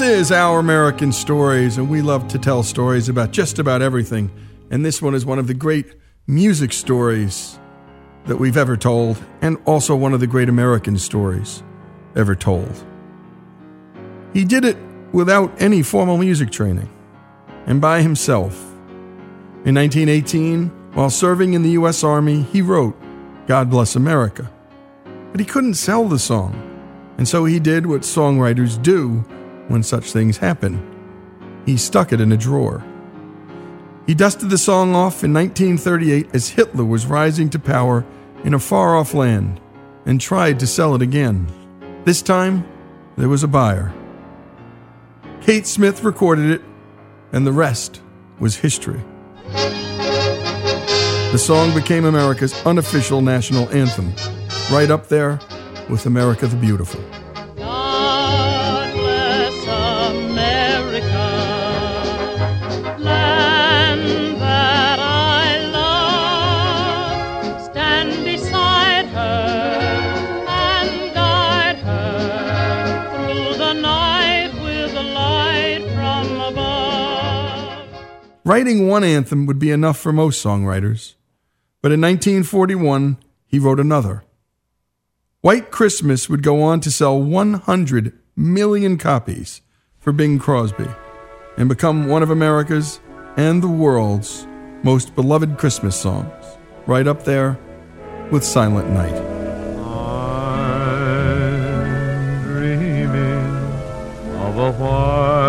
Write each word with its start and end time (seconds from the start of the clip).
This 0.00 0.30
is 0.30 0.32
Our 0.32 0.60
American 0.60 1.12
Stories, 1.12 1.76
and 1.76 1.90
we 1.90 2.00
love 2.00 2.26
to 2.28 2.38
tell 2.38 2.62
stories 2.62 3.10
about 3.10 3.32
just 3.32 3.58
about 3.58 3.82
everything. 3.82 4.30
And 4.70 4.82
this 4.82 5.02
one 5.02 5.14
is 5.14 5.26
one 5.26 5.38
of 5.38 5.46
the 5.46 5.52
great 5.52 5.92
music 6.26 6.72
stories 6.72 7.58
that 8.24 8.38
we've 8.38 8.56
ever 8.56 8.78
told, 8.78 9.22
and 9.42 9.58
also 9.66 9.94
one 9.94 10.14
of 10.14 10.20
the 10.20 10.26
great 10.26 10.48
American 10.48 10.96
stories 10.96 11.62
ever 12.16 12.34
told. 12.34 12.82
He 14.32 14.46
did 14.46 14.64
it 14.64 14.78
without 15.12 15.52
any 15.60 15.82
formal 15.82 16.16
music 16.16 16.50
training 16.50 16.88
and 17.66 17.78
by 17.78 18.00
himself. 18.00 18.54
In 19.66 19.74
1918, 19.74 20.68
while 20.94 21.10
serving 21.10 21.52
in 21.52 21.62
the 21.62 21.72
U.S. 21.72 22.02
Army, 22.02 22.40
he 22.40 22.62
wrote 22.62 22.96
God 23.46 23.68
Bless 23.68 23.96
America. 23.96 24.50
But 25.30 25.40
he 25.40 25.46
couldn't 25.46 25.74
sell 25.74 26.08
the 26.08 26.18
song, 26.18 26.54
and 27.18 27.28
so 27.28 27.44
he 27.44 27.60
did 27.60 27.84
what 27.84 28.00
songwriters 28.00 28.82
do 28.82 29.26
when 29.70 29.82
such 29.82 30.12
things 30.12 30.36
happen 30.36 30.98
he 31.66 31.76
stuck 31.76 32.12
it 32.12 32.20
in 32.20 32.32
a 32.32 32.36
drawer. 32.36 32.84
He 34.06 34.14
dusted 34.14 34.50
the 34.50 34.58
song 34.58 34.94
off 34.94 35.22
in 35.22 35.32
1938 35.32 36.34
as 36.34 36.48
Hitler 36.48 36.84
was 36.84 37.06
rising 37.06 37.50
to 37.50 37.58
power 37.58 38.04
in 38.44 38.54
a 38.54 38.58
far 38.58 38.96
off 38.96 39.14
land 39.14 39.60
and 40.06 40.20
tried 40.20 40.58
to 40.60 40.66
sell 40.66 40.94
it 40.94 41.02
again. 41.02 41.46
This 42.04 42.22
time, 42.22 42.66
there 43.16 43.28
was 43.28 43.44
a 43.44 43.48
buyer. 43.48 43.92
Kate 45.42 45.66
Smith 45.66 46.02
recorded 46.02 46.50
it, 46.50 46.62
and 47.32 47.46
the 47.46 47.52
rest 47.52 48.00
was 48.38 48.56
history. 48.56 49.00
The 49.52 51.38
song 51.38 51.72
became 51.74 52.04
America's 52.04 52.54
unofficial 52.66 53.20
national 53.20 53.68
anthem, 53.68 54.12
right 54.72 54.90
up 54.90 55.08
there 55.08 55.38
with 55.88 56.06
America 56.06 56.46
the 56.46 56.56
Beautiful. 56.56 57.00
Writing 78.50 78.88
one 78.88 79.04
anthem 79.04 79.46
would 79.46 79.60
be 79.60 79.70
enough 79.70 79.96
for 79.96 80.12
most 80.12 80.44
songwriters, 80.44 81.14
but 81.82 81.92
in 81.92 82.00
1941, 82.00 83.16
he 83.46 83.60
wrote 83.60 83.78
another. 83.78 84.24
White 85.40 85.70
Christmas 85.70 86.28
would 86.28 86.42
go 86.42 86.60
on 86.60 86.80
to 86.80 86.90
sell 86.90 87.22
100 87.22 88.12
million 88.34 88.98
copies 88.98 89.60
for 90.00 90.10
Bing 90.10 90.40
Crosby 90.40 90.88
and 91.56 91.68
become 91.68 92.08
one 92.08 92.24
of 92.24 92.30
America's 92.30 92.98
and 93.36 93.62
the 93.62 93.68
world's 93.68 94.48
most 94.82 95.14
beloved 95.14 95.56
Christmas 95.56 95.94
songs, 95.94 96.58
right 96.88 97.06
up 97.06 97.22
there 97.22 97.56
with 98.32 98.42
Silent 98.42 98.90
Night. 98.90 99.14
I'm 99.86 100.42
dreaming 102.42 103.46
of 104.40 104.58
a 104.58 104.72
white 104.72 105.39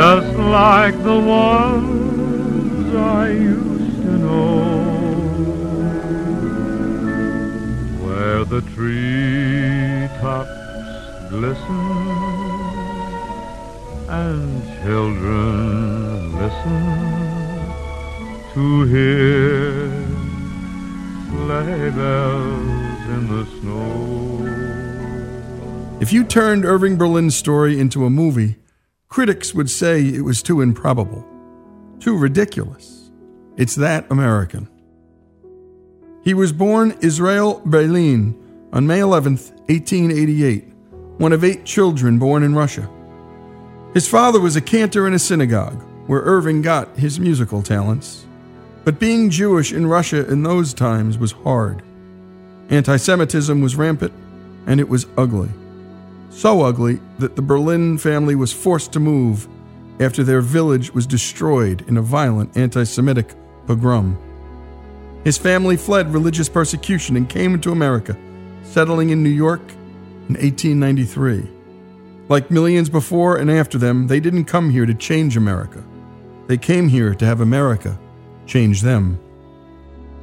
just 0.00 0.32
like 0.38 0.96
the 1.02 1.20
ones 1.20 2.94
I 2.94 3.28
used 3.32 4.00
to 4.00 4.12
know, 4.24 4.70
where 8.02 8.42
the 8.46 8.62
treetops 8.74 10.48
glisten 11.28 11.84
and 14.08 14.42
children 14.82 16.32
listen 16.38 16.82
to 18.54 18.64
hear 18.84 19.90
sleigh 21.28 21.90
bells 21.90 23.02
in 23.16 23.22
the 23.34 23.44
snow. 23.60 23.98
If 26.00 26.10
you 26.10 26.24
turned 26.24 26.64
Irving 26.64 26.96
Berlin's 26.96 27.36
story 27.36 27.78
into 27.78 28.06
a 28.06 28.10
movie, 28.10 28.56
critics 29.10 29.52
would 29.52 29.68
say 29.68 30.06
it 30.06 30.20
was 30.20 30.40
too 30.40 30.60
improbable, 30.60 31.26
too 31.98 32.16
ridiculous. 32.16 33.10
It's 33.56 33.74
that 33.74 34.06
American. 34.08 34.68
He 36.22 36.32
was 36.32 36.52
born 36.52 36.96
Israel 37.00 37.60
Berlin 37.64 38.36
on 38.72 38.86
May 38.86 39.00
11, 39.00 39.32
1888, 39.66 40.64
one 41.18 41.32
of 41.32 41.42
eight 41.42 41.64
children 41.64 42.20
born 42.20 42.44
in 42.44 42.54
Russia. 42.54 42.88
His 43.94 44.08
father 44.08 44.38
was 44.38 44.54
a 44.54 44.60
cantor 44.60 45.08
in 45.08 45.14
a 45.14 45.18
synagogue, 45.18 45.82
where 46.06 46.20
Irving 46.20 46.62
got 46.62 46.96
his 46.96 47.18
musical 47.18 47.62
talents. 47.62 48.24
But 48.84 49.00
being 49.00 49.28
Jewish 49.28 49.72
in 49.72 49.86
Russia 49.86 50.30
in 50.30 50.44
those 50.44 50.72
times 50.72 51.18
was 51.18 51.32
hard. 51.32 51.82
Anti 52.68 52.96
Semitism 52.96 53.60
was 53.60 53.74
rampant, 53.74 54.12
and 54.68 54.78
it 54.78 54.88
was 54.88 55.06
ugly. 55.18 55.50
So 56.30 56.62
ugly 56.62 57.00
that 57.18 57.36
the 57.36 57.42
Berlin 57.42 57.98
family 57.98 58.34
was 58.34 58.52
forced 58.52 58.92
to 58.92 59.00
move 59.00 59.48
after 59.98 60.24
their 60.24 60.40
village 60.40 60.94
was 60.94 61.06
destroyed 61.06 61.86
in 61.88 61.96
a 61.96 62.02
violent 62.02 62.56
anti 62.56 62.84
Semitic 62.84 63.34
pogrom. 63.66 64.18
His 65.24 65.36
family 65.36 65.76
fled 65.76 66.12
religious 66.12 66.48
persecution 66.48 67.16
and 67.16 67.28
came 67.28 67.60
to 67.60 67.72
America, 67.72 68.16
settling 68.62 69.10
in 69.10 69.22
New 69.22 69.28
York 69.28 69.60
in 70.28 70.36
1893. 70.36 71.48
Like 72.28 72.50
millions 72.50 72.88
before 72.88 73.36
and 73.36 73.50
after 73.50 73.76
them, 73.76 74.06
they 74.06 74.20
didn't 74.20 74.44
come 74.44 74.70
here 74.70 74.86
to 74.86 74.94
change 74.94 75.36
America. 75.36 75.84
They 76.46 76.56
came 76.56 76.88
here 76.88 77.14
to 77.14 77.26
have 77.26 77.40
America 77.40 77.98
change 78.46 78.82
them. 78.82 79.18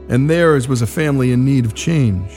And 0.10 0.30
theirs 0.30 0.68
was 0.68 0.82
a 0.82 0.88
family 0.88 1.32
in 1.32 1.46
need 1.46 1.66
of 1.66 1.76
change. 1.76 2.32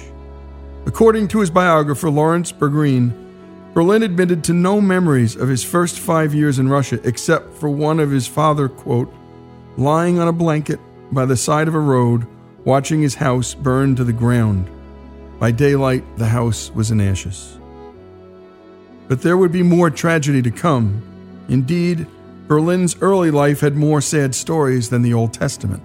According 0.86 1.28
to 1.28 1.40
his 1.40 1.50
biographer, 1.50 2.10
Laurence 2.10 2.52
Bergreen, 2.52 3.29
Berlin 3.72 4.02
admitted 4.02 4.42
to 4.44 4.52
no 4.52 4.80
memories 4.80 5.36
of 5.36 5.48
his 5.48 5.62
first 5.62 6.00
five 6.00 6.34
years 6.34 6.58
in 6.58 6.68
Russia 6.68 6.98
except 7.04 7.54
for 7.54 7.68
one 7.68 8.00
of 8.00 8.10
his 8.10 8.26
father, 8.26 8.68
quote, 8.68 9.12
lying 9.76 10.18
on 10.18 10.28
a 10.28 10.32
blanket 10.32 10.80
by 11.12 11.24
the 11.24 11.36
side 11.36 11.68
of 11.68 11.74
a 11.74 11.80
road, 11.80 12.26
watching 12.64 13.00
his 13.00 13.14
house 13.14 13.54
burn 13.54 13.94
to 13.96 14.04
the 14.04 14.12
ground. 14.12 14.68
By 15.38 15.52
daylight, 15.52 16.04
the 16.16 16.26
house 16.26 16.70
was 16.74 16.90
in 16.90 17.00
ashes. 17.00 17.58
But 19.08 19.22
there 19.22 19.36
would 19.36 19.52
be 19.52 19.62
more 19.62 19.90
tragedy 19.90 20.42
to 20.42 20.50
come. 20.50 21.02
Indeed, 21.48 22.06
Berlin's 22.48 23.00
early 23.00 23.30
life 23.30 23.60
had 23.60 23.76
more 23.76 24.00
sad 24.00 24.34
stories 24.34 24.90
than 24.90 25.02
the 25.02 25.14
Old 25.14 25.32
Testament, 25.32 25.82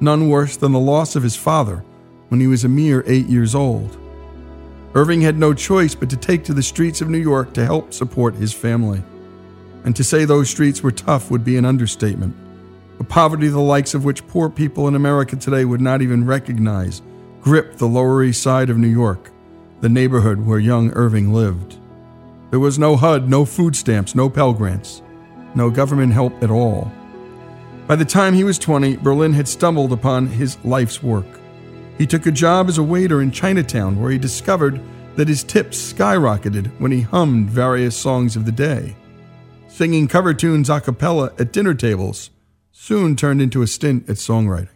none 0.00 0.30
worse 0.30 0.56
than 0.56 0.72
the 0.72 0.78
loss 0.78 1.16
of 1.16 1.22
his 1.22 1.36
father 1.36 1.84
when 2.28 2.40
he 2.40 2.46
was 2.46 2.64
a 2.64 2.68
mere 2.68 3.04
eight 3.06 3.26
years 3.26 3.54
old. 3.54 3.96
Irving 4.96 5.20
had 5.20 5.36
no 5.36 5.52
choice 5.52 5.94
but 5.94 6.08
to 6.08 6.16
take 6.16 6.42
to 6.44 6.54
the 6.54 6.62
streets 6.62 7.02
of 7.02 7.10
New 7.10 7.18
York 7.18 7.52
to 7.52 7.66
help 7.66 7.92
support 7.92 8.34
his 8.34 8.54
family. 8.54 9.02
And 9.84 9.94
to 9.94 10.02
say 10.02 10.24
those 10.24 10.48
streets 10.48 10.82
were 10.82 10.90
tough 10.90 11.30
would 11.30 11.44
be 11.44 11.58
an 11.58 11.66
understatement, 11.66 12.34
a 12.98 13.04
poverty 13.04 13.48
the 13.48 13.60
likes 13.60 13.92
of 13.92 14.06
which 14.06 14.26
poor 14.26 14.48
people 14.48 14.88
in 14.88 14.94
America 14.94 15.36
today 15.36 15.66
would 15.66 15.82
not 15.82 16.00
even 16.00 16.24
recognize 16.24 17.02
gripped 17.42 17.76
the 17.76 17.86
Lower 17.86 18.24
East 18.24 18.42
Side 18.42 18.70
of 18.70 18.78
New 18.78 18.88
York, 18.88 19.30
the 19.82 19.88
neighborhood 19.90 20.46
where 20.46 20.58
young 20.58 20.90
Irving 20.92 21.30
lived. 21.30 21.76
There 22.50 22.58
was 22.58 22.78
no 22.78 22.96
HUD, 22.96 23.28
no 23.28 23.44
food 23.44 23.76
stamps, 23.76 24.14
no 24.14 24.30
Pell 24.30 24.54
Grants, 24.54 25.02
no 25.54 25.68
government 25.68 26.14
help 26.14 26.42
at 26.42 26.50
all. 26.50 26.90
By 27.86 27.96
the 27.96 28.06
time 28.06 28.32
he 28.32 28.44
was 28.44 28.58
20, 28.58 28.96
Berlin 28.96 29.34
had 29.34 29.46
stumbled 29.46 29.92
upon 29.92 30.28
his 30.28 30.56
life's 30.64 31.02
work. 31.02 31.26
He 31.98 32.06
took 32.06 32.26
a 32.26 32.30
job 32.30 32.68
as 32.68 32.78
a 32.78 32.82
waiter 32.82 33.22
in 33.22 33.30
Chinatown 33.30 34.00
where 34.00 34.10
he 34.10 34.18
discovered 34.18 34.80
that 35.16 35.28
his 35.28 35.42
tips 35.42 35.92
skyrocketed 35.92 36.68
when 36.78 36.92
he 36.92 37.00
hummed 37.00 37.48
various 37.48 37.96
songs 37.96 38.36
of 38.36 38.44
the 38.44 38.52
day. 38.52 38.96
Singing 39.68 40.06
cover 40.06 40.34
tunes 40.34 40.68
a 40.68 40.80
cappella 40.80 41.32
at 41.38 41.52
dinner 41.52 41.74
tables 41.74 42.30
soon 42.70 43.16
turned 43.16 43.40
into 43.40 43.62
a 43.62 43.66
stint 43.66 44.08
at 44.08 44.16
songwriting. 44.16 44.68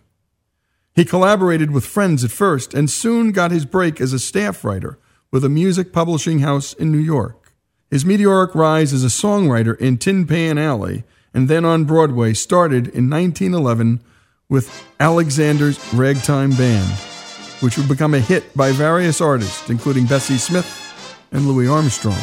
He 0.94 1.04
collaborated 1.04 1.70
with 1.70 1.86
friends 1.86 2.24
at 2.24 2.30
first 2.30 2.74
and 2.74 2.90
soon 2.90 3.32
got 3.32 3.50
his 3.50 3.64
break 3.64 4.00
as 4.00 4.12
a 4.12 4.18
staff 4.18 4.64
writer 4.64 4.98
with 5.30 5.44
a 5.44 5.48
music 5.48 5.92
publishing 5.92 6.40
house 6.40 6.72
in 6.72 6.90
New 6.90 6.98
York. 6.98 7.52
His 7.90 8.04
meteoric 8.04 8.54
rise 8.54 8.92
as 8.92 9.04
a 9.04 9.08
songwriter 9.08 9.78
in 9.78 9.98
Tin 9.98 10.26
Pan 10.26 10.58
Alley 10.58 11.04
and 11.32 11.48
then 11.48 11.64
on 11.64 11.84
Broadway 11.84 12.32
started 12.34 12.88
in 12.88 13.08
1911 13.08 14.02
with 14.50 14.84
Alexander's 15.00 15.78
Ragtime 15.94 16.50
Band, 16.50 16.90
which 17.60 17.78
would 17.78 17.88
become 17.88 18.12
a 18.12 18.20
hit 18.20 18.54
by 18.54 18.72
various 18.72 19.20
artists, 19.22 19.70
including 19.70 20.04
Bessie 20.04 20.36
Smith 20.36 20.68
and 21.32 21.46
Louis 21.48 21.68
Armstrong. 21.68 22.20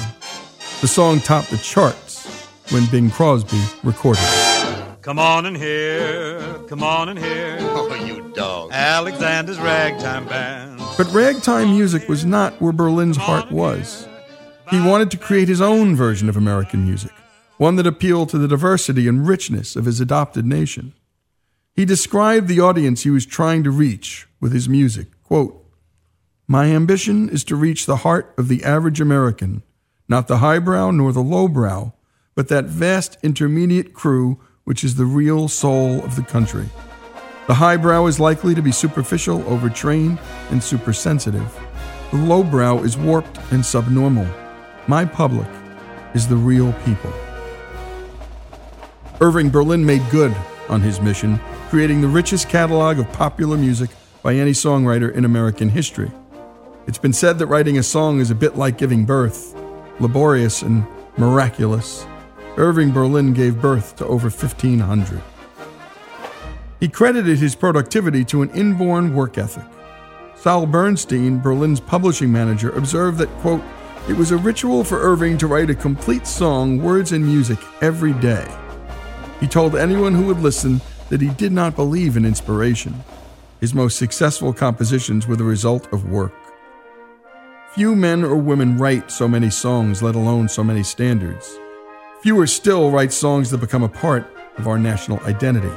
The 0.82 0.88
song 0.88 1.20
topped 1.22 1.50
the 1.50 1.58
charts 1.58 2.28
when 2.70 2.86
Bing 2.88 3.10
Crosby 3.10 3.62
recorded 3.84 4.22
it. 4.24 5.02
Come 5.02 5.18
on 5.18 5.46
in 5.46 5.56
here, 5.56 6.60
come 6.68 6.84
on 6.84 7.10
in 7.10 7.18
here. 7.18 7.58
Oh, 7.90 7.94
you 7.96 8.34
dog. 8.34 8.72
Alexander's 8.74 9.58
Ragtime 9.60 10.28
Band. 10.28 10.82
But 10.98 11.12
ragtime 11.14 11.70
music 11.70 12.10
was 12.10 12.26
not 12.26 12.60
where 12.62 12.74
Berlin's 12.74 13.16
heart 13.16 13.50
was. 13.50 14.08
He 14.70 14.82
wanted 14.82 15.10
to 15.12 15.18
create 15.18 15.48
his 15.48 15.62
own 15.62 15.96
version 15.96 16.28
of 16.28 16.36
American 16.36 16.84
music, 16.84 17.14
one 17.58 17.78
that 17.78 17.88
appealed 17.88 18.28
to 18.30 18.38
the 18.38 18.48
diversity 18.48 19.08
and 19.08 19.26
richness 19.26 19.78
of 19.78 19.86
his 19.86 20.02
adopted 20.02 20.46
nation. 20.46 20.94
He 21.78 21.86
described 21.86 22.48
the 22.48 22.60
audience 22.60 23.04
he 23.04 23.12
was 23.12 23.28
trying 23.28 23.64
to 23.64 23.70
reach 23.70 24.28
with 24.42 24.52
his 24.52 24.68
music. 24.68 25.10
Quote, 25.24 25.64
My 26.48 26.66
ambition 26.66 27.30
is 27.30 27.44
to 27.44 27.56
reach 27.56 27.86
the 27.86 27.98
heart 27.98 28.34
of 28.36 28.48
the 28.48 28.64
average 28.64 29.00
American, 29.00 29.62
not 30.10 30.28
the 30.28 30.40
highbrow 30.40 30.90
nor 30.90 31.14
the 31.14 31.22
lowbrow, 31.22 31.94
but 32.34 32.48
that 32.48 32.66
vast 32.66 33.20
intermediate 33.22 33.94
crew 33.94 34.40
which 34.64 34.84
is 34.84 34.96
the 34.96 35.06
real 35.06 35.48
soul 35.48 36.04
of 36.04 36.16
the 36.16 36.24
country. 36.24 36.68
The 37.46 37.54
highbrow 37.54 38.08
is 38.08 38.20
likely 38.20 38.56
to 38.56 38.62
be 38.64 38.72
superficial, 38.72 39.44
overtrained, 39.48 40.18
and 40.50 40.64
supersensitive. 40.64 41.60
The 42.10 42.18
lowbrow 42.18 42.80
is 42.80 42.98
warped 42.98 43.40
and 43.52 43.64
subnormal. 43.64 44.28
My 44.88 45.06
public 45.06 45.48
is 46.16 46.28
the 46.28 46.38
real 46.38 46.74
people. 46.86 47.14
Irving 49.22 49.52
Berlin 49.52 49.86
made 49.86 50.02
good 50.10 50.36
on 50.70 50.82
his 50.82 51.02
mission, 51.02 51.40
creating 51.70 52.02
the 52.02 52.08
richest 52.08 52.50
catalog 52.50 53.00
of 53.00 53.12
popular 53.14 53.58
music 53.58 53.90
by 54.24 54.36
any 54.36 54.52
songwriter 54.52 55.14
in 55.14 55.26
American 55.26 55.70
history. 55.70 56.12
It's 56.88 56.98
been 56.98 57.14
said 57.14 57.40
that 57.40 57.48
writing 57.48 57.78
a 57.78 57.84
song 57.84 58.20
is 58.20 58.32
a 58.32 58.36
bit 58.36 58.56
like 58.56 58.78
giving 58.78 59.06
birth, 59.06 59.56
laborious 60.00 60.62
and 60.62 60.86
miraculous. 61.18 62.06
Irving 62.56 62.92
Berlin 62.92 63.34
gave 63.34 63.62
birth 63.62 63.96
to 63.98 64.06
over 64.06 64.30
1,500. 64.30 65.22
He 66.80 66.88
credited 66.88 67.40
his 67.40 67.56
productivity 67.56 68.24
to 68.26 68.42
an 68.42 68.50
inborn 68.52 69.14
work 69.14 69.38
ethic. 69.38 69.66
Saul 70.36 70.68
Bornstein, 70.68 71.42
Berlin's 71.42 71.80
publishing 71.80 72.32
manager, 72.32 72.70
observed 72.72 73.18
that, 73.18 73.30
quote, 73.40 73.62
it 74.08 74.16
was 74.16 74.32
a 74.32 74.38
ritual 74.38 74.84
for 74.84 75.02
Irving 75.02 75.38
to 75.40 75.48
write 75.48 75.70
a 75.70 75.76
complete 75.76 76.26
song, 76.26 76.82
words, 76.82 77.12
and 77.12 77.26
music 77.26 77.58
every 77.82 78.14
day. 78.14 78.48
He 79.40 79.48
told 79.48 79.76
anyone 79.76 80.14
who 80.14 80.26
would 80.28 80.40
listen 80.40 80.82
that 81.10 81.22
he 81.22 81.30
did 81.30 81.52
not 81.52 81.76
believe 81.76 82.18
in 82.18 82.26
inspiration. 82.26 83.04
His 83.60 83.74
most 83.74 83.98
successful 83.98 84.54
compositions 84.54 85.28
were 85.28 85.36
the 85.36 85.44
result 85.44 85.92
of 85.94 86.10
work. 86.10 86.34
Few 87.74 87.96
men 87.96 88.24
or 88.24 88.36
women 88.36 88.78
write 88.78 89.12
so 89.12 89.28
many 89.28 89.50
songs, 89.50 90.02
let 90.02 90.16
alone 90.16 90.50
so 90.50 90.64
many 90.64 90.84
standards. 90.84 91.58
Fewer 92.24 92.48
still 92.48 92.90
write 92.90 93.14
songs 93.14 93.52
that 93.52 93.60
become 93.60 93.84
a 93.84 93.90
part 93.90 94.28
of 94.58 94.68
our 94.68 94.80
national 94.80 95.20
identity. 95.22 95.72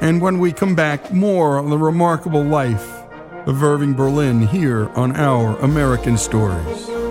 And 0.00 0.20
when 0.20 0.40
we 0.40 0.52
come 0.52 0.74
back, 0.74 1.12
more 1.12 1.58
on 1.58 1.70
the 1.70 1.78
remarkable 1.78 2.42
life 2.42 3.02
of 3.46 3.62
Irving 3.62 3.94
Berlin 3.94 4.46
here 4.46 4.88
on 4.90 5.14
Our 5.14 5.56
American 5.60 6.18
Stories. 6.18 7.03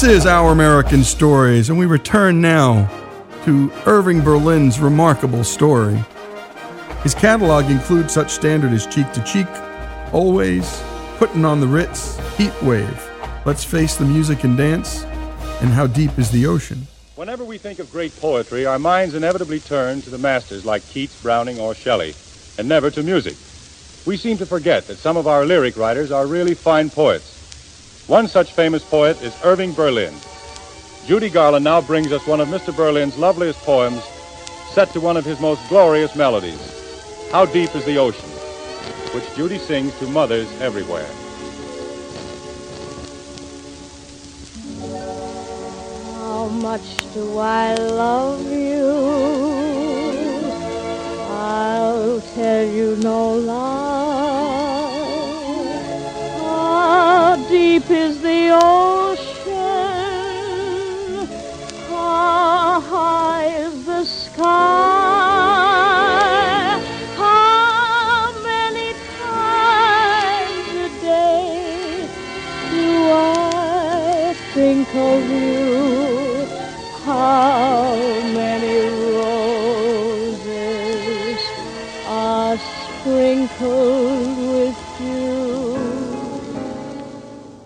This 0.00 0.22
is 0.22 0.24
Our 0.24 0.52
American 0.52 1.04
Stories, 1.04 1.68
and 1.68 1.78
we 1.78 1.84
return 1.84 2.40
now 2.40 2.88
to 3.44 3.70
Irving 3.84 4.22
Berlin's 4.22 4.80
remarkable 4.80 5.44
story. 5.44 6.02
His 7.02 7.14
catalog 7.14 7.66
includes 7.70 8.14
such 8.14 8.30
standard 8.30 8.72
as 8.72 8.86
Cheek 8.86 9.12
to 9.12 9.22
Cheek, 9.24 9.46
Always, 10.14 10.82
Putting 11.18 11.44
on 11.44 11.60
the 11.60 11.66
Ritz, 11.66 12.18
Heat 12.38 12.62
Wave, 12.62 13.10
Let's 13.44 13.62
Face 13.62 13.96
the 13.96 14.06
Music 14.06 14.42
and 14.42 14.56
Dance, 14.56 15.02
and 15.60 15.68
How 15.68 15.86
Deep 15.86 16.18
is 16.18 16.30
the 16.30 16.46
Ocean. 16.46 16.86
Whenever 17.16 17.44
we 17.44 17.58
think 17.58 17.78
of 17.78 17.92
great 17.92 18.18
poetry, 18.18 18.64
our 18.64 18.78
minds 18.78 19.14
inevitably 19.14 19.60
turn 19.60 20.00
to 20.00 20.08
the 20.08 20.16
masters 20.16 20.64
like 20.64 20.82
Keats, 20.88 21.20
Browning, 21.20 21.60
or 21.60 21.74
Shelley, 21.74 22.14
and 22.56 22.66
never 22.66 22.90
to 22.90 23.02
music. 23.02 23.36
We 24.06 24.16
seem 24.16 24.38
to 24.38 24.46
forget 24.46 24.86
that 24.86 24.96
some 24.96 25.18
of 25.18 25.26
our 25.26 25.44
lyric 25.44 25.76
writers 25.76 26.10
are 26.10 26.26
really 26.26 26.54
fine 26.54 26.88
poets. 26.88 27.39
One 28.10 28.26
such 28.26 28.50
famous 28.54 28.82
poet 28.82 29.22
is 29.22 29.32
Irving 29.44 29.72
Berlin. 29.72 30.12
Judy 31.06 31.30
Garland 31.30 31.62
now 31.62 31.80
brings 31.80 32.10
us 32.10 32.26
one 32.26 32.40
of 32.40 32.48
Mr. 32.48 32.76
Berlin's 32.76 33.16
loveliest 33.16 33.60
poems, 33.60 34.02
set 34.72 34.92
to 34.94 35.00
one 35.00 35.16
of 35.16 35.24
his 35.24 35.38
most 35.38 35.60
glorious 35.68 36.16
melodies, 36.16 36.58
How 37.30 37.46
Deep 37.46 37.72
is 37.76 37.84
the 37.84 37.98
Ocean, 37.98 38.28
which 39.14 39.32
Judy 39.36 39.58
sings 39.58 39.96
to 40.00 40.08
mothers 40.08 40.50
everywhere. 40.60 41.06
How 46.16 46.48
much 46.48 47.14
do 47.14 47.38
I 47.38 47.76
love 47.76 48.44
you? 48.50 48.90
I'll 51.30 52.20
tell 52.34 52.66
you 52.66 52.96
no 52.96 53.34
lie. 53.34 54.39
Deep 57.70 57.90
is 57.90 58.20
the 58.20 58.50
ocean? 58.52 59.60
How 61.88 62.80
high 62.80 63.46
is 63.64 63.76
the 63.84 64.04
sky? 64.04 64.46
How 67.16 68.32
many 68.50 68.88
times 69.22 70.68
a 70.86 70.88
day 71.00 72.08
do 72.72 72.88
I 73.12 74.34
think 74.54 74.88
of 75.10 75.20
you? 75.30 76.46
How 77.04 77.94
many 78.40 78.78
roses 79.22 80.50
are 82.08 82.56
sprinkled 82.74 84.09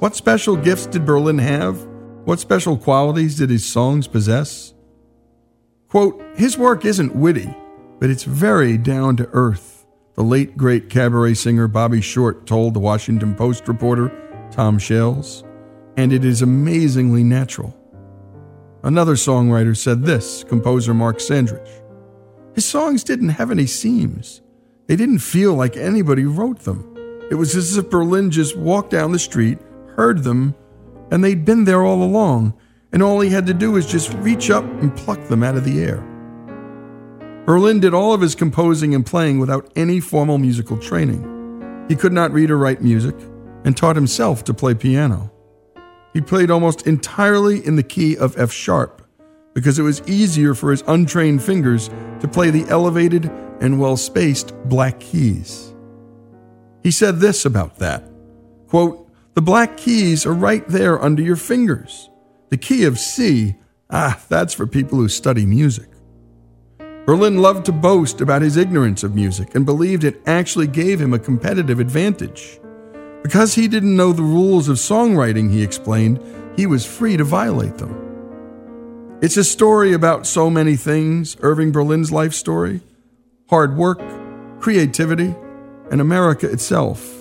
What 0.04 0.14
special 0.14 0.54
gifts 0.54 0.84
did 0.84 1.06
Berlin 1.06 1.38
have? 1.38 1.82
What 2.26 2.38
special 2.38 2.76
qualities 2.76 3.37
did 3.38 3.49
his 3.49 3.64
songs 3.64 4.06
possess? 4.06 4.75
Quote, 5.88 6.23
his 6.37 6.58
work 6.58 6.84
isn't 6.84 7.16
witty, 7.16 7.49
but 8.00 8.11
it's 8.11 8.25
very 8.25 8.76
down 8.76 9.16
to 9.16 9.30
earth. 9.32 9.87
The 10.12 10.23
late 10.23 10.58
great 10.58 10.90
cabaret 10.90 11.32
singer 11.32 11.68
Bobby 11.68 12.02
Short 12.02 12.46
told 12.46 12.75
the 12.75 12.80
Washington 12.80 13.34
Post 13.34 13.66
reporter 13.66 14.12
Tom 14.50 14.78
Shales, 14.78 15.42
and 15.96 16.12
it 16.12 16.23
is 16.23 16.42
amazingly 16.42 17.25
natural. 17.25 17.75
Another 18.82 19.14
songwriter 19.14 19.75
said 19.75 20.02
this, 20.02 20.44
composer 20.44 20.92
Mark 20.92 21.16
Sandrich. 21.16 21.82
His 22.54 22.66
songs 22.66 23.04
didn't 23.04 23.30
have 23.30 23.50
any 23.50 23.64
seams. 23.64 24.42
They 24.87 24.96
didn't 24.96 25.20
feel 25.20 25.54
like 25.54 25.78
anybody 25.78 26.26
wrote 26.26 26.58
them. 26.58 26.94
It 27.30 27.37
was 27.37 27.56
as 27.56 27.78
if 27.78 27.88
Berlin 27.88 28.30
just 28.30 28.54
walked 28.54 28.90
down 28.90 29.11
the 29.11 29.18
street, 29.18 29.56
heard 29.96 30.24
them, 30.24 30.54
and 31.10 31.22
they'd 31.22 31.44
been 31.44 31.64
there 31.64 31.82
all 31.82 32.02
along, 32.02 32.54
and 32.92 33.02
all 33.02 33.20
he 33.20 33.30
had 33.30 33.46
to 33.46 33.54
do 33.54 33.72
was 33.72 33.86
just 33.86 34.12
reach 34.14 34.50
up 34.50 34.64
and 34.64 34.96
pluck 34.96 35.22
them 35.28 35.42
out 35.42 35.56
of 35.56 35.64
the 35.64 35.82
air. 35.82 36.02
Berlin 37.46 37.80
did 37.80 37.92
all 37.92 38.14
of 38.14 38.20
his 38.20 38.34
composing 38.34 38.94
and 38.94 39.04
playing 39.04 39.38
without 39.38 39.70
any 39.76 40.00
formal 40.00 40.38
musical 40.38 40.78
training. 40.78 41.86
He 41.88 41.96
could 41.96 42.12
not 42.12 42.32
read 42.32 42.50
or 42.50 42.58
write 42.58 42.82
music, 42.82 43.14
and 43.64 43.76
taught 43.76 43.96
himself 43.96 44.44
to 44.44 44.54
play 44.54 44.74
piano. 44.74 45.32
He 46.12 46.20
played 46.20 46.50
almost 46.50 46.86
entirely 46.86 47.66
in 47.66 47.76
the 47.76 47.82
key 47.82 48.16
of 48.16 48.38
F 48.38 48.52
sharp 48.52 49.02
because 49.54 49.78
it 49.78 49.82
was 49.82 50.06
easier 50.08 50.54
for 50.54 50.70
his 50.70 50.82
untrained 50.86 51.42
fingers 51.42 51.88
to 52.20 52.28
play 52.28 52.50
the 52.50 52.66
elevated 52.68 53.30
and 53.60 53.80
well 53.80 53.96
spaced 53.96 54.54
black 54.68 55.00
keys. 55.00 55.74
He 56.82 56.90
said 56.90 57.18
this 57.18 57.44
about 57.44 57.78
that 57.78 58.10
quote, 58.68 59.03
The 59.34 59.42
black 59.42 59.76
keys 59.76 60.24
are 60.26 60.32
right 60.32 60.66
there 60.68 61.02
under 61.02 61.20
your 61.20 61.34
fingers. 61.34 62.08
The 62.50 62.56
key 62.56 62.84
of 62.84 63.00
C, 63.00 63.56
ah, 63.90 64.22
that's 64.28 64.54
for 64.54 64.64
people 64.64 64.98
who 64.98 65.08
study 65.08 65.44
music. 65.44 65.88
Berlin 67.04 67.42
loved 67.42 67.66
to 67.66 67.72
boast 67.72 68.20
about 68.20 68.42
his 68.42 68.56
ignorance 68.56 69.02
of 69.02 69.16
music 69.16 69.56
and 69.56 69.66
believed 69.66 70.04
it 70.04 70.22
actually 70.24 70.68
gave 70.68 71.00
him 71.00 71.12
a 71.12 71.18
competitive 71.18 71.80
advantage. 71.80 72.60
Because 73.24 73.54
he 73.54 73.66
didn't 73.66 73.96
know 73.96 74.12
the 74.12 74.22
rules 74.22 74.68
of 74.68 74.76
songwriting, 74.76 75.50
he 75.50 75.64
explained, 75.64 76.20
he 76.56 76.66
was 76.66 76.86
free 76.86 77.16
to 77.16 77.24
violate 77.24 77.78
them. 77.78 79.18
It's 79.20 79.36
a 79.36 79.42
story 79.42 79.94
about 79.94 80.26
so 80.26 80.48
many 80.48 80.76
things, 80.76 81.36
Irving 81.40 81.72
Berlin's 81.72 82.12
life 82.12 82.34
story 82.34 82.82
hard 83.50 83.76
work, 83.76 84.00
creativity, 84.60 85.34
and 85.90 86.00
America 86.00 86.50
itself. 86.50 87.12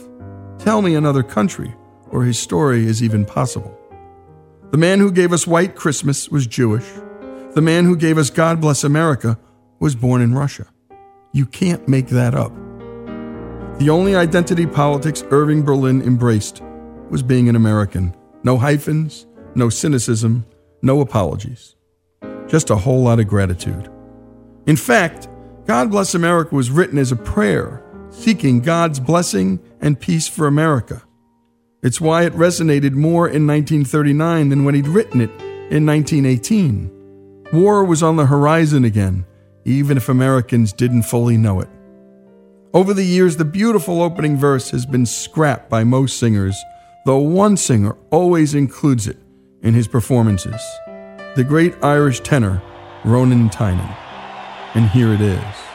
Tell 0.58 0.82
me 0.82 0.96
another 0.96 1.22
country 1.22 1.76
where 2.14 2.24
his 2.24 2.38
story 2.38 2.86
is 2.86 3.02
even 3.02 3.26
possible. 3.26 3.76
The 4.70 4.78
man 4.78 5.00
who 5.00 5.12
gave 5.12 5.34
us 5.34 5.48
White 5.48 5.76
Christmas 5.76 6.30
was 6.30 6.46
Jewish. 6.46 6.86
The 7.56 7.62
man 7.62 7.86
who 7.86 7.98
gave 7.98 8.20
us 8.20 8.30
God 8.30 8.62
Bless 8.62 8.84
America 8.84 9.40
was 9.80 9.96
born 9.96 10.22
in 10.22 10.36
Russia. 10.36 10.68
You 11.32 11.48
can't 11.48 11.88
make 11.88 12.10
that 12.10 12.36
up. 12.36 12.54
The 13.80 13.90
only 13.90 14.16
identity 14.16 14.68
politics 14.68 15.24
Irving 15.32 15.64
Berlin 15.64 16.04
embraced 16.04 16.62
was 17.10 17.24
being 17.24 17.50
an 17.50 17.56
American. 17.56 18.16
No 18.44 18.60
hyphens, 18.60 19.26
no 19.56 19.70
cynicism, 19.70 20.46
no 20.84 21.02
apologies. 21.02 21.76
Just 22.48 22.70
a 22.70 22.76
whole 22.76 23.02
lot 23.02 23.20
of 23.20 23.28
gratitude. 23.28 23.90
In 24.68 24.76
fact, 24.76 25.28
God 25.66 25.90
Bless 25.90 26.14
America 26.14 26.54
was 26.54 26.70
written 26.70 27.00
as 27.00 27.12
a 27.12 27.16
prayer 27.16 27.84
seeking 28.12 28.60
God's 28.60 29.00
blessing 29.00 29.60
and 29.82 30.00
peace 30.00 30.28
for 30.28 30.46
America. 30.46 31.02
It's 31.84 32.00
why 32.00 32.24
it 32.24 32.34
resonated 32.34 32.94
more 32.94 33.28
in 33.28 33.46
1939 33.46 34.48
than 34.48 34.64
when 34.64 34.74
he'd 34.74 34.88
written 34.88 35.20
it 35.20 35.32
in 35.70 35.86
1918. 35.86 36.90
War 37.52 37.84
was 37.84 38.02
on 38.02 38.16
the 38.16 38.26
horizon 38.26 38.86
again, 38.86 39.26
even 39.66 39.98
if 39.98 40.08
Americans 40.08 40.72
didn't 40.72 41.04
fully 41.04 41.36
know 41.36 41.60
it. 41.60 41.68
Over 42.74 42.94
the 42.94 43.04
years, 43.04 43.36
the 43.36 43.46
beautiful 43.46 44.02
opening 44.02 44.38
verse 44.38 44.72
has 44.72 44.86
been 44.86 45.06
scrapped 45.06 45.70
by 45.70 45.84
most 45.84 46.20
singers, 46.20 46.56
though 47.06 47.20
one 47.20 47.58
singer 47.58 47.98
always 48.12 48.56
includes 48.56 49.06
it 49.08 49.18
in 49.62 49.74
his 49.74 49.88
performances 49.88 50.62
the 51.36 51.44
great 51.44 51.74
Irish 51.84 52.20
tenor, 52.20 52.62
Ronan 53.04 53.50
Tynan. 53.50 53.96
And 54.76 54.88
here 54.88 55.14
it 55.14 55.22
is. 55.22 55.73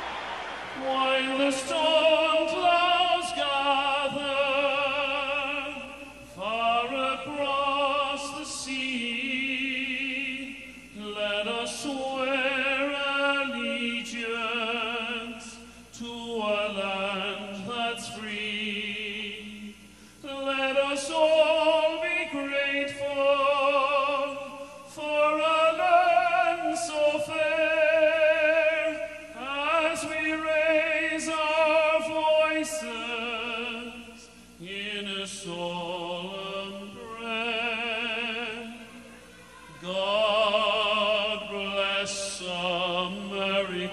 God 39.81 41.49
bless 41.51 42.41
America, 42.41 43.87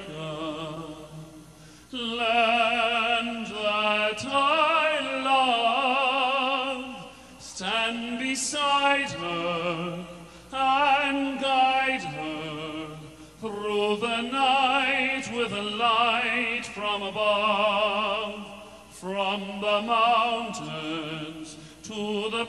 land 1.91 3.45
that 3.45 4.25
I 4.25 5.21
love. 5.23 6.95
Stand 7.39 8.17
beside 8.17 9.11
her 9.11 10.05
and 10.51 11.39
guide 11.39 12.01
her 12.01 12.87
through 13.39 13.97
the 13.97 14.21
night 14.21 15.29
with 15.35 15.51
a 15.51 15.61
light 15.61 16.65
from 16.73 17.03
above. 17.03 18.47
From 18.89 19.61
the 19.61 19.81
mountains 19.83 21.57
to 21.83 22.29
the 22.31 22.45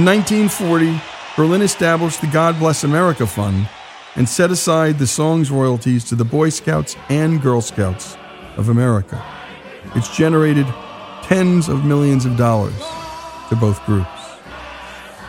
In 0.00 0.06
1940, 0.06 0.98
Berlin 1.36 1.60
established 1.60 2.22
the 2.22 2.26
God 2.28 2.58
Bless 2.58 2.84
America 2.84 3.26
Fund 3.26 3.68
and 4.16 4.26
set 4.26 4.50
aside 4.50 4.98
the 4.98 5.06
song's 5.06 5.50
royalties 5.50 6.04
to 6.04 6.14
the 6.14 6.24
Boy 6.24 6.48
Scouts 6.48 6.96
and 7.10 7.42
Girl 7.42 7.60
Scouts 7.60 8.16
of 8.56 8.70
America. 8.70 9.22
It's 9.94 10.16
generated 10.16 10.66
tens 11.20 11.68
of 11.68 11.84
millions 11.84 12.24
of 12.24 12.38
dollars 12.38 12.78
to 13.50 13.56
both 13.56 13.84
groups. 13.84 14.08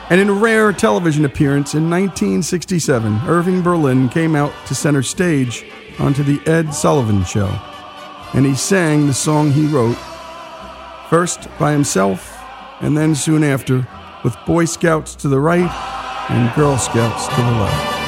And 0.09 0.21
in 0.21 0.29
a 0.29 0.33
rare 0.33 0.71
television 0.71 1.25
appearance 1.25 1.73
in 1.73 1.89
1967, 1.89 3.23
Irving 3.27 3.61
Berlin 3.61 4.07
came 4.07 4.37
out 4.37 4.53
to 4.67 4.73
center 4.73 5.03
stage 5.03 5.65
onto 5.99 6.23
The 6.23 6.39
Ed 6.49 6.73
Sullivan 6.73 7.25
Show, 7.25 7.53
and 8.33 8.45
he 8.45 8.55
sang 8.55 9.07
the 9.07 9.13
song 9.13 9.51
he 9.51 9.67
wrote, 9.67 9.97
first 11.09 11.49
by 11.59 11.73
himself, 11.73 12.41
and 12.79 12.95
then 12.95 13.15
soon 13.15 13.43
after 13.43 13.85
with 14.23 14.35
Boy 14.45 14.65
Scouts 14.65 15.15
to 15.15 15.27
the 15.27 15.39
right 15.39 15.71
and 16.29 16.53
Girl 16.55 16.77
Scouts 16.77 17.27
to 17.27 17.35
the 17.35 17.51
left. 17.51 18.01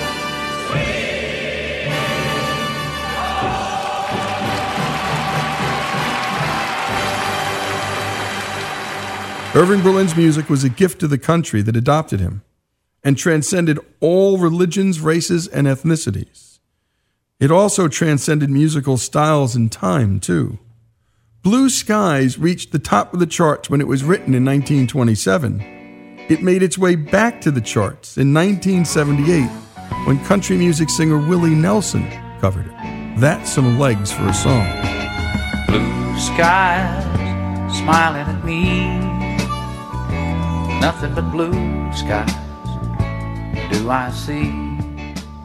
Irving 9.55 9.81
Berlin's 9.81 10.15
music 10.15 10.49
was 10.49 10.63
a 10.63 10.69
gift 10.69 10.99
to 10.99 11.07
the 11.07 11.19
country 11.19 11.61
that 11.61 11.75
adopted 11.75 12.19
him 12.19 12.41
and 13.03 13.17
transcended 13.17 13.77
all 13.99 14.39
religions, 14.39 14.99
races, 14.99 15.47
and 15.47 15.67
ethnicities. 15.67 16.59
It 17.39 17.51
also 17.51 17.87
transcended 17.87 18.49
musical 18.49 18.97
styles 18.97 19.55
and 19.55 19.71
time, 19.71 20.19
too. 20.19 20.57
Blue 21.43 21.69
Skies 21.69 22.39
reached 22.39 22.71
the 22.71 22.79
top 22.79 23.13
of 23.13 23.19
the 23.19 23.27
charts 23.27 23.69
when 23.69 23.81
it 23.81 23.87
was 23.87 24.03
written 24.03 24.33
in 24.33 24.45
1927. 24.45 25.82
It 26.29 26.41
made 26.41 26.63
its 26.63 26.77
way 26.77 26.95
back 26.95 27.41
to 27.41 27.51
the 27.51 27.59
charts 27.59 28.17
in 28.17 28.33
1978 28.33 29.45
when 30.05 30.23
country 30.23 30.57
music 30.57 30.89
singer 30.89 31.17
Willie 31.17 31.53
Nelson 31.53 32.09
covered 32.39 32.67
it. 32.67 33.19
That's 33.19 33.51
some 33.51 33.77
legs 33.77 34.11
for 34.11 34.23
a 34.23 34.33
song. 34.33 34.65
Blue 35.67 36.19
skies 36.19 37.03
smiling 37.77 38.25
at 38.25 38.45
me. 38.45 38.87
Nothing 40.79 41.13
but 41.13 41.29
blue 41.31 41.51
skies 41.93 42.31
do 43.71 43.89
I 43.89 44.09
see. 44.11 44.47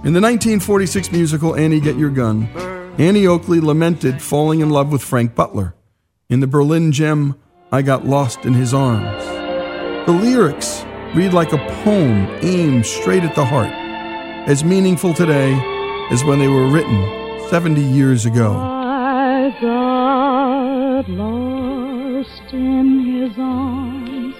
In 0.04 0.12
the 0.14 0.20
1946 0.20 1.10
musical 1.10 1.56
Annie 1.56 1.80
Get 1.80 1.96
Your 1.96 2.10
Gun, 2.10 2.46
Annie 2.98 3.26
Oakley 3.26 3.60
lamented 3.60 4.22
falling 4.22 4.60
in 4.60 4.70
love 4.70 4.92
with 4.92 5.02
Frank 5.02 5.34
Butler. 5.34 5.74
In 6.28 6.38
the 6.40 6.46
Berlin 6.46 6.92
gem, 6.92 7.34
I 7.72 7.82
Got 7.82 8.06
Lost 8.06 8.44
in 8.44 8.54
His 8.54 8.72
Arms. 8.72 9.27
The 10.08 10.14
lyrics 10.14 10.86
read 11.14 11.34
like 11.34 11.52
a 11.52 11.58
poem 11.84 12.28
aimed 12.40 12.86
straight 12.86 13.24
at 13.24 13.34
the 13.34 13.44
heart, 13.44 13.68
as 14.48 14.64
meaningful 14.64 15.12
today 15.12 15.52
as 16.10 16.24
when 16.24 16.38
they 16.38 16.48
were 16.48 16.66
written 16.66 17.46
70 17.50 17.82
years 17.82 18.24
ago. 18.24 18.56
I 18.56 19.54
got 19.60 21.10
lost 21.10 22.54
in 22.54 23.04
his 23.04 23.38
arms, 23.38 24.34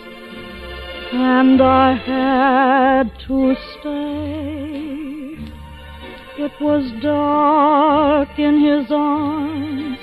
and 1.12 1.60
I 1.60 1.96
had 1.96 3.10
to 3.26 3.54
stay. 3.78 5.37
It 6.42 6.52
was 6.62 6.90
dark 7.02 8.38
in 8.38 8.58
his 8.58 8.90
arms, 8.90 9.98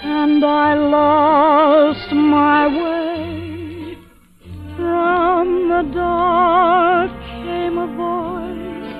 and 0.00 0.42
I 0.42 0.72
lost 0.72 2.10
my 2.12 2.66
way 2.68 3.43
from 4.76 5.68
the 5.68 5.82
dark 5.94 7.10
came 7.44 7.78
a 7.78 7.86
voice, 7.86 8.90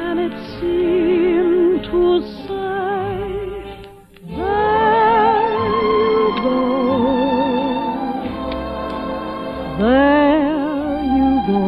and 0.00 0.18
it 0.18 0.32
seemed 0.58 1.84
to 1.84 2.20
say, 2.48 3.18
There 4.26 5.50
you 5.76 6.34
go, 6.42 6.58
there 9.78 10.98
you 11.16 11.30
go. 11.46 11.64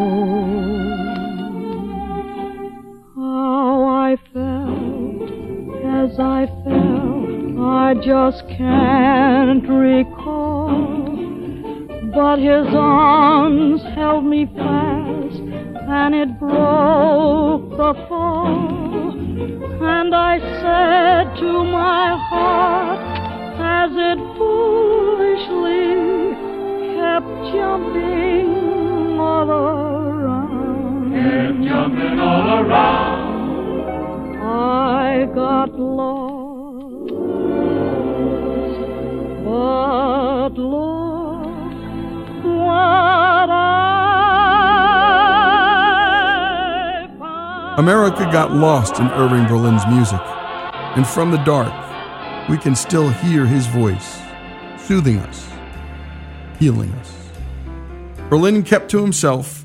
How 3.14 3.72
I 3.86 4.16
felt 4.32 5.30
as 5.86 6.12
I 6.18 6.46
felt, 6.64 7.58
I 7.60 7.94
just 8.04 8.40
can't 8.48 9.68
recall. 9.68 10.21
But 12.14 12.40
his 12.40 12.66
arms 12.74 13.82
held 13.94 14.24
me 14.26 14.44
fast, 14.44 15.40
and 15.88 16.14
it 16.14 16.38
broke 16.38 17.70
the 17.70 17.94
fall. 18.06 19.12
And 19.82 20.14
I 20.14 20.38
said 20.60 21.34
to 21.40 21.64
my 21.64 22.16
heart, 22.28 23.00
as 23.58 23.92
it 23.96 24.18
foolishly 24.36 25.86
kept 26.96 27.32
jumping 27.54 29.18
all 29.18 29.50
around. 29.50 31.12
Kept 31.14 31.62
jumping 31.66 32.18
all 32.20 32.48
around. 32.60 33.22
I 34.42 35.26
got 35.34 35.78
lost, 35.78 37.08
but 39.44 40.58
look 40.60 41.01
America 47.82 48.22
got 48.30 48.52
lost 48.52 49.00
in 49.00 49.08
Irving 49.08 49.44
Berlin's 49.48 49.84
music, 49.88 50.20
and 50.94 51.04
from 51.04 51.32
the 51.32 51.38
dark, 51.38 51.72
we 52.48 52.56
can 52.56 52.76
still 52.76 53.08
hear 53.08 53.44
his 53.44 53.66
voice, 53.66 54.20
soothing 54.78 55.18
us, 55.18 55.50
healing 56.60 56.92
us. 56.92 57.12
Berlin 58.30 58.62
kept 58.62 58.88
to 58.88 59.02
himself, 59.02 59.64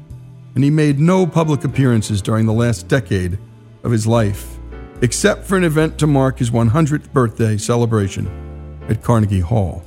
and 0.55 0.63
he 0.63 0.71
made 0.71 0.97
no 0.99 1.27
public 1.27 1.63
appearances 1.63 2.19
during 2.23 2.47
the 2.47 2.53
last 2.53 2.87
decade 2.87 3.37
of 3.83 3.91
his 3.91 4.07
life, 4.07 4.57
except 5.03 5.45
for 5.45 5.55
an 5.55 5.63
event 5.63 5.99
to 5.99 6.07
mark 6.07 6.39
his 6.39 6.49
100th 6.49 7.13
birthday 7.13 7.55
celebration 7.55 8.27
at 8.89 9.03
Carnegie 9.03 9.41
Hall. 9.41 9.83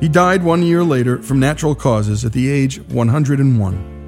He 0.00 0.08
died 0.08 0.42
one 0.42 0.62
year 0.62 0.82
later 0.82 1.22
from 1.22 1.38
natural 1.38 1.74
causes 1.74 2.24
at 2.24 2.32
the 2.32 2.48
age 2.48 2.78
of 2.78 2.94
101. 2.94 3.99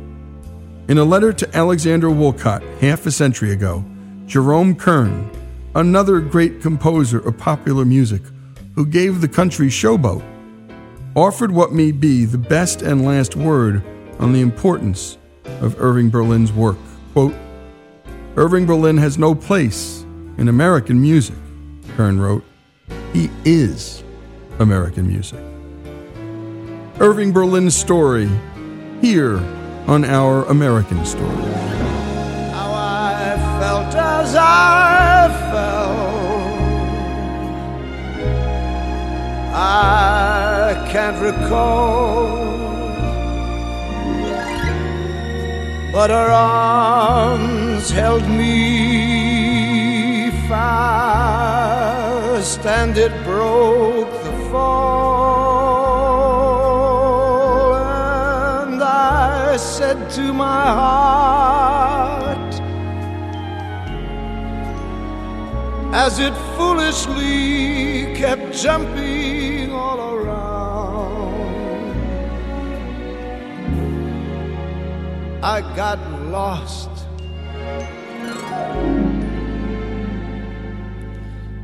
In 0.88 0.98
a 0.98 1.04
letter 1.04 1.32
to 1.32 1.56
Alexander 1.56 2.08
Woollcott 2.08 2.60
half 2.80 3.06
a 3.06 3.12
century 3.12 3.52
ago, 3.52 3.84
Jerome 4.26 4.74
Kern, 4.74 5.30
another 5.76 6.18
great 6.18 6.60
composer 6.60 7.20
of 7.20 7.38
popular 7.38 7.84
music 7.84 8.20
who 8.74 8.84
gave 8.84 9.20
the 9.20 9.28
country 9.28 9.68
Showboat, 9.68 10.24
offered 11.14 11.52
what 11.52 11.70
may 11.72 11.92
be 11.92 12.24
the 12.24 12.36
best 12.36 12.82
and 12.82 13.04
last 13.04 13.36
word 13.36 13.84
on 14.18 14.32
the 14.32 14.40
importance 14.40 15.18
of 15.60 15.80
Irving 15.80 16.10
Berlin's 16.10 16.52
work. 16.52 16.78
Quote, 17.12 17.34
Irving 18.34 18.66
Berlin 18.66 18.96
has 18.96 19.16
no 19.16 19.36
place 19.36 20.02
in 20.36 20.48
American 20.48 21.00
music, 21.00 21.36
Kern 21.96 22.20
wrote. 22.20 22.44
He 23.12 23.30
is 23.44 24.02
American 24.58 25.06
music. 25.06 25.38
Irving 26.98 27.30
Berlin's 27.30 27.76
story, 27.76 28.28
here 29.00 29.40
on 29.86 30.04
Our 30.04 30.44
American 30.44 31.04
Story. 31.04 31.26
How 32.52 32.72
I 32.72 33.36
felt 33.60 33.94
as 33.94 34.34
I 34.36 35.28
felt. 35.50 36.22
I 39.54 40.88
can't 40.90 41.20
recall. 41.20 42.40
But 45.92 46.08
her 46.10 46.30
arms 46.30 47.90
held 47.90 48.26
me 48.26 50.30
fast, 50.48 52.64
and 52.64 52.96
it 52.96 53.12
broke 53.24 54.10
the 54.24 54.32
fall. 54.50 55.41
To 60.12 60.32
my 60.34 60.64
heart, 60.80 62.54
as 65.94 66.18
it 66.18 66.34
foolishly 66.56 68.14
kept 68.14 68.52
jumping 68.52 69.72
all 69.72 70.14
around. 70.14 71.32
I 75.42 75.62
got 75.74 75.98
lost. 76.30 76.90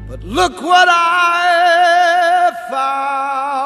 But 0.09 0.25
look 0.25 0.63
what 0.63 0.89
I 0.91 2.51
found. 2.71 3.58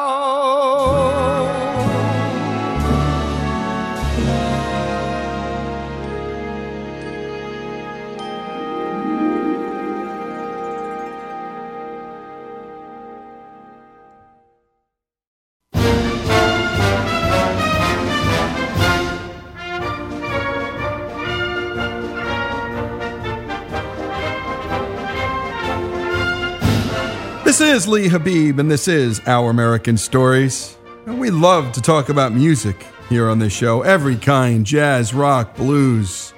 This 27.53 27.61
is 27.61 27.87
Lee 27.87 28.07
Habeeb, 28.07 28.57
and 28.57 28.71
this 28.71 28.87
is 28.87 29.21
Our 29.27 29.51
American 29.51 29.95
Stories. 29.95 30.75
And 31.05 31.19
we 31.19 31.29
love 31.29 31.71
to 31.73 31.81
talk 31.83 32.09
about 32.09 32.33
music 32.33 32.83
here 33.09 33.29
on 33.29 33.37
this 33.37 33.53
show 33.53 33.83
every 33.83 34.15
kind 34.15 34.65
jazz, 34.65 35.13
rock, 35.13 35.55
blues, 35.55 36.33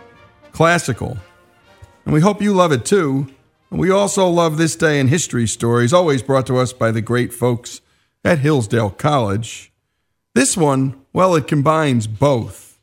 classical. 0.52 1.18
And 2.04 2.14
we 2.14 2.20
hope 2.20 2.42
you 2.42 2.54
love 2.54 2.74
it 2.74 2.84
too. 2.84 3.34
And 3.72 3.80
we 3.80 3.90
also 3.92 4.28
love 4.28 4.58
this 4.58 4.76
day 4.76 5.00
in 5.00 5.08
history 5.08 5.48
stories, 5.48 5.94
always 5.94 6.22
brought 6.22 6.48
to 6.48 6.58
us 6.58 6.74
by 6.74 6.92
the 6.92 7.00
great 7.00 7.32
folks 7.32 7.80
at 8.26 8.40
Hillsdale 8.40 8.90
College. 8.90 9.72
This 10.34 10.58
one, 10.58 11.00
well, 11.14 11.34
it 11.36 11.48
combines 11.48 12.08
both. 12.08 12.78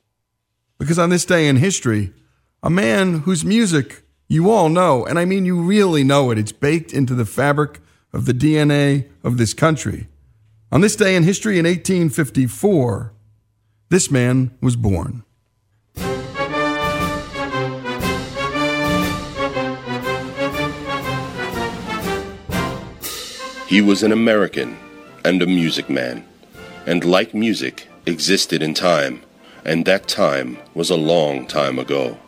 Because 0.78 0.98
on 0.98 1.10
this 1.10 1.26
day 1.26 1.48
in 1.48 1.56
history, 1.56 2.14
a 2.62 2.70
man 2.70 3.18
whose 3.20 3.44
music 3.44 4.04
you 4.26 4.50
all 4.50 4.70
know, 4.70 5.04
and 5.04 5.18
I 5.18 5.26
mean 5.26 5.44
you 5.44 5.60
really 5.60 6.02
know 6.02 6.30
it, 6.30 6.38
it's 6.38 6.50
baked 6.50 6.94
into 6.94 7.14
the 7.14 7.26
fabric 7.26 7.81
of 8.12 8.26
the 8.26 8.34
DNA 8.34 9.08
of 9.24 9.38
this 9.38 9.54
country. 9.54 10.08
On 10.70 10.80
this 10.80 10.96
day 10.96 11.16
in 11.16 11.22
history 11.22 11.58
in 11.58 11.66
1854, 11.66 13.12
this 13.88 14.10
man 14.10 14.56
was 14.60 14.76
born. 14.76 15.22
He 23.66 23.80
was 23.80 24.02
an 24.02 24.12
American 24.12 24.76
and 25.24 25.40
a 25.40 25.46
music 25.46 25.88
man, 25.88 26.26
and 26.84 27.04
like 27.04 27.32
music, 27.32 27.88
existed 28.04 28.62
in 28.62 28.74
time, 28.74 29.22
and 29.64 29.84
that 29.86 30.08
time 30.08 30.58
was 30.74 30.90
a 30.90 30.96
long 30.96 31.46
time 31.46 31.78
ago. 31.78 32.18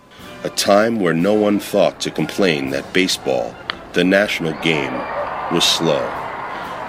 A 0.45 0.51
time 0.51 1.01
where 1.01 1.13
no 1.13 1.35
one 1.35 1.59
thought 1.59 2.01
to 2.01 2.11
complain 2.11 2.71
that 2.71 2.93
baseball, 2.93 3.55
the 3.93 4.05
national 4.05 4.53
game, 4.61 4.93
was 5.55 5.65
slow. 5.65 6.03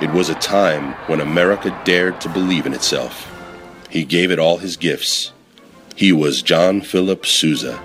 It 0.02 0.10
was 0.10 0.30
a 0.30 0.36
time 0.36 0.94
when 1.06 1.22
America 1.22 1.80
dared 1.86 2.20
to 2.22 2.30
believe 2.30 2.66
in 2.66 2.74
itself. 2.74 3.32
He 3.92 4.04
gave 4.04 4.32
it 4.32 4.40
all 4.40 4.58
his 4.58 4.76
gifts. 4.76 5.32
He 5.96 6.12
was 6.12 6.42
John 6.42 6.82
Philip 6.82 7.28
Sousa. 7.28 7.80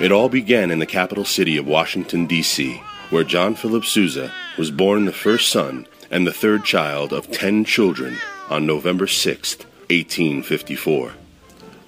It 0.00 0.12
all 0.12 0.28
began 0.28 0.70
in 0.70 0.78
the 0.78 0.86
capital 0.86 1.24
city 1.24 1.56
of 1.56 1.66
Washington, 1.66 2.26
D.C., 2.26 2.80
where 3.10 3.24
John 3.24 3.56
Philip 3.56 3.84
Sousa 3.84 4.32
was 4.56 4.70
born 4.70 5.06
the 5.06 5.12
first 5.12 5.48
son 5.48 5.88
and 6.12 6.24
the 6.24 6.32
third 6.32 6.64
child 6.64 7.12
of 7.12 7.28
ten 7.28 7.64
children 7.64 8.18
on 8.48 8.66
November 8.66 9.08
6, 9.08 9.56
1854. 9.90 11.23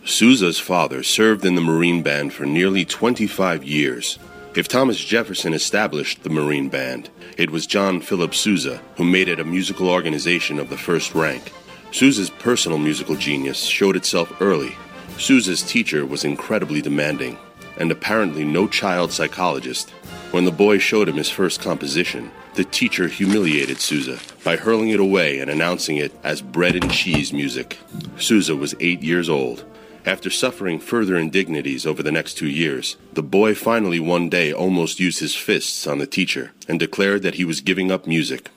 Sousa's 0.07 0.61
father 0.61 1.03
served 1.03 1.45
in 1.45 1.57
the 1.57 1.61
Marine 1.61 2.01
Band 2.01 2.33
for 2.33 2.47
nearly 2.47 2.85
25 2.85 3.65
years. 3.65 4.21
If 4.55 4.69
Thomas 4.69 5.05
Jefferson 5.05 5.53
established 5.53 6.23
the 6.23 6.31
Marine 6.31 6.69
Band, 6.69 7.11
it 7.37 7.51
was 7.51 7.67
John 7.67 8.01
Philip 8.01 8.33
Sousa 8.33 8.81
who 8.97 9.03
made 9.03 9.27
it 9.27 9.41
a 9.41 9.45
musical 9.45 9.89
organization 9.89 10.61
of 10.61 10.71
the 10.71 10.77
first 10.77 11.13
rank. 11.17 11.53
Sousa's 11.91 12.31
personal 12.31 12.79
musical 12.79 13.17
genius 13.17 13.65
showed 13.65 13.97
itself 13.97 14.33
early. 14.41 14.77
Sousa's 15.19 15.65
teacher 15.65 16.07
was 16.07 16.23
incredibly 16.23 16.81
demanding, 16.81 17.37
and 17.77 17.91
apparently 17.91 18.45
no 18.45 18.69
child 18.69 19.11
psychologist. 19.11 19.91
When 20.31 20.45
the 20.45 20.53
boy 20.53 20.79
showed 20.79 21.09
him 21.09 21.17
his 21.17 21.31
first 21.31 21.61
composition, 21.61 22.31
the 22.55 22.65
teacher 22.65 23.09
humiliated 23.09 23.81
Sousa 23.81 24.21
by 24.45 24.57
hurling 24.57 24.91
it 24.91 25.01
away 25.01 25.41
and 25.41 25.51
announcing 25.51 25.97
it 25.97 26.13
as 26.23 26.41
bread 26.43 26.77
and 26.77 26.93
cheese 26.93 27.33
music. 27.33 27.79
Sousa 28.19 28.55
was 28.55 28.77
eight 28.79 29.03
years 29.03 29.29
old, 29.29 29.65
After 30.07 30.31
suffering 30.31 30.79
further 30.79 31.17
indignities 31.17 31.85
over 31.85 32.01
the 32.01 32.13
next 32.13 32.35
two 32.35 32.49
years, 32.49 32.97
the 33.13 33.25
boy 33.25 33.57
finally 33.57 33.99
one 33.99 34.29
day 34.29 34.53
almost 34.53 35.01
used 35.01 35.19
his 35.19 35.35
fists 35.35 35.85
on 35.85 35.99
the 35.99 36.07
teacher 36.07 36.53
and 36.69 36.79
declared 36.79 37.23
that 37.23 37.35
he 37.35 37.45
was 37.45 37.61
giving 37.61 37.91
up 37.91 38.07
music. 38.07 38.49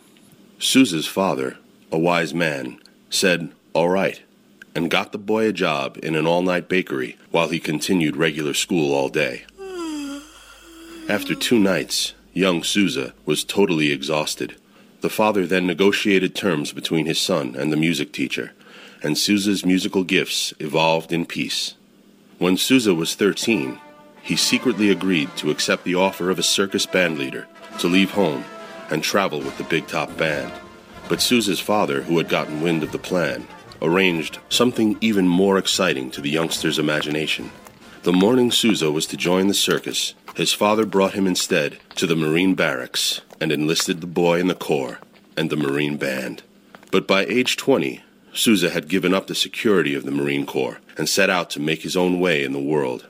Sousa's 0.60 1.08
father, 1.08 1.58
a 1.92 1.98
wise 1.98 2.36
man, 2.36 2.80
said, 3.10 3.52
All 3.74 3.90
right, 3.90 4.22
and 4.76 4.92
got 4.92 5.12
the 5.12 5.18
boy 5.18 5.48
a 5.48 5.52
job 5.52 5.98
in 6.04 6.14
an 6.14 6.28
all 6.28 6.44
night 6.44 6.70
bakery 6.70 7.18
while 7.32 7.50
he 7.50 7.60
continued 7.60 8.16
regular 8.16 8.54
school 8.54 8.94
all 8.94 9.10
day. 9.10 9.46
After 11.10 11.34
two 11.34 11.58
nights, 11.58 12.14
young 12.32 12.62
Sousa 12.62 13.16
was 13.26 13.44
totally 13.44 13.92
exhausted. 13.92 14.56
The 15.02 15.10
father 15.10 15.48
then 15.48 15.66
negotiated 15.66 16.36
terms 16.36 16.74
between 16.74 17.08
his 17.08 17.20
son 17.20 17.56
and 17.56 17.72
the 17.72 17.78
music 17.78 18.12
teacher, 18.12 18.52
and 19.04 19.18
Sousa's 19.18 19.66
musical 19.66 20.04
gifts 20.04 20.54
evolved 20.60 21.12
in 21.12 21.26
peace. 21.26 21.76
When 22.38 22.58
Sousa 22.58 22.94
was 22.94 23.16
13, 23.16 23.80
he 24.22 24.36
secretly 24.36 24.90
agreed 24.90 25.36
to 25.38 25.50
accept 25.50 25.84
the 25.84 25.96
offer 25.96 26.30
of 26.30 26.40
a 26.40 26.44
circus 26.44 26.86
band 26.86 27.18
leader 27.18 27.48
to 27.80 27.88
leave 27.88 28.12
home 28.12 28.46
and 28.90 29.04
travel 29.04 29.40
with 29.40 29.58
the 29.58 29.64
Big 29.64 29.88
Top 29.88 30.16
Band. 30.18 30.52
But 31.08 31.22
Sousa's 31.22 31.60
father, 31.60 32.04
who 32.04 32.18
had 32.18 32.30
gotten 32.30 32.62
wind 32.62 32.84
of 32.84 32.92
the 32.92 33.00
plan, 33.00 33.48
arranged 33.82 34.40
something 34.50 34.98
even 35.02 35.28
more 35.28 35.58
exciting 35.58 36.12
to 36.12 36.22
the 36.22 36.30
youngster's 36.30 36.80
imagination. 36.80 37.52
The 38.04 38.14
morning 38.14 38.52
Sousa 38.52 38.92
was 38.92 39.06
to 39.08 39.18
join 39.18 39.48
the 39.48 39.54
circus, 39.54 40.14
his 40.36 40.54
father 40.54 40.86
brought 40.86 41.14
him 41.14 41.28
instead 41.28 41.80
to 41.96 42.08
the 42.08 42.16
Marine 42.16 42.56
barracks 42.56 43.22
and 43.42 43.52
enlisted 43.52 44.00
the 44.00 44.08
boy 44.08 44.40
in 44.40 44.48
the 44.48 44.56
Corps 44.56 45.00
and 45.36 45.50
the 45.50 45.58
Marine 45.58 45.98
Band. 45.98 46.44
But 46.92 47.08
by 47.08 47.26
age 47.26 47.58
20, 47.58 48.02
Sousa 48.34 48.70
had 48.70 48.88
given 48.88 49.14
up 49.14 49.28
the 49.28 49.36
security 49.36 49.96
of 49.96 50.04
the 50.04 50.12
Marine 50.12 50.46
Corps 50.46 50.80
and 50.98 51.10
set 51.10 51.30
out 51.30 51.50
to 51.52 51.60
make 51.60 51.82
his 51.82 51.98
own 51.98 52.20
way 52.20 52.44
in 52.44 52.54
the 52.54 52.60
world. 52.60 53.08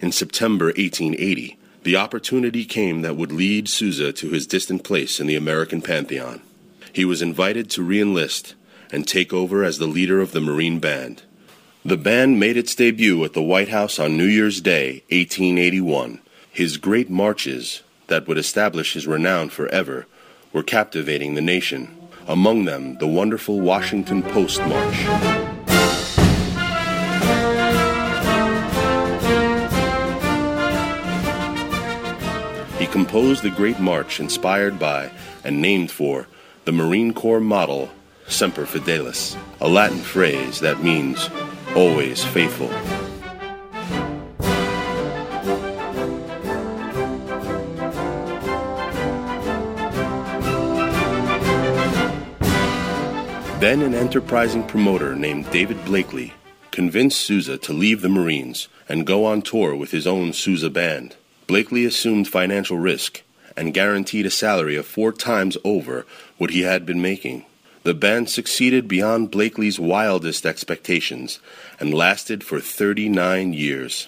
In 0.00 0.12
September 0.12 0.66
1880, 0.66 1.58
the 1.82 1.96
opportunity 1.96 2.64
came 2.64 3.02
that 3.02 3.16
would 3.16 3.32
lead 3.32 3.68
Sousa 3.68 4.12
to 4.12 4.30
his 4.30 4.46
distant 4.46 4.84
place 4.84 5.20
in 5.20 5.26
the 5.26 5.36
American 5.36 5.80
pantheon. 5.80 6.42
He 6.92 7.04
was 7.04 7.22
invited 7.22 7.70
to 7.70 7.86
reenlist 7.86 8.54
and 8.92 9.06
take 9.06 9.32
over 9.32 9.64
as 9.64 9.78
the 9.78 9.86
leader 9.86 10.20
of 10.20 10.32
the 10.32 10.40
Marine 10.40 10.80
Band. 10.80 11.22
The 11.84 11.96
band 11.96 12.38
made 12.38 12.56
its 12.56 12.74
debut 12.74 13.24
at 13.24 13.32
the 13.32 13.42
White 13.42 13.68
House 13.68 13.98
on 13.98 14.16
New 14.16 14.26
Year's 14.26 14.60
Day, 14.60 15.04
1881. 15.10 16.20
His 16.50 16.76
great 16.76 17.08
marches, 17.08 17.82
that 18.08 18.26
would 18.26 18.38
establish 18.38 18.94
his 18.94 19.06
renown 19.06 19.48
forever, 19.48 20.06
were 20.52 20.62
captivating 20.62 21.34
the 21.34 21.40
nation, 21.40 21.96
among 22.28 22.66
them 22.66 22.94
the 22.98 23.06
wonderful 23.06 23.58
Washington 23.58 24.22
Post 24.22 24.60
March. 24.60 24.96
He 32.78 32.86
composed 32.86 33.42
the 33.42 33.50
Great 33.56 33.80
March 33.80 34.20
inspired 34.20 34.78
by 34.78 35.10
and 35.42 35.60
named 35.62 35.90
for 35.90 36.28
the 36.66 36.72
Marine 36.72 37.14
Corps 37.14 37.40
model 37.40 37.90
Semper 38.28 38.66
Fidelis, 38.66 39.36
a 39.60 39.68
Latin 39.68 39.98
phrase 39.98 40.60
that 40.60 40.82
means 40.82 41.30
always 41.74 42.22
faithful. 42.22 42.70
Then 53.60 53.82
an 53.82 53.92
enterprising 53.92 54.62
promoter 54.62 55.16
named 55.16 55.50
David 55.50 55.84
Blakely 55.84 56.32
convinced 56.70 57.18
Sousa 57.18 57.58
to 57.58 57.72
leave 57.72 58.02
the 58.02 58.08
Marines 58.08 58.68
and 58.88 59.04
go 59.04 59.24
on 59.24 59.42
tour 59.42 59.74
with 59.74 59.90
his 59.90 60.06
own 60.06 60.32
Sousa 60.32 60.70
band. 60.70 61.16
Blakely 61.48 61.84
assumed 61.84 62.28
financial 62.28 62.78
risk 62.78 63.22
and 63.56 63.74
guaranteed 63.74 64.26
a 64.26 64.30
salary 64.30 64.76
of 64.76 64.86
four 64.86 65.10
times 65.10 65.56
over 65.64 66.06
what 66.36 66.50
he 66.50 66.60
had 66.60 66.86
been 66.86 67.02
making. 67.02 67.46
The 67.82 67.94
band 67.94 68.30
succeeded 68.30 68.86
beyond 68.86 69.32
Blakely's 69.32 69.80
wildest 69.80 70.46
expectations 70.46 71.40
and 71.80 71.92
lasted 71.92 72.44
for 72.44 72.60
39 72.60 73.54
years. 73.54 74.06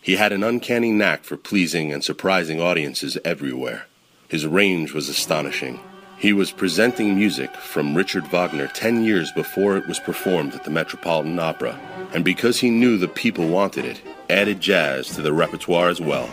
He 0.00 0.14
had 0.14 0.32
an 0.32 0.44
uncanny 0.44 0.92
knack 0.92 1.24
for 1.24 1.36
pleasing 1.36 1.92
and 1.92 2.04
surprising 2.04 2.60
audiences 2.60 3.18
everywhere. 3.24 3.88
His 4.28 4.46
range 4.46 4.92
was 4.92 5.08
astonishing. 5.08 5.80
He 6.18 6.32
was 6.32 6.50
presenting 6.50 7.14
music 7.14 7.54
from 7.56 7.94
Richard 7.94 8.26
Wagner 8.28 8.68
10 8.68 9.04
years 9.04 9.30
before 9.32 9.76
it 9.76 9.86
was 9.86 9.98
performed 9.98 10.54
at 10.54 10.64
the 10.64 10.70
Metropolitan 10.70 11.38
Opera, 11.38 11.78
and 12.14 12.24
because 12.24 12.58
he 12.58 12.70
knew 12.70 12.96
the 12.96 13.06
people 13.06 13.48
wanted 13.48 13.84
it, 13.84 14.00
added 14.30 14.58
jazz 14.58 15.08
to 15.08 15.20
the 15.20 15.34
repertoire 15.34 15.90
as 15.90 16.00
well. 16.00 16.30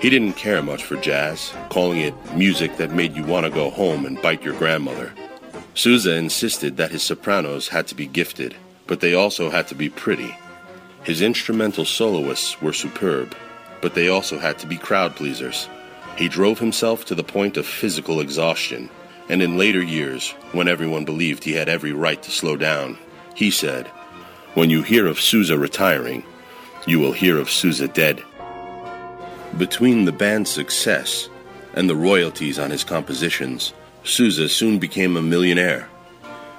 He 0.00 0.08
didn't 0.08 0.34
care 0.34 0.62
much 0.62 0.84
for 0.84 0.96
jazz, 0.96 1.52
calling 1.68 1.98
it 1.98 2.14
music 2.36 2.76
that 2.76 2.92
made 2.92 3.16
you 3.16 3.24
want 3.24 3.44
to 3.44 3.50
go 3.50 3.70
home 3.70 4.06
and 4.06 4.22
bite 4.22 4.44
your 4.44 4.54
grandmother. 4.54 5.12
Sousa 5.74 6.14
insisted 6.14 6.76
that 6.76 6.92
his 6.92 7.02
sopranos 7.02 7.68
had 7.68 7.88
to 7.88 7.96
be 7.96 8.06
gifted, 8.06 8.54
but 8.86 9.00
they 9.00 9.14
also 9.14 9.50
had 9.50 9.66
to 9.66 9.74
be 9.74 9.88
pretty. 9.88 10.36
His 11.02 11.20
instrumental 11.20 11.84
soloists 11.84 12.62
were 12.62 12.72
superb, 12.72 13.34
but 13.80 13.94
they 13.94 14.08
also 14.08 14.38
had 14.38 14.60
to 14.60 14.68
be 14.68 14.76
crowd 14.76 15.16
pleasers. 15.16 15.68
He 16.16 16.28
drove 16.28 16.60
himself 16.60 17.04
to 17.06 17.16
the 17.16 17.24
point 17.24 17.56
of 17.56 17.66
physical 17.66 18.20
exhaustion, 18.20 18.88
and 19.28 19.42
in 19.42 19.56
later 19.56 19.82
years, 19.82 20.32
when 20.52 20.68
everyone 20.68 21.04
believed 21.04 21.44
he 21.44 21.52
had 21.52 21.68
every 21.68 21.92
right 21.92 22.22
to 22.22 22.30
slow 22.30 22.56
down, 22.56 22.98
he 23.34 23.50
said, 23.50 23.86
When 24.54 24.70
you 24.70 24.82
hear 24.82 25.06
of 25.06 25.20
Sousa 25.20 25.58
retiring, 25.58 26.24
you 26.86 26.98
will 26.98 27.12
hear 27.12 27.38
of 27.38 27.50
Sousa 27.50 27.88
dead. 27.88 28.22
Between 29.56 30.04
the 30.04 30.12
band's 30.12 30.50
success 30.50 31.28
and 31.74 31.88
the 31.88 31.96
royalties 31.96 32.58
on 32.58 32.70
his 32.70 32.84
compositions, 32.84 33.72
Sousa 34.04 34.48
soon 34.48 34.78
became 34.78 35.16
a 35.16 35.22
millionaire. 35.22 35.88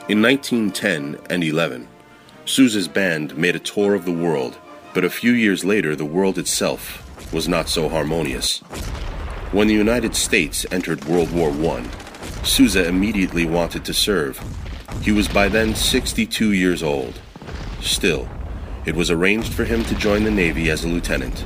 In 0.10 0.22
1910 0.22 1.20
and 1.30 1.44
11, 1.44 1.88
Sousa's 2.46 2.88
band 2.88 3.38
made 3.38 3.56
a 3.56 3.60
tour 3.60 3.94
of 3.94 4.06
the 4.06 4.12
world, 4.12 4.58
but 4.94 5.04
a 5.04 5.10
few 5.10 5.32
years 5.32 5.64
later, 5.64 5.96
the 5.96 6.06
world 6.06 6.38
itself 6.38 7.02
was 7.34 7.48
not 7.48 7.70
so 7.70 7.90
harmonious. 7.90 8.60
When 9.52 9.68
the 9.68 9.74
United 9.74 10.16
States 10.16 10.66
entered 10.72 11.06
World 11.06 11.32
War 11.32 11.50
I, 11.50 11.86
Sousa 12.46 12.88
immediately 12.88 13.46
wanted 13.46 13.84
to 13.86 13.94
serve. 13.94 14.40
He 15.02 15.12
was 15.12 15.28
by 15.28 15.50
then 15.50 15.74
62 15.74 16.52
years 16.52 16.84
old. 16.84 17.20
Still, 17.82 18.30
it 18.86 18.96
was 18.96 19.10
arranged 19.10 19.52
for 19.52 19.66
him 19.66 19.84
to 19.86 19.96
join 19.96 20.24
the 20.24 20.32
Navy 20.32 20.70
as 20.70 20.84
a 20.84 20.88
lieutenant. 20.88 21.44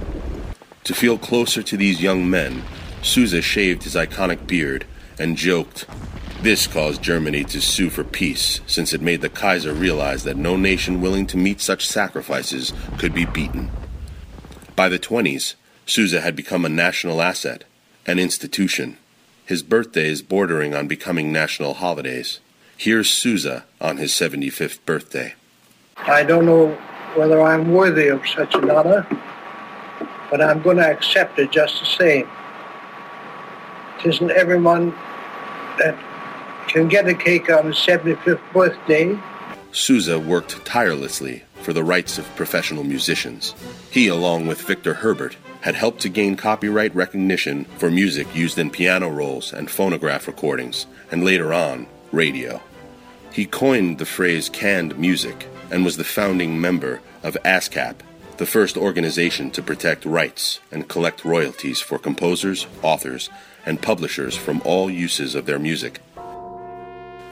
To 0.83 0.93
feel 0.93 1.17
closer 1.17 1.63
to 1.63 1.77
these 1.77 2.01
young 2.01 2.29
men, 2.29 2.63
Sousa 3.01 3.41
shaved 3.41 3.83
his 3.83 3.95
iconic 3.95 4.45
beard 4.45 4.85
and 5.17 5.37
joked, 5.37 5.85
This 6.41 6.67
caused 6.67 7.01
Germany 7.01 7.45
to 7.45 7.61
sue 7.61 7.89
for 7.89 8.03
peace, 8.03 8.59
since 8.67 8.93
it 8.93 9.01
made 9.01 9.21
the 9.21 9.29
Kaiser 9.29 9.73
realize 9.73 10.25
that 10.25 10.35
no 10.35 10.57
nation 10.57 10.99
willing 10.99 11.25
to 11.27 11.37
meet 11.37 11.61
such 11.61 11.87
sacrifices 11.87 12.73
could 12.97 13.13
be 13.13 13.25
beaten. 13.25 13.71
By 14.75 14.89
the 14.89 14.99
20s, 14.99 15.55
Sousa 15.85 16.19
had 16.19 16.35
become 16.35 16.65
a 16.65 16.69
national 16.69 17.21
asset, 17.21 17.63
an 18.05 18.19
institution 18.19 18.97
his 19.49 19.63
birthdays 19.63 20.21
bordering 20.21 20.75
on 20.75 20.87
becoming 20.87 21.31
national 21.33 21.73
holidays. 21.73 22.39
Here's 22.77 23.09
Sousa 23.09 23.65
on 23.81 23.97
his 23.97 24.11
75th 24.11 24.77
birthday. 24.85 25.33
I 25.97 26.21
don't 26.21 26.45
know 26.45 26.77
whether 27.15 27.41
I'm 27.41 27.73
worthy 27.73 28.09
of 28.09 28.21
such 28.27 28.53
an 28.53 28.69
honor, 28.69 29.07
but 30.29 30.39
I'm 30.39 30.61
going 30.61 30.77
to 30.77 30.87
accept 30.87 31.39
it 31.39 31.49
just 31.49 31.79
the 31.79 31.87
same. 31.87 32.29
It 33.97 34.05
isn't 34.05 34.29
everyone 34.29 34.91
that 35.79 35.97
can 36.67 36.87
get 36.87 37.07
a 37.07 37.15
cake 37.15 37.49
on 37.49 37.65
his 37.65 37.77
75th 37.77 38.53
birthday. 38.53 39.17
Sousa 39.71 40.19
worked 40.19 40.63
tirelessly 40.63 41.41
for 41.63 41.73
the 41.73 41.83
rights 41.83 42.19
of 42.19 42.35
professional 42.35 42.83
musicians. 42.83 43.55
He, 43.89 44.09
along 44.09 44.45
with 44.45 44.61
Victor 44.61 44.93
Herbert, 44.93 45.37
had 45.61 45.75
helped 45.75 46.01
to 46.01 46.09
gain 46.09 46.35
copyright 46.35 46.93
recognition 46.95 47.65
for 47.77 47.91
music 47.91 48.33
used 48.35 48.57
in 48.57 48.69
piano 48.69 49.09
rolls 49.09 49.51
and 49.51 49.69
phonograph 49.69 50.27
recordings, 50.27 50.85
and 51.11 51.23
later 51.23 51.53
on, 51.53 51.85
radio. 52.11 52.61
He 53.31 53.45
coined 53.45 53.97
the 53.97 54.05
phrase 54.05 54.49
canned 54.49 54.97
music 54.97 55.47
and 55.69 55.85
was 55.85 55.97
the 55.97 56.03
founding 56.03 56.59
member 56.59 57.01
of 57.23 57.37
ASCAP, 57.45 57.95
the 58.37 58.45
first 58.45 58.77
organization 58.77 59.51
to 59.51 59.61
protect 59.61 60.05
rights 60.05 60.59
and 60.71 60.87
collect 60.87 61.25
royalties 61.25 61.81
for 61.81 61.99
composers, 61.99 62.65
authors, 62.81 63.29
and 63.65 63.81
publishers 63.81 64.35
from 64.35 64.61
all 64.63 64.89
uses 64.89 65.35
of 65.35 65.45
their 65.45 65.59
music. 65.59 65.99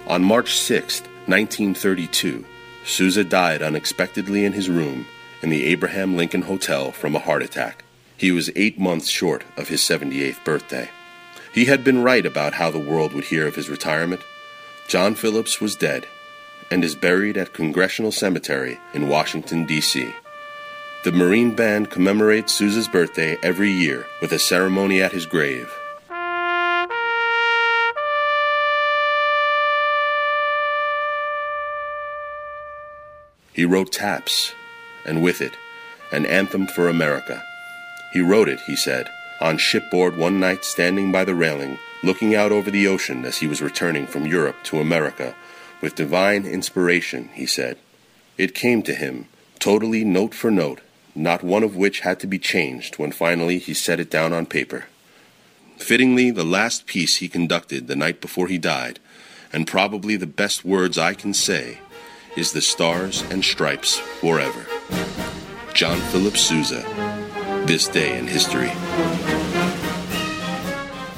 On 0.08 0.24
March 0.24 0.58
6, 0.58 1.02
1932, 1.28 2.46
Sousa 2.86 3.24
died 3.24 3.62
unexpectedly 3.62 4.46
in 4.46 4.54
his 4.54 4.70
room 4.70 5.06
in 5.42 5.50
the 5.50 5.66
Abraham 5.66 6.16
Lincoln 6.16 6.44
Hotel 6.44 6.92
from 6.92 7.16
a 7.16 7.20
heart 7.20 7.42
attack. 7.42 7.84
He 8.17 8.32
was 8.32 8.49
eight 8.56 8.80
months 8.80 9.08
short 9.08 9.43
of 9.56 9.67
his 9.67 9.82
78th 9.82 10.43
birthday. 10.43 10.89
He 11.53 11.65
had 11.65 11.84
been 11.84 12.03
right 12.03 12.25
about 12.25 12.53
how 12.53 12.71
the 12.71 12.80
world 12.80 13.13
would 13.13 13.25
hear 13.25 13.47
of 13.47 13.56
his 13.56 13.69
retirement. 13.69 14.21
John 14.88 15.13
Phillips 15.13 15.62
was 15.62 15.75
dead 15.75 16.08
and 16.71 16.84
is 16.84 16.95
buried 16.95 17.38
at 17.38 17.53
Congressional 17.53 18.12
Cemetery 18.12 18.80
in 18.93 19.08
Washington, 19.08 19.65
D.C. 19.65 20.13
The 21.03 21.12
Marine 21.12 21.56
Band 21.56 21.91
commemorates 21.91 22.53
Sousa's 22.53 22.88
birthday 22.88 23.38
every 23.43 23.71
year 23.71 24.08
with 24.19 24.32
a 24.32 24.39
ceremony 24.39 25.01
at 25.01 25.12
his 25.12 25.25
grave. 25.25 25.71
He 33.53 33.65
wrote 33.65 33.91
Taps, 33.91 34.53
and 35.06 35.23
with 35.23 35.41
it, 35.41 35.53
an 36.12 36.25
anthem 36.25 36.67
for 36.67 36.89
America. 36.89 37.43
He 38.17 38.23
wrote 38.23 38.49
it, 38.49 38.62
he 38.62 38.75
said, 38.75 39.12
on 39.39 39.60
shipboard 39.60 40.17
one 40.17 40.39
night 40.39 40.65
standing 40.65 41.12
by 41.12 41.23
the 41.23 41.36
railing, 41.36 41.77
looking 42.01 42.34
out 42.34 42.51
over 42.51 42.71
the 42.71 42.88
ocean 42.88 43.25
as 43.25 43.38
he 43.38 43.45
was 43.45 43.62
returning 43.62 44.08
from 44.08 44.25
Europe 44.25 44.56
to 44.63 44.80
America, 44.80 45.36
with 45.82 45.93
divine 45.93 46.43
inspiration, 46.43 47.30
he 47.36 47.45
said. 47.45 47.77
It 48.36 48.56
came 48.56 48.82
to 48.82 48.95
him, 48.95 49.27
totally 49.60 50.03
note 50.03 50.34
for 50.34 50.49
note, 50.49 50.82
not 51.13 51.43
one 51.43 51.62
of 51.62 51.75
which 51.75 51.99
had 51.99 52.19
to 52.21 52.25
be 52.25 52.39
changed 52.39 52.97
when 52.97 53.12
finally 53.12 53.60
he 53.60 53.75
set 53.75 53.99
it 53.99 54.10
down 54.10 54.34
on 54.34 54.47
paper. 54.47 54.86
Fittingly, 55.77 56.32
the 56.32 56.43
last 56.43 56.88
piece 56.88 57.17
he 57.17 57.30
conducted 57.30 57.86
the 57.86 57.95
night 57.95 58.19
before 58.19 58.47
he 58.47 58.58
died, 58.58 58.99
and 59.53 59.67
probably 59.67 60.15
the 60.15 60.25
best 60.25 60.65
words 60.65 60.97
I 60.97 61.13
can 61.13 61.36
say, 61.36 61.82
is 62.36 62.51
the 62.51 62.62
Stars 62.62 63.21
and 63.30 63.45
Stripes 63.45 63.99
Forever. 63.99 64.65
John 65.75 65.99
Philip 66.10 66.36
Sousa, 66.36 66.84
This 67.67 67.89
Day 67.89 68.17
in 68.17 68.27
History. 68.27 68.71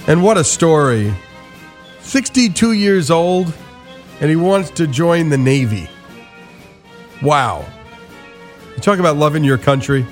And 0.07 0.23
what 0.23 0.35
a 0.35 0.43
story. 0.43 1.13
62 2.01 2.71
years 2.71 3.11
old, 3.11 3.53
and 4.19 4.31
he 4.31 4.35
wants 4.35 4.71
to 4.71 4.87
join 4.87 5.29
the 5.29 5.37
Navy. 5.37 5.87
Wow. 7.21 7.67
You 8.75 8.81
talk 8.81 8.97
about 8.97 9.15
loving 9.15 9.43
your 9.43 9.59
country. 9.59 10.07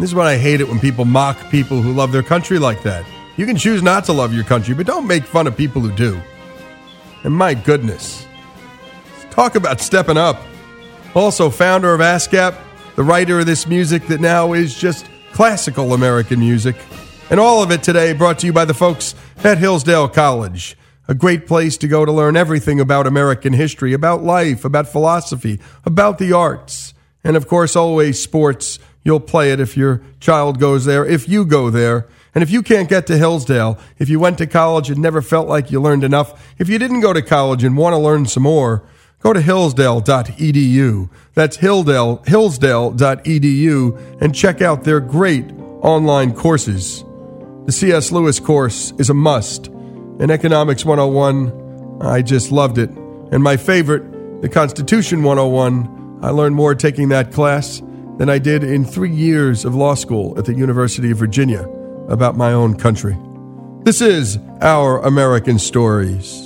This 0.00 0.10
is 0.10 0.16
what 0.16 0.26
I 0.26 0.36
hate 0.36 0.60
it 0.60 0.68
when 0.68 0.80
people 0.80 1.04
mock 1.04 1.38
people 1.48 1.80
who 1.80 1.92
love 1.92 2.10
their 2.10 2.24
country 2.24 2.58
like 2.58 2.82
that. 2.82 3.06
You 3.36 3.46
can 3.46 3.54
choose 3.54 3.84
not 3.84 4.04
to 4.06 4.12
love 4.12 4.34
your 4.34 4.42
country, 4.42 4.74
but 4.74 4.84
don't 4.84 5.06
make 5.06 5.22
fun 5.22 5.46
of 5.46 5.56
people 5.56 5.80
who 5.80 5.92
do. 5.92 6.20
And 7.22 7.32
my 7.32 7.54
goodness. 7.54 8.26
Talk 9.30 9.54
about 9.54 9.80
stepping 9.80 10.16
up. 10.16 10.42
Also, 11.14 11.50
founder 11.50 11.94
of 11.94 12.00
ASCAP, 12.00 12.58
the 12.96 13.04
writer 13.04 13.38
of 13.38 13.46
this 13.46 13.68
music 13.68 14.08
that 14.08 14.20
now 14.20 14.52
is 14.52 14.76
just 14.76 15.06
classical 15.36 15.92
American 15.92 16.40
music. 16.40 16.76
And 17.28 17.38
all 17.38 17.62
of 17.62 17.70
it 17.70 17.82
today 17.82 18.14
brought 18.14 18.38
to 18.38 18.46
you 18.46 18.54
by 18.54 18.64
the 18.64 18.72
folks 18.72 19.14
at 19.44 19.58
Hillsdale 19.58 20.08
College, 20.08 20.78
a 21.08 21.14
great 21.14 21.46
place 21.46 21.76
to 21.76 21.86
go 21.86 22.06
to 22.06 22.10
learn 22.10 22.38
everything 22.38 22.80
about 22.80 23.06
American 23.06 23.52
history, 23.52 23.92
about 23.92 24.24
life, 24.24 24.64
about 24.64 24.88
philosophy, 24.88 25.60
about 25.84 26.16
the 26.16 26.32
arts, 26.32 26.94
and 27.22 27.36
of 27.36 27.48
course, 27.48 27.76
always 27.76 28.18
sports. 28.18 28.78
You'll 29.04 29.20
play 29.20 29.52
it 29.52 29.60
if 29.60 29.76
your 29.76 30.00
child 30.20 30.58
goes 30.58 30.86
there, 30.86 31.04
if 31.04 31.28
you 31.28 31.44
go 31.44 31.68
there. 31.68 32.08
And 32.34 32.42
if 32.42 32.50
you 32.50 32.62
can't 32.62 32.88
get 32.88 33.06
to 33.08 33.18
Hillsdale, 33.18 33.78
if 33.98 34.08
you 34.08 34.18
went 34.18 34.38
to 34.38 34.46
college 34.46 34.88
and 34.88 35.02
never 35.02 35.20
felt 35.20 35.48
like 35.48 35.70
you 35.70 35.82
learned 35.82 36.02
enough, 36.02 36.54
if 36.58 36.70
you 36.70 36.78
didn't 36.78 37.00
go 37.00 37.12
to 37.12 37.20
college 37.20 37.62
and 37.62 37.76
want 37.76 37.92
to 37.92 37.98
learn 37.98 38.24
some 38.24 38.44
more, 38.44 38.84
go 39.26 39.32
to 39.32 39.40
hillsdale.edu. 39.40 41.10
That's 41.34 41.56
Hillsdale, 41.56 42.22
hillsdale.edu 42.26 44.22
and 44.22 44.32
check 44.32 44.62
out 44.62 44.84
their 44.84 45.00
great 45.00 45.50
online 45.82 46.32
courses. 46.32 47.04
The 47.64 47.72
C.S. 47.72 48.12
Lewis 48.12 48.38
course 48.38 48.92
is 48.98 49.10
a 49.10 49.14
must. 49.14 49.66
In 49.66 50.30
Economics 50.30 50.84
101, 50.84 52.02
I 52.02 52.22
just 52.22 52.52
loved 52.52 52.78
it. 52.78 52.88
And 53.32 53.42
my 53.42 53.56
favorite, 53.56 54.42
the 54.42 54.48
Constitution 54.48 55.24
101, 55.24 56.20
I 56.22 56.30
learned 56.30 56.54
more 56.54 56.76
taking 56.76 57.08
that 57.08 57.32
class 57.32 57.82
than 58.18 58.30
I 58.30 58.38
did 58.38 58.62
in 58.62 58.84
three 58.84 59.12
years 59.12 59.64
of 59.64 59.74
law 59.74 59.96
school 59.96 60.38
at 60.38 60.44
the 60.44 60.54
University 60.54 61.10
of 61.10 61.18
Virginia 61.18 61.68
about 62.08 62.36
my 62.36 62.52
own 62.52 62.76
country. 62.76 63.18
This 63.82 64.00
is 64.00 64.38
Our 64.60 65.00
American 65.00 65.58
Stories. 65.58 66.45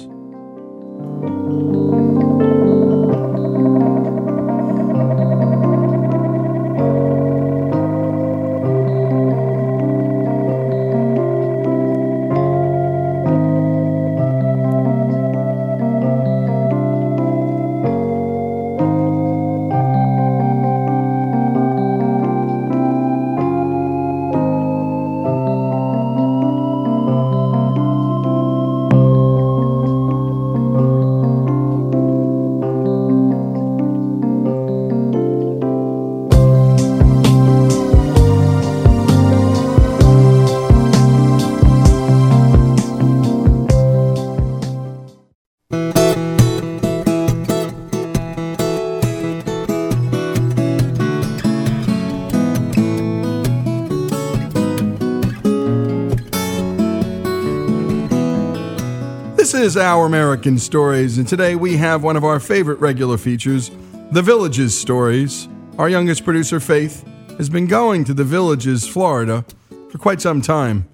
Is 59.70 59.76
Our 59.76 60.04
American 60.04 60.58
Stories, 60.58 61.16
and 61.16 61.28
today 61.28 61.54
we 61.54 61.76
have 61.76 62.02
one 62.02 62.16
of 62.16 62.24
our 62.24 62.40
favorite 62.40 62.80
regular 62.80 63.16
features, 63.16 63.70
The 64.10 64.20
Villages 64.20 64.76
Stories. 64.76 65.46
Our 65.78 65.88
youngest 65.88 66.24
producer, 66.24 66.58
Faith, 66.58 67.06
has 67.38 67.48
been 67.48 67.68
going 67.68 68.02
to 68.06 68.14
The 68.14 68.24
Villages, 68.24 68.88
Florida, 68.88 69.44
for 69.88 69.98
quite 69.98 70.20
some 70.20 70.42
time. 70.42 70.88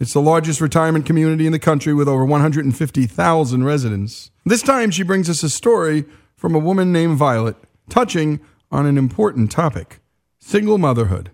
It's 0.00 0.12
the 0.12 0.20
largest 0.20 0.60
retirement 0.60 1.06
community 1.06 1.46
in 1.46 1.52
the 1.52 1.60
country 1.60 1.94
with 1.94 2.08
over 2.08 2.24
150,000 2.24 3.64
residents. 3.64 4.32
This 4.44 4.62
time 4.62 4.90
she 4.90 5.04
brings 5.04 5.30
us 5.30 5.44
a 5.44 5.48
story 5.48 6.04
from 6.34 6.56
a 6.56 6.58
woman 6.58 6.90
named 6.90 7.18
Violet, 7.18 7.54
touching 7.88 8.40
on 8.72 8.86
an 8.86 8.98
important 8.98 9.52
topic 9.52 10.00
single 10.40 10.78
motherhood. 10.78 11.30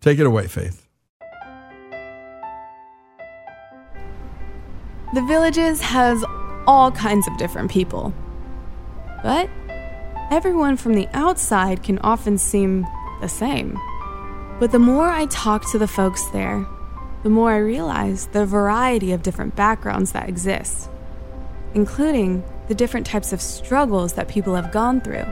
Take 0.00 0.18
it 0.18 0.26
away, 0.26 0.48
Faith. 0.48 0.83
The 5.14 5.22
Villages 5.22 5.80
has 5.80 6.24
all 6.66 6.90
kinds 6.90 7.28
of 7.28 7.36
different 7.36 7.70
people. 7.70 8.12
But 9.22 9.48
everyone 10.32 10.76
from 10.76 10.94
the 10.94 11.06
outside 11.12 11.84
can 11.84 12.00
often 12.00 12.36
seem 12.36 12.84
the 13.20 13.28
same. 13.28 13.78
But 14.58 14.72
the 14.72 14.80
more 14.80 15.08
I 15.08 15.26
talk 15.26 15.70
to 15.70 15.78
the 15.78 15.86
folks 15.86 16.24
there, 16.32 16.66
the 17.22 17.30
more 17.30 17.52
I 17.52 17.58
realize 17.58 18.26
the 18.26 18.44
variety 18.44 19.12
of 19.12 19.22
different 19.22 19.54
backgrounds 19.54 20.10
that 20.10 20.28
exist, 20.28 20.90
including 21.74 22.42
the 22.66 22.74
different 22.74 23.06
types 23.06 23.32
of 23.32 23.40
struggles 23.40 24.14
that 24.14 24.26
people 24.26 24.56
have 24.56 24.72
gone 24.72 25.00
through. 25.00 25.26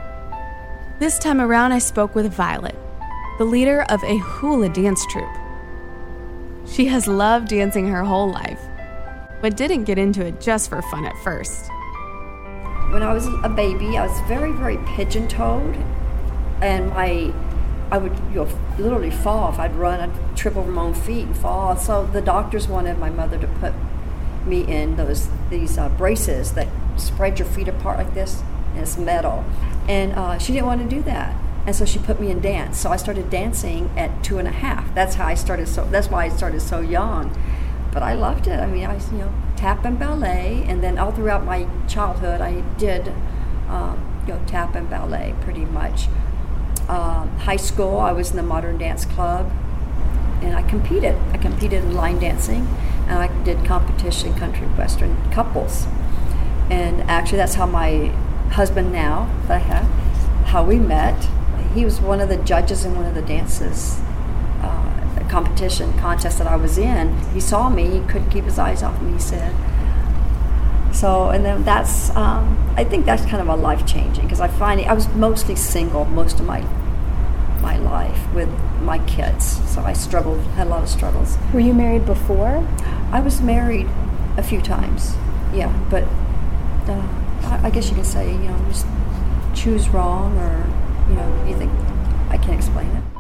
This 1.00 1.18
time 1.18 1.40
around, 1.40 1.72
I 1.72 1.80
spoke 1.80 2.14
with 2.14 2.32
Violet, 2.32 2.76
the 3.38 3.44
leader 3.44 3.82
of 3.88 4.00
a 4.04 4.18
hula 4.18 4.68
dance 4.68 5.04
troupe. 5.06 5.36
She 6.68 6.86
has 6.86 7.08
loved 7.08 7.48
dancing 7.48 7.88
her 7.88 8.04
whole 8.04 8.30
life 8.30 8.60
but 9.42 9.57
didn't 9.57 9.85
get 9.85 9.98
into 9.98 10.24
it 10.24 10.40
just 10.40 10.70
for 10.70 10.81
fun 10.83 11.05
at 11.05 11.18
first. 11.18 11.68
When 12.90 13.02
I 13.02 13.12
was 13.12 13.26
a 13.42 13.48
baby, 13.48 13.98
I 13.98 14.07
was 14.07 14.20
very, 14.28 14.52
very 14.52 14.78
pigeon-toed, 14.96 15.76
and 16.62 16.88
my 16.90 17.35
I 17.90 17.98
would 17.98 18.16
you 18.31 18.37
know, 18.37 18.48
literally 18.78 19.11
fall 19.11 19.52
if 19.52 19.59
I'd 19.59 19.74
run, 19.74 20.00
I'd 20.00 20.37
trip 20.37 20.57
over 20.57 20.70
my 20.70 20.81
own 20.81 20.94
feet 20.94 21.26
and 21.26 21.37
fall. 21.37 21.76
So 21.76 22.07
the 22.07 22.22
doctors 22.22 22.66
wanted 22.66 22.98
my 22.98 23.11
mother 23.11 23.37
to 23.37 23.46
put 23.46 23.74
me 24.46 24.62
in 24.62 24.96
those 24.96 25.28
these 25.50 25.76
uh, 25.76 25.90
braces 25.90 26.52
that 26.52 26.68
spread 26.96 27.38
your 27.38 27.48
feet 27.48 27.68
apart 27.68 27.98
like 27.98 28.14
this, 28.14 28.42
and 28.72 28.83
it's 28.83 28.96
metal. 28.96 29.44
And 29.88 30.12
uh, 30.12 30.38
she 30.38 30.52
didn't 30.52 30.66
want 30.66 30.88
to 30.88 30.88
do 30.88 31.02
that, 31.02 31.37
and 31.66 31.74
so 31.74 31.85
she 31.85 31.98
put 31.98 32.20
me 32.20 32.31
in 32.31 32.40
dance. 32.40 32.78
So 32.78 32.90
I 32.90 32.96
started 32.96 33.28
dancing 33.28 33.90
at 33.96 34.22
two 34.22 34.38
and 34.38 34.46
a 34.46 34.52
half. 34.52 34.94
That's 34.94 35.16
how 35.16 35.26
I 35.26 35.35
started. 35.35 35.68
So 35.68 35.85
that's 35.90 36.09
why 36.09 36.26
I 36.26 36.28
started 36.28 36.62
so 36.62 36.81
young 36.81 37.37
but 37.92 38.02
I 38.02 38.14
loved 38.14 38.46
it. 38.46 38.59
I 38.59 38.66
mean, 38.66 38.85
I 38.85 38.98
you 39.12 39.18
know 39.18 39.33
tap 39.57 39.85
and 39.85 39.98
ballet, 39.98 40.64
and 40.66 40.83
then 40.83 40.98
all 40.98 41.12
throughout 41.12 41.44
my 41.44 41.68
childhood, 41.87 42.40
I 42.40 42.61
did 42.78 43.09
um, 43.68 44.24
you 44.26 44.35
know 44.35 44.40
tap 44.46 44.74
and 44.74 44.88
ballet 44.88 45.35
pretty 45.42 45.64
much. 45.64 46.09
Um, 46.88 47.28
high 47.38 47.57
school, 47.57 47.98
I 48.00 48.12
was 48.12 48.31
in 48.31 48.37
the 48.37 48.42
modern 48.42 48.78
dance 48.78 49.05
club, 49.05 49.52
and 50.42 50.57
I 50.57 50.62
competed. 50.62 51.16
I 51.33 51.38
competed 51.38 51.85
in 51.85 51.94
line 51.94 52.18
dancing, 52.18 52.66
and 53.07 53.18
I 53.18 53.44
did 53.44 53.64
competition 53.64 54.35
country 54.35 54.66
western 54.68 55.31
couples. 55.31 55.87
And 56.70 57.02
actually, 57.02 57.38
that's 57.38 57.55
how 57.55 57.66
my 57.66 58.07
husband 58.52 58.92
now 58.92 59.31
that 59.46 59.62
I 59.62 59.64
have, 59.64 59.85
how 60.46 60.64
we 60.64 60.78
met. 60.78 61.28
he 61.74 61.85
was 61.85 62.00
one 62.00 62.20
of 62.20 62.28
the 62.28 62.37
judges 62.37 62.85
in 62.85 62.94
one 62.94 63.07
of 63.07 63.14
the 63.14 63.22
dances 63.22 64.01
competition 65.32 65.92
contest 65.98 66.36
that 66.38 66.46
I 66.46 66.56
was 66.56 66.76
in. 66.76 67.16
He 67.32 67.40
saw 67.40 67.70
me. 67.70 67.84
He 67.88 68.00
couldn't 68.00 68.30
keep 68.30 68.44
his 68.44 68.58
eyes 68.58 68.82
off 68.82 69.00
me. 69.00 69.14
He 69.14 69.18
said. 69.18 69.52
So, 70.94 71.30
and 71.30 71.42
then 71.42 71.64
that's, 71.64 72.14
um, 72.14 72.44
I 72.76 72.84
think 72.84 73.06
that's 73.06 73.24
kind 73.24 73.40
of 73.40 73.48
a 73.48 73.56
life 73.56 73.86
changing 73.86 74.24
because 74.24 74.40
I 74.40 74.48
find 74.48 74.78
I 74.82 74.92
was 74.92 75.08
mostly 75.14 75.56
single 75.56 76.04
most 76.04 76.38
of 76.38 76.46
my 76.46 76.60
my 77.62 77.78
life 77.78 78.20
with 78.34 78.48
my 78.82 78.98
kids. 79.06 79.44
So 79.72 79.80
I 79.82 79.94
struggled, 79.94 80.40
had 80.58 80.66
a 80.66 80.70
lot 80.70 80.82
of 80.82 80.88
struggles. 80.88 81.38
Were 81.54 81.60
you 81.60 81.72
married 81.72 82.04
before? 82.04 82.66
I 83.12 83.20
was 83.20 83.40
married 83.40 83.88
a 84.36 84.42
few 84.42 84.60
times, 84.60 85.14
yeah, 85.54 85.72
but 85.88 86.02
uh, 86.90 87.06
I, 87.48 87.68
I 87.68 87.70
guess 87.70 87.88
you 87.88 87.94
could 87.94 88.06
say, 88.06 88.32
you 88.32 88.48
know, 88.50 88.58
just 88.68 88.86
choose 89.54 89.88
wrong 89.90 90.36
or, 90.38 90.66
you 91.08 91.14
know, 91.14 91.44
you 91.48 91.56
think, 91.56 91.70
I 92.30 92.36
can't 92.36 92.58
explain 92.58 92.88
it. 92.88 93.12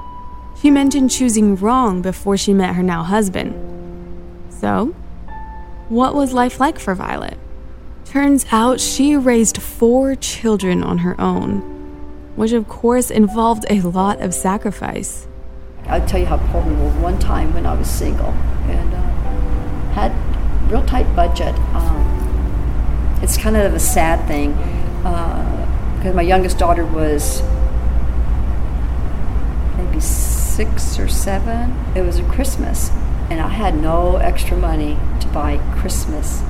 She 0.62 0.70
mentioned 0.70 1.10
choosing 1.10 1.56
wrong 1.56 2.02
before 2.02 2.36
she 2.36 2.54
met 2.54 2.76
her 2.76 2.84
now 2.84 3.02
husband. 3.02 3.52
So, 4.48 4.94
what 5.88 6.14
was 6.14 6.32
life 6.32 6.60
like 6.60 6.78
for 6.78 6.94
Violet? 6.94 7.36
Turns 8.04 8.46
out 8.52 8.78
she 8.78 9.16
raised 9.16 9.60
four 9.60 10.14
children 10.14 10.84
on 10.84 10.98
her 10.98 11.20
own, 11.20 11.62
which 12.36 12.52
of 12.52 12.68
course 12.68 13.10
involved 13.10 13.64
a 13.70 13.80
lot 13.80 14.20
of 14.20 14.32
sacrifice. 14.32 15.26
I'll 15.86 16.06
tell 16.06 16.20
you 16.20 16.26
how 16.26 16.36
poor 16.52 16.62
we 16.62 16.74
were 16.74 16.90
one 17.00 17.18
time 17.18 17.52
when 17.54 17.66
I 17.66 17.74
was 17.74 17.90
single 17.90 18.30
and 18.70 18.94
uh, 18.94 19.94
had 19.94 20.12
real 20.70 20.86
tight 20.86 21.12
budget. 21.16 21.56
Um, 21.74 23.18
it's 23.20 23.36
kind 23.36 23.56
of 23.56 23.74
a 23.74 23.80
sad 23.80 24.28
thing 24.28 24.52
because 25.02 26.12
uh, 26.12 26.14
my 26.14 26.22
youngest 26.22 26.56
daughter 26.56 26.86
was 26.86 27.42
maybe 29.76 29.98
six 30.52 30.98
or 30.98 31.08
seven. 31.08 31.74
It 31.96 32.02
was 32.02 32.18
a 32.18 32.24
Christmas, 32.24 32.90
and 33.30 33.40
I 33.40 33.48
had 33.48 33.74
no 33.74 34.16
extra 34.16 34.56
money 34.56 34.98
to 35.20 35.26
buy 35.28 35.56
Christmas. 35.78 36.42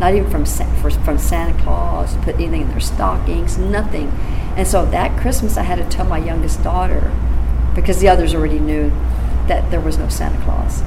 Not 0.00 0.14
even 0.14 0.30
from 0.30 0.44
from 1.04 1.18
Santa 1.18 1.62
Claus, 1.62 2.14
to 2.14 2.20
put 2.22 2.34
anything 2.36 2.62
in 2.62 2.68
their 2.70 2.80
stockings, 2.80 3.56
nothing. 3.56 4.08
And 4.56 4.66
so 4.66 4.84
that 4.86 5.20
Christmas, 5.20 5.56
I 5.56 5.62
had 5.62 5.76
to 5.76 5.88
tell 5.88 6.06
my 6.06 6.18
youngest 6.18 6.64
daughter, 6.64 7.12
because 7.74 8.00
the 8.00 8.08
others 8.08 8.34
already 8.34 8.58
knew 8.58 8.90
that 9.46 9.70
there 9.70 9.80
was 9.80 9.96
no 9.96 10.08
Santa 10.08 10.42
Claus. 10.44 10.80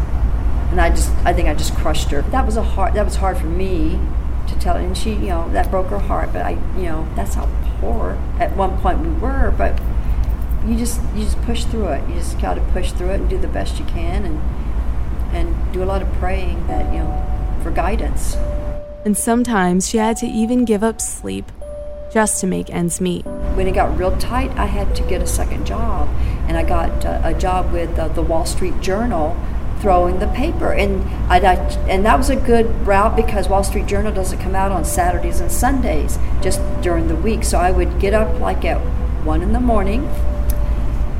And 0.71 0.81
I 0.81 0.89
just, 0.89 1.11
I 1.23 1.31
think 1.31 1.47
I 1.47 1.53
just 1.53 1.75
crushed 1.75 2.09
her. 2.11 2.23
That 2.23 2.45
was 2.45 2.57
a 2.57 2.63
hard, 2.63 2.95
that 2.95 3.05
was 3.05 3.15
hard 3.15 3.37
for 3.37 3.47
me 3.47 3.99
to 4.47 4.59
tell, 4.59 4.75
and 4.75 4.97
she, 4.97 5.11
you 5.11 5.29
know, 5.29 5.49
that 5.51 5.71
broke 5.71 5.87
her 5.87 5.99
heart. 5.99 6.33
But 6.33 6.41
I, 6.41 6.51
you 6.75 6.83
know, 6.83 7.07
that's 7.15 7.35
how 7.35 7.47
poor 7.79 8.17
at 8.39 8.57
one 8.57 8.77
point 8.79 8.99
we 8.99 9.09
were. 9.13 9.53
But 9.57 9.79
you 10.67 10.77
just, 10.77 11.01
you 11.15 11.23
just 11.23 11.41
push 11.43 11.65
through 11.65 11.87
it. 11.87 12.07
You 12.09 12.15
just 12.15 12.39
got 12.39 12.55
to 12.55 12.61
push 12.71 12.91
through 12.91 13.11
it 13.11 13.21
and 13.21 13.29
do 13.29 13.37
the 13.37 13.47
best 13.47 13.79
you 13.79 13.85
can, 13.85 14.25
and 14.25 14.39
and 15.33 15.73
do 15.73 15.83
a 15.83 15.85
lot 15.85 16.01
of 16.01 16.11
praying 16.13 16.67
that 16.67 16.93
you 16.93 16.99
know 16.99 17.59
for 17.63 17.71
guidance. 17.71 18.35
And 19.05 19.17
sometimes 19.17 19.89
she 19.89 19.97
had 19.97 20.17
to 20.17 20.27
even 20.27 20.63
give 20.63 20.83
up 20.83 21.01
sleep 21.01 21.51
just 22.13 22.39
to 22.41 22.47
make 22.47 22.69
ends 22.69 23.01
meet. 23.01 23.25
When 23.55 23.67
it 23.67 23.73
got 23.73 23.97
real 23.97 24.15
tight, 24.17 24.51
I 24.51 24.65
had 24.65 24.95
to 24.95 25.03
get 25.03 25.21
a 25.21 25.27
second 25.27 25.65
job, 25.65 26.07
and 26.47 26.55
I 26.55 26.63
got 26.63 27.05
uh, 27.05 27.21
a 27.23 27.33
job 27.33 27.73
with 27.73 27.97
uh, 27.97 28.07
the 28.09 28.21
Wall 28.21 28.45
Street 28.45 28.79
Journal 28.81 29.35
throwing 29.79 30.19
the 30.19 30.27
paper 30.27 30.71
and 30.71 31.03
I, 31.29 31.39
I, 31.39 31.55
and 31.89 32.05
that 32.05 32.17
was 32.17 32.29
a 32.29 32.37
good 32.37 32.67
route 32.87 33.17
because 33.17 33.49
Wall 33.49 33.65
Street 33.65 33.85
Journal 33.85 34.13
doesn't 34.13 34.39
come 34.39 34.55
out 34.55 34.71
on 34.71 34.85
Saturdays 34.85 35.41
and 35.41 35.51
Sundays 35.51 36.17
just 36.41 36.61
during 36.81 37.09
the 37.09 37.17
week 37.17 37.43
so 37.43 37.57
I 37.57 37.69
would 37.69 37.99
get 37.99 38.13
up 38.13 38.39
like 38.39 38.63
at 38.63 38.77
one 39.25 39.41
in 39.41 39.51
the 39.51 39.59
morning 39.59 40.09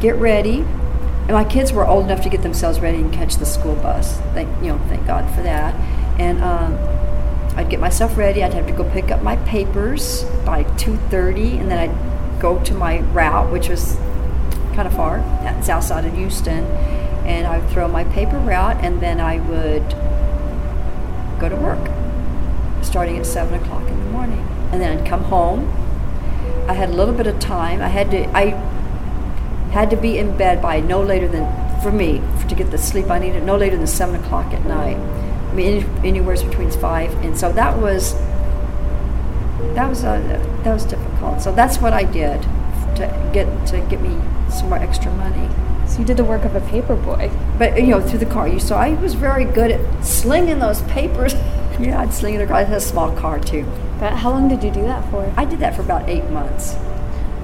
get 0.03 0.17
ready. 0.17 0.59
And 0.59 1.31
my 1.31 1.45
kids 1.45 1.71
were 1.71 1.87
old 1.87 2.03
enough 2.05 2.21
to 2.23 2.29
get 2.29 2.43
themselves 2.43 2.81
ready 2.81 2.97
and 2.97 3.11
catch 3.11 3.37
the 3.37 3.45
school 3.45 3.75
bus. 3.75 4.17
Thank 4.33 4.49
you 4.61 4.73
know 4.73 4.77
thank 4.89 5.07
God 5.07 5.33
for 5.33 5.41
that. 5.41 5.73
And 6.19 6.43
um, 6.43 6.77
I'd 7.57 7.69
get 7.69 7.79
myself 7.79 8.17
ready. 8.17 8.43
I'd 8.43 8.53
have 8.53 8.67
to 8.67 8.73
go 8.73 8.83
pick 8.91 9.09
up 9.09 9.23
my 9.23 9.37
papers 9.37 10.25
by 10.45 10.65
2.30 10.65 11.61
and 11.61 11.71
then 11.71 11.79
I'd 11.89 12.41
go 12.41 12.61
to 12.65 12.73
my 12.73 12.99
route 13.13 13.49
which 13.53 13.69
was 13.69 13.95
kind 14.75 14.85
of 14.85 14.93
far 14.93 15.19
that's 15.41 15.69
outside 15.69 16.03
of 16.03 16.13
Houston. 16.13 16.65
And 17.25 17.47
I 17.47 17.59
would 17.59 17.69
throw 17.69 17.87
my 17.87 18.03
paper 18.03 18.37
route, 18.37 18.83
and 18.83 18.99
then 18.99 19.21
I 19.21 19.39
would 19.39 19.89
go 21.39 21.47
to 21.47 21.55
work, 21.55 21.89
starting 22.83 23.17
at 23.17 23.25
seven 23.25 23.53
o'clock 23.53 23.87
in 23.87 23.97
the 23.97 24.09
morning, 24.11 24.45
and 24.73 24.81
then 24.81 24.97
I'd 24.97 25.07
come 25.07 25.23
home. 25.23 25.69
I 26.67 26.73
had 26.73 26.89
a 26.89 26.91
little 26.91 27.13
bit 27.13 27.25
of 27.25 27.39
time. 27.39 27.81
I 27.81 27.87
had 27.87 28.11
to 28.11 28.27
I 28.37 28.51
had 29.73 29.89
to 29.89 29.97
be 29.97 30.19
in 30.19 30.37
bed 30.37 30.61
by 30.61 30.79
no 30.79 31.01
later 31.01 31.27
than 31.27 31.43
for 31.81 31.91
me 31.91 32.21
to 32.47 32.55
get 32.55 32.69
the 32.69 32.77
sleep 32.77 33.09
I 33.09 33.17
needed, 33.17 33.43
no 33.43 33.57
later 33.57 33.75
than 33.75 33.87
seven 33.87 34.15
o'clock 34.23 34.53
at 34.53 34.63
night. 34.65 34.95
I 34.95 35.53
mean, 35.55 35.83
any, 35.83 36.07
anywhere 36.07 36.35
between 36.35 36.69
five, 36.69 37.11
and 37.23 37.37
so 37.37 37.51
that 37.51 37.77
was 37.79 38.13
that 39.73 39.89
was 39.89 40.03
a, 40.03 40.21
that 40.63 40.73
was 40.73 40.85
difficult. 40.85 41.41
So 41.41 41.51
that's 41.51 41.79
what 41.79 41.91
I 41.91 42.03
did 42.03 42.41
to 42.97 43.31
get 43.33 43.45
to 43.67 43.79
get 43.89 43.99
me 43.99 44.15
some 44.51 44.69
more 44.69 44.77
extra 44.77 45.11
money. 45.15 45.49
So 45.87 45.99
you 45.99 46.05
did 46.05 46.17
the 46.17 46.23
work 46.23 46.45
of 46.45 46.55
a 46.55 46.61
paper 46.61 46.95
boy. 46.95 47.31
But 47.57 47.81
you 47.81 47.87
know, 47.87 48.01
through 48.01 48.19
the 48.19 48.27
car. 48.27 48.47
You 48.47 48.59
saw 48.59 48.77
I 48.77 48.93
was 48.93 49.15
very 49.15 49.45
good 49.45 49.71
at 49.71 50.05
slinging 50.05 50.59
those 50.59 50.83
papers. 50.83 51.33
yeah, 51.79 51.99
I'd 51.99 52.13
sling 52.13 52.35
it 52.35 52.41
across. 52.41 52.59
I 52.59 52.63
had 52.65 52.77
a 52.77 52.81
small 52.81 53.11
car 53.17 53.39
too. 53.39 53.65
But 53.99 54.13
how 54.13 54.29
long 54.29 54.47
did 54.49 54.63
you 54.63 54.69
do 54.69 54.83
that 54.83 55.09
for? 55.09 55.33
I 55.35 55.45
did 55.45 55.59
that 55.59 55.75
for 55.75 55.81
about 55.81 56.07
eight 56.07 56.29
months. 56.29 56.75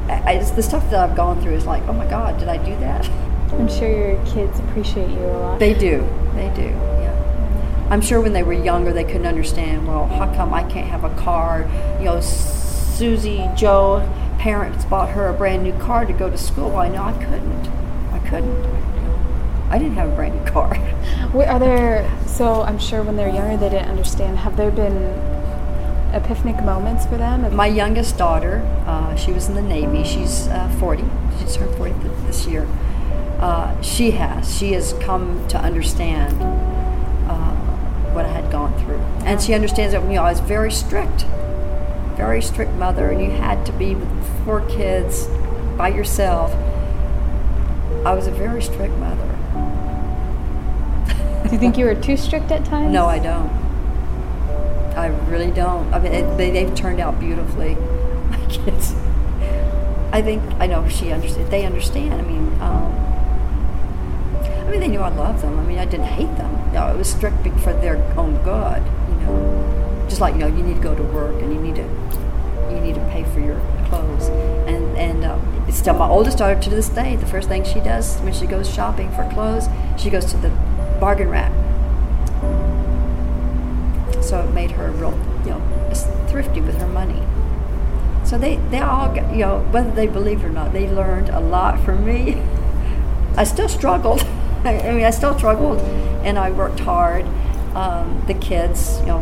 I, 0.09 0.37
the 0.55 0.63
stuff 0.63 0.89
that 0.89 1.09
I've 1.09 1.15
gone 1.15 1.41
through 1.41 1.53
is 1.53 1.65
like, 1.65 1.83
oh 1.87 1.93
my 1.93 2.07
God, 2.07 2.39
did 2.39 2.47
I 2.47 2.57
do 2.57 2.77
that? 2.79 3.07
I'm 3.53 3.67
sure 3.67 3.89
your 3.89 4.25
kids 4.25 4.59
appreciate 4.59 5.09
you 5.09 5.19
a 5.19 5.37
lot. 5.37 5.59
They 5.59 5.73
do. 5.73 6.07
They 6.35 6.51
do. 6.55 6.69
Yeah. 6.69 7.87
I'm 7.89 8.01
sure 8.01 8.21
when 8.21 8.33
they 8.33 8.43
were 8.43 8.53
younger, 8.53 8.93
they 8.93 9.03
couldn't 9.03 9.25
understand. 9.25 9.87
Well, 9.87 10.07
how 10.07 10.33
come 10.33 10.53
I 10.53 10.63
can't 10.63 10.87
have 10.87 11.03
a 11.03 11.13
car? 11.15 11.69
You 11.99 12.05
know, 12.05 12.21
Susie, 12.21 13.49
Joe, 13.55 14.07
parents 14.37 14.85
bought 14.85 15.09
her 15.09 15.27
a 15.27 15.33
brand 15.33 15.63
new 15.63 15.73
car 15.79 16.05
to 16.05 16.13
go 16.13 16.29
to 16.29 16.37
school. 16.37 16.75
I 16.77 16.89
know 16.89 17.03
I 17.03 17.13
couldn't 17.13 17.69
I 18.11 18.19
couldn't. 18.29 18.65
I 19.69 19.77
didn't 19.77 19.95
have 19.95 20.09
a 20.09 20.15
brand 20.15 20.35
new 20.35 20.51
car. 20.51 20.71
Wait, 21.33 21.47
are 21.47 21.59
there? 21.59 22.09
So 22.25 22.63
I'm 22.63 22.79
sure 22.79 23.03
when 23.03 23.15
they're 23.15 23.29
younger, 23.29 23.57
they 23.57 23.69
didn't 23.69 23.89
understand. 23.89 24.39
Have 24.39 24.57
there 24.57 24.71
been 24.71 24.93
epiphanic 26.13 26.63
moments 26.63 27.05
for 27.05 27.17
them? 27.17 27.55
My 27.55 27.67
youngest 27.67 28.17
daughter, 28.17 28.61
uh, 28.85 29.15
she 29.15 29.31
was 29.31 29.47
in 29.47 29.55
the 29.55 29.61
Navy. 29.61 30.03
She's 30.03 30.47
uh, 30.47 30.69
40. 30.79 31.03
She's 31.39 31.55
turned 31.55 31.75
40 31.75 31.93
this 32.25 32.45
year. 32.45 32.67
Uh, 33.39 33.79
she 33.81 34.11
has. 34.11 34.57
She 34.57 34.73
has 34.73 34.93
come 35.01 35.47
to 35.47 35.57
understand 35.57 36.35
uh, 37.29 37.55
what 38.13 38.25
I 38.25 38.29
had 38.29 38.51
gone 38.51 38.77
through, 38.83 38.99
and 39.25 39.41
she 39.41 39.53
understands 39.53 39.93
that 39.93 40.03
you 40.03 40.15
know 40.15 40.23
I 40.23 40.31
was 40.31 40.41
very 40.41 40.71
strict, 40.71 41.21
very 42.17 42.41
strict 42.41 42.71
mother, 42.73 43.09
and 43.09 43.21
you 43.21 43.31
had 43.31 43.65
to 43.65 43.71
be 43.71 43.95
with 43.95 44.45
four 44.45 44.61
kids 44.67 45.27
by 45.77 45.87
yourself 45.87 46.53
I 48.05 48.13
was 48.13 48.27
a 48.27 48.31
very 48.31 48.61
strict 48.61 48.93
mother. 48.95 49.27
Do 51.43 51.51
you 51.51 51.57
think 51.57 51.77
you 51.77 51.85
were 51.85 51.95
too 52.01 52.15
strict 52.15 52.49
at 52.51 52.63
times? 52.63 52.93
No, 52.93 53.05
I 53.07 53.19
don't. 53.19 53.49
I 54.99 55.07
really 55.29 55.49
don't. 55.49 55.93
I 55.93 55.99
mean, 55.99 56.11
it, 56.11 56.37
they, 56.37 56.51
they've 56.51 56.75
turned 56.75 56.99
out 56.99 57.19
beautifully. 57.21 57.75
My 58.29 58.45
kids. 58.49 58.93
I 60.11 60.21
think 60.21 60.43
I 60.59 60.67
know 60.67 60.87
she 60.89 61.11
understood. 61.11 61.49
They 61.49 61.65
understand. 61.65 62.15
I 62.15 62.21
mean, 62.21 62.61
um, 62.61 62.93
I 64.43 64.69
mean, 64.69 64.81
they 64.81 64.89
knew 64.89 64.99
I 64.99 65.09
loved 65.09 65.41
them. 65.41 65.57
I 65.57 65.63
mean, 65.63 65.77
I 65.77 65.85
didn't 65.85 66.07
hate 66.07 66.35
them. 66.37 66.73
No, 66.73 66.87
it 66.87 66.97
was 66.97 67.09
strict 67.09 67.47
for 67.61 67.71
their 67.73 67.95
own 68.17 68.35
good. 68.43 68.83
You 69.09 69.15
know, 69.25 70.05
just 70.09 70.19
like 70.19 70.33
you 70.33 70.41
know, 70.41 70.47
you 70.47 70.63
need 70.63 70.75
to 70.75 70.81
go 70.81 70.93
to 70.93 71.03
work 71.03 71.41
and 71.41 71.53
you 71.53 71.61
need 71.61 71.75
to 71.75 71.83
you 72.69 72.81
need 72.81 72.95
to 72.95 73.01
pay 73.11 73.23
for 73.23 73.39
your 73.39 73.59
clothes. 73.87 74.27
And 74.67 74.97
and 74.97 75.23
um, 75.23 75.65
it's 75.69 75.77
still 75.77 75.93
my 75.93 76.09
oldest 76.09 76.39
daughter 76.39 76.59
to 76.59 76.69
this 76.69 76.89
day. 76.89 77.15
The 77.15 77.25
first 77.25 77.47
thing 77.47 77.63
she 77.63 77.79
does 77.79 78.17
when 78.19 78.33
she 78.33 78.45
goes 78.45 78.69
shopping 78.69 79.09
for 79.11 79.29
clothes, 79.31 79.69
she 79.97 80.09
goes 80.09 80.25
to 80.25 80.37
the 80.37 80.49
bargain 80.99 81.29
rack. 81.29 81.53
So 84.21 84.41
it 84.41 84.51
made 84.53 84.71
her 84.71 84.91
real, 84.91 85.17
you 85.43 85.51
know, 85.51 85.93
thrifty 86.27 86.61
with 86.61 86.77
her 86.77 86.87
money. 86.87 87.21
So 88.25 88.37
they, 88.37 88.57
they 88.69 88.79
all, 88.79 89.13
got, 89.13 89.31
you 89.31 89.39
know, 89.39 89.61
whether 89.71 89.91
they 89.91 90.07
believe 90.07 90.43
it 90.43 90.45
or 90.45 90.49
not, 90.49 90.73
they 90.73 90.89
learned 90.89 91.29
a 91.29 91.39
lot 91.39 91.79
from 91.83 92.05
me. 92.05 92.41
I 93.37 93.43
still 93.43 93.69
struggled. 93.69 94.21
I 94.63 94.91
mean, 94.91 95.05
I 95.05 95.09
still 95.09 95.37
struggled, 95.37 95.79
and 96.23 96.37
I 96.37 96.51
worked 96.51 96.81
hard. 96.81 97.25
Um, 97.75 98.23
the 98.27 98.33
kids, 98.33 98.99
you 98.99 99.07
know, 99.07 99.19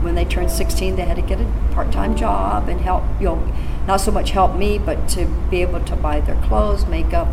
when 0.00 0.14
they 0.14 0.24
turned 0.24 0.50
16, 0.50 0.96
they 0.96 1.04
had 1.04 1.16
to 1.16 1.22
get 1.22 1.40
a 1.40 1.44
part-time 1.72 2.16
job 2.16 2.68
and 2.68 2.80
help, 2.80 3.04
you 3.20 3.26
know, 3.26 3.52
not 3.86 4.00
so 4.00 4.10
much 4.10 4.30
help 4.30 4.56
me, 4.56 4.78
but 4.78 5.08
to 5.10 5.26
be 5.50 5.60
able 5.60 5.84
to 5.84 5.96
buy 5.96 6.20
their 6.20 6.40
clothes, 6.42 6.86
makeup, 6.86 7.28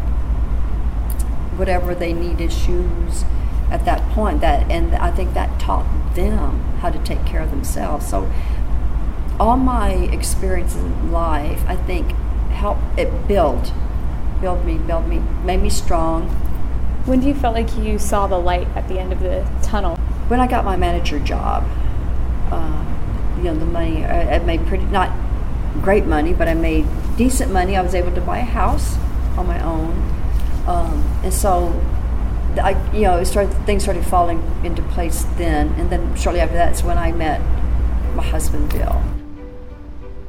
whatever 1.58 1.96
they 1.96 2.12
needed, 2.12 2.52
shoes 2.52 3.24
at 3.76 3.86
that 3.86 4.02
point. 4.12 4.42
That 4.42 4.72
and 4.72 4.96
I 4.96 5.12
think 5.12 5.34
that 5.34 5.60
taught 5.60 5.86
them 6.16 6.60
how 6.80 6.90
to 6.90 7.00
take 7.04 7.26
care 7.26 7.42
of 7.42 7.52
themselves. 7.52 8.08
So 8.08 8.32
all 9.40 9.58
my 9.58 9.92
experiences 9.92 10.82
in 10.82 11.12
life, 11.12 11.62
I 11.68 11.76
think, 11.76 12.12
helped 12.52 12.98
it 12.98 13.28
build 13.28 13.72
build 14.42 14.66
me, 14.66 14.78
built 14.78 15.08
me, 15.08 15.20
made 15.44 15.62
me 15.62 15.70
strong. 15.70 16.28
When 17.06 17.20
do 17.20 17.28
you 17.28 17.34
felt 17.34 17.56
like 17.56 17.76
you 17.78 18.00
saw 18.00 18.28
the 18.28 18.38
light 18.38 18.68
at 18.76 18.88
the 18.88 19.00
end 19.00 19.14
of 19.14 19.20
the 19.20 19.48
tunnel? 19.62 19.96
When 20.28 20.40
I 20.40 20.48
got 20.48 20.66
my 20.66 20.76
manager 20.76 21.20
job, 21.20 21.64
uh, 22.52 22.86
you 23.38 23.44
know, 23.46 23.56
the 23.56 23.66
money, 23.66 24.04
I, 24.06 24.36
I 24.36 24.40
made 24.40 24.66
pretty, 24.68 24.86
not 24.86 25.12
great 25.82 26.06
money, 26.06 26.34
but 26.34 26.48
I 26.48 26.54
made 26.54 26.86
decent 27.18 27.52
money. 27.52 27.76
I 27.76 27.82
was 27.82 27.96
able 27.96 28.14
to 28.14 28.22
buy 28.22 28.40
a 28.40 28.44
house 28.44 28.98
on 29.38 29.48
my 29.48 29.64
own. 29.64 29.94
Um, 30.68 31.04
and 31.24 31.34
so 31.34 31.70
I, 32.60 32.94
you 32.94 33.02
know, 33.02 33.18
it 33.18 33.26
started, 33.26 33.54
things 33.66 33.84
started 33.84 34.06
falling 34.06 34.42
into 34.64 34.82
place 34.84 35.24
then. 35.38 35.70
And 35.78 35.90
then 35.90 36.16
shortly 36.16 36.42
after 36.42 36.56
that's 36.56 36.84
when 36.84 36.98
I 36.98 37.12
met 37.12 37.42
my 38.16 38.24
husband, 38.24 38.70
Bill. 38.72 39.02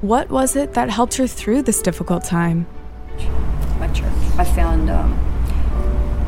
What 0.00 0.30
was 0.30 0.56
it 0.56 0.74
that 0.74 0.90
helped 0.90 1.16
her 1.16 1.26
through 1.26 1.62
this 1.62 1.80
difficult 1.80 2.24
time? 2.24 2.66
My 3.78 3.88
church. 3.88 4.12
I 4.38 4.44
found 4.44 4.90
um, 4.90 5.12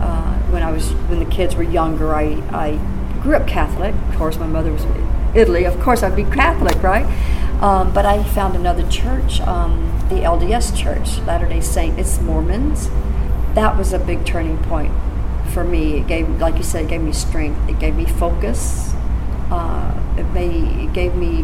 uh, 0.00 0.38
when 0.50 0.62
I 0.62 0.70
was 0.70 0.90
when 1.08 1.18
the 1.18 1.30
kids 1.30 1.54
were 1.54 1.62
younger, 1.62 2.14
I, 2.14 2.42
I 2.50 2.78
grew 3.22 3.36
up 3.36 3.46
Catholic. 3.46 3.94
Of 4.10 4.16
course, 4.16 4.38
my 4.38 4.46
mother 4.46 4.72
was 4.72 4.84
Italy. 5.34 5.64
Of 5.64 5.78
course, 5.80 6.02
I'd 6.02 6.16
be 6.16 6.24
Catholic, 6.24 6.82
right? 6.82 7.06
Um, 7.62 7.92
but 7.92 8.06
I 8.06 8.22
found 8.22 8.54
another 8.54 8.88
church, 8.88 9.40
um, 9.40 9.92
the 10.08 10.16
LDS 10.16 10.76
Church, 10.76 11.18
Latter 11.26 11.48
Day 11.48 11.60
Saint. 11.60 11.98
It's 11.98 12.20
Mormons. 12.20 12.88
That 13.54 13.76
was 13.76 13.92
a 13.92 13.98
big 13.98 14.24
turning 14.24 14.58
point 14.64 14.92
for 15.48 15.64
me. 15.64 15.98
It 15.98 16.06
gave, 16.06 16.28
like 16.40 16.56
you 16.56 16.62
said, 16.62 16.84
it 16.84 16.88
gave 16.88 17.00
me 17.00 17.12
strength. 17.12 17.68
It 17.68 17.78
gave 17.78 17.94
me 17.94 18.04
focus. 18.04 18.92
Uh, 19.50 19.98
it, 20.16 20.24
made, 20.32 20.88
it 20.88 20.92
gave 20.92 21.14
me. 21.14 21.40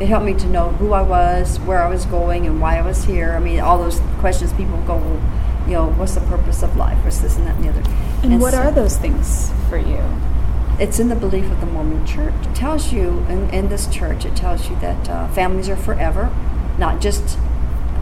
It 0.00 0.08
helped 0.08 0.26
me 0.26 0.34
to 0.34 0.46
know 0.46 0.70
who 0.70 0.92
I 0.92 1.02
was, 1.02 1.60
where 1.60 1.82
I 1.82 1.88
was 1.88 2.06
going, 2.06 2.46
and 2.46 2.60
why 2.60 2.78
I 2.78 2.82
was 2.82 3.04
here. 3.04 3.32
I 3.32 3.38
mean, 3.38 3.60
all 3.60 3.78
those 3.78 4.00
questions 4.18 4.52
people 4.52 4.80
go, 4.86 4.98
you 5.66 5.74
know, 5.74 5.90
what's 5.90 6.14
the 6.14 6.20
purpose 6.22 6.62
of 6.62 6.76
life? 6.76 6.98
What's 7.04 7.18
this 7.18 7.36
and 7.36 7.46
that 7.46 7.56
and 7.56 7.64
the 7.64 7.68
other? 7.68 7.82
And, 8.22 8.32
and 8.32 8.40
what 8.40 8.52
so, 8.52 8.60
are 8.60 8.72
those 8.72 8.96
things 8.96 9.52
for 9.68 9.78
you? 9.78 10.02
It's 10.80 10.98
in 10.98 11.08
the 11.08 11.14
belief 11.14 11.44
of 11.50 11.60
the 11.60 11.66
Mormon 11.66 12.04
Church. 12.06 12.34
It 12.46 12.54
tells 12.54 12.92
you 12.92 13.24
in, 13.28 13.50
in 13.50 13.68
this 13.68 13.86
church, 13.86 14.24
it 14.24 14.34
tells 14.34 14.68
you 14.68 14.76
that 14.76 15.08
uh, 15.08 15.28
families 15.28 15.68
are 15.68 15.76
forever, 15.76 16.34
not 16.78 17.00
just 17.00 17.38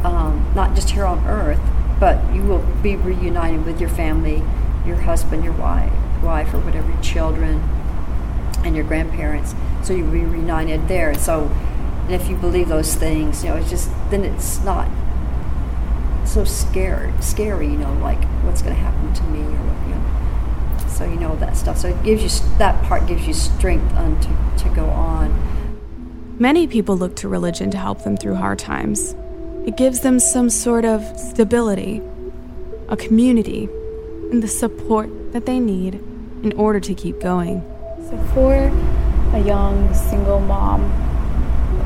um, 0.04 0.50
not 0.54 0.74
just 0.74 0.90
here 0.90 1.04
on 1.04 1.26
earth, 1.26 1.60
but 2.00 2.34
you 2.34 2.42
will 2.42 2.64
be 2.82 2.96
reunited 2.96 3.64
with 3.66 3.78
your 3.78 3.90
family, 3.90 4.42
your 4.86 4.96
husband, 4.96 5.44
your 5.44 5.52
wife, 5.52 5.92
wife 6.22 6.52
or 6.54 6.58
whatever, 6.60 6.90
children, 7.02 7.62
and 8.64 8.74
your 8.74 8.84
grandparents. 8.84 9.54
So 9.82 9.92
you'll 9.92 10.10
be 10.10 10.24
reunited 10.24 10.88
there. 10.88 11.14
So, 11.14 11.44
and 12.04 12.14
if 12.14 12.28
you 12.28 12.36
believe 12.36 12.68
those 12.68 12.94
things, 12.94 13.44
you 13.44 13.50
know, 13.50 13.56
it's 13.56 13.70
just 13.70 13.90
then 14.10 14.24
it's 14.24 14.64
not 14.64 14.88
so 16.24 16.44
scared, 16.44 17.22
scary. 17.22 17.66
You 17.66 17.76
know, 17.76 17.92
like 17.94 18.22
what's 18.44 18.62
going 18.62 18.74
to 18.74 18.80
happen 18.80 19.12
to 19.12 19.22
me 19.24 19.40
or 19.40 19.60
what 19.60 19.88
you 19.88 19.94
know. 19.94 20.88
So 20.88 21.04
you 21.04 21.16
know 21.16 21.36
that 21.36 21.56
stuff. 21.56 21.76
So 21.76 21.88
it 21.88 22.02
gives 22.02 22.22
you 22.22 22.58
that 22.58 22.82
part 22.84 23.06
gives 23.06 23.26
you 23.26 23.34
strength 23.34 23.94
um, 23.96 24.18
to, 24.20 24.64
to 24.64 24.74
go 24.74 24.86
on. 24.86 25.30
Many 26.38 26.66
people 26.66 26.96
look 26.96 27.16
to 27.16 27.28
religion 27.28 27.70
to 27.72 27.78
help 27.78 28.04
them 28.04 28.16
through 28.16 28.36
hard 28.36 28.58
times. 28.58 29.14
It 29.66 29.76
gives 29.76 30.00
them 30.00 30.18
some 30.18 30.48
sort 30.48 30.86
of 30.86 31.04
stability, 31.18 32.00
a 32.88 32.96
community, 32.96 33.68
and 34.30 34.42
the 34.42 34.48
support 34.48 35.32
that 35.32 35.44
they 35.44 35.60
need 35.60 35.96
in 36.42 36.54
order 36.54 36.80
to 36.80 36.94
keep 36.94 37.20
going. 37.20 37.62
So, 38.08 38.16
for 38.32 38.54
a 39.34 39.42
young 39.44 39.92
single 39.92 40.40
mom, 40.40 40.90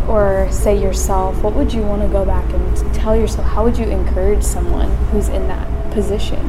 or 0.08 0.48
say 0.52 0.80
yourself, 0.80 1.42
what 1.42 1.54
would 1.54 1.72
you 1.72 1.82
want 1.82 2.02
to 2.02 2.08
go 2.08 2.24
back 2.24 2.48
and 2.54 2.94
tell 2.94 3.16
yourself? 3.16 3.44
How 3.44 3.64
would 3.64 3.76
you 3.76 3.86
encourage 3.86 4.44
someone 4.44 4.88
who's 5.08 5.28
in 5.28 5.48
that 5.48 5.92
position? 5.92 6.40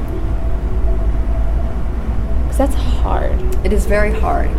Because 2.44 2.58
that's 2.60 2.76
hard. 2.76 3.40
It 3.66 3.74
is 3.74 3.88
very 3.88 4.14
hard. 4.14 4.50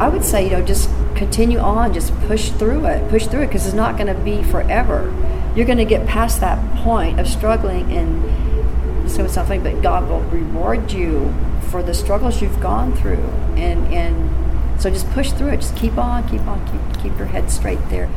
I 0.00 0.08
would 0.08 0.24
say, 0.24 0.44
you 0.44 0.50
know, 0.50 0.62
just 0.62 0.90
continue 1.14 1.58
on, 1.58 1.94
just 1.94 2.12
push 2.22 2.50
through 2.50 2.86
it, 2.86 3.08
push 3.08 3.28
through 3.28 3.42
it, 3.42 3.46
because 3.46 3.66
it's 3.66 3.74
not 3.74 3.96
going 3.96 4.12
to 4.12 4.20
be 4.22 4.42
forever 4.42 5.12
you're 5.56 5.66
going 5.66 5.78
to 5.78 5.84
get 5.84 6.06
past 6.06 6.40
that 6.40 6.76
point 6.76 7.18
of 7.18 7.26
struggling 7.26 7.90
and 7.92 9.10
so 9.10 9.26
something 9.26 9.62
but 9.62 9.80
god 9.82 10.08
will 10.08 10.20
reward 10.20 10.92
you 10.92 11.32
for 11.66 11.82
the 11.82 11.94
struggles 11.94 12.40
you've 12.40 12.60
gone 12.60 12.94
through. 12.96 13.22
And 13.56 13.86
and 13.92 14.80
so 14.80 14.90
just 14.90 15.10
push 15.10 15.32
through 15.32 15.48
it. 15.48 15.58
Just 15.58 15.76
keep 15.76 15.98
on 15.98 16.28
keep 16.28 16.42
on 16.42 16.64
keep 16.70 17.02
keep 17.02 17.18
your 17.18 17.26
head 17.26 17.50
straight 17.50 17.80
there. 17.88 18.10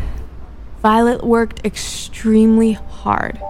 Violet 0.81 1.23
worked 1.23 1.65
extremely 1.65 2.73
hard. 2.73 3.41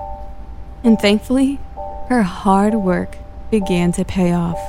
And 0.84 1.00
thankfully 1.00 1.60
her 2.08 2.24
hard 2.24 2.74
work 2.76 3.18
began 3.52 3.92
to 3.94 4.06
pay 4.06 4.32
off. 4.32 4.60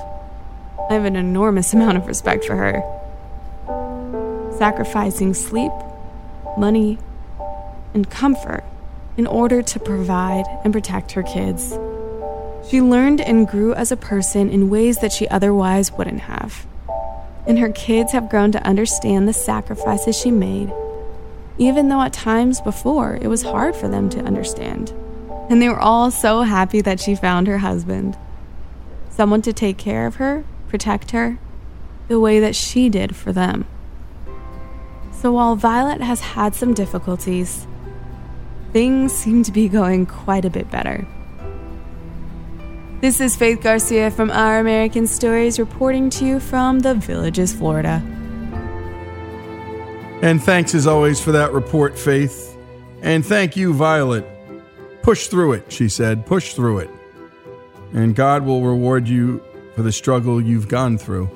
I 0.91 0.95
have 0.95 1.05
an 1.05 1.17
enormous 1.17 1.73
amount 1.73 1.97
of 1.97 2.07
respect 2.07 2.45
for 2.45 2.57
her. 2.57 2.83
Sacrificing 4.59 5.33
sleep 5.33 5.73
money 6.59 6.99
and 7.95 8.11
comfort 8.11 8.65
in 9.21 9.27
order 9.27 9.61
to 9.61 9.79
provide 9.79 10.47
and 10.65 10.73
protect 10.73 11.13
her 11.13 11.23
kids. 11.23 11.79
She 12.67 12.81
learned 12.81 13.21
and 13.21 13.47
grew 13.47 13.75
as 13.75 13.93
a 13.93 13.97
person 13.99 14.49
in 14.49 14.71
ways 14.71 14.97
that 15.01 15.13
she 15.13 15.29
otherwise 15.29 15.93
wouldn't 15.93 16.21
have. 16.21 16.67
And 17.47 17.59
her 17.59 17.71
kids 17.71 18.13
have 18.13 18.31
grown 18.31 18.51
to 18.53 18.67
understand 18.67 19.29
the 19.29 19.35
sacrifices 19.35 20.17
she 20.17 20.31
made, 20.31 20.73
even 21.59 21.91
though 21.91 22.01
at 22.01 22.15
times 22.15 22.63
before 22.63 23.19
it 23.21 23.27
was 23.27 23.43
hard 23.43 23.77
for 23.77 23.89
them 23.89 24.09
to 24.09 24.25
understand. 24.25 24.95
And 25.51 25.61
they 25.61 25.69
were 25.69 25.79
all 25.79 26.11
so 26.11 26.41
happy 26.41 26.81
that 26.81 26.99
she 26.99 27.15
found 27.15 27.47
her 27.47 27.59
husband 27.59 28.17
someone 29.11 29.43
to 29.43 29.53
take 29.53 29.77
care 29.77 30.07
of 30.07 30.15
her, 30.15 30.45
protect 30.69 31.11
her, 31.11 31.39
the 32.09 32.19
way 32.19 32.41
that 32.41 32.57
she 32.57 32.89
did 32.89 33.15
for 33.15 33.35
them. 33.35 33.67
So 35.13 35.31
while 35.31 35.57
Violet 35.57 36.01
has 36.01 36.21
had 36.21 36.55
some 36.55 36.73
difficulties, 36.73 37.67
things 38.73 39.13
seem 39.13 39.43
to 39.45 39.53
be 39.53 39.69
going 39.69 40.07
quite 40.07 40.45
a 40.45 40.51
bit 40.51 40.71
better. 40.71 41.07
This 43.01 43.21
is 43.21 43.35
Faith 43.35 43.63
Garcia 43.63 44.11
from 44.11 44.31
Our 44.31 44.59
American 44.59 45.07
Stories 45.07 45.59
reporting 45.59 46.11
to 46.11 46.27
you 46.27 46.41
from 46.41 46.81
the 46.81 46.95
Villages, 46.95 47.55
Florida. 47.55 48.03
And 50.23 50.43
thanks 50.43 50.75
as 50.75 50.87
always 50.87 51.19
for 51.19 51.33
that 51.33 51.53
report, 51.53 51.99
Faith. 51.99 52.59
And 53.01 53.25
thank 53.25 53.57
you, 53.57 53.73
Violet. 53.73 54.27
Push 55.03 55.29
through 55.29 55.55
it, 55.55 55.73
she 55.73 55.89
said. 55.89 56.27
Push 56.27 56.53
through 56.53 56.81
it. 56.81 56.91
And 57.95 58.15
God 58.15 58.45
will 58.45 58.63
reward 58.63 59.09
you 59.09 59.43
for 59.75 59.83
the 59.83 59.93
struggle 59.93 60.41
you've 60.41 60.69
gone 60.69 60.99
through. 60.99 61.31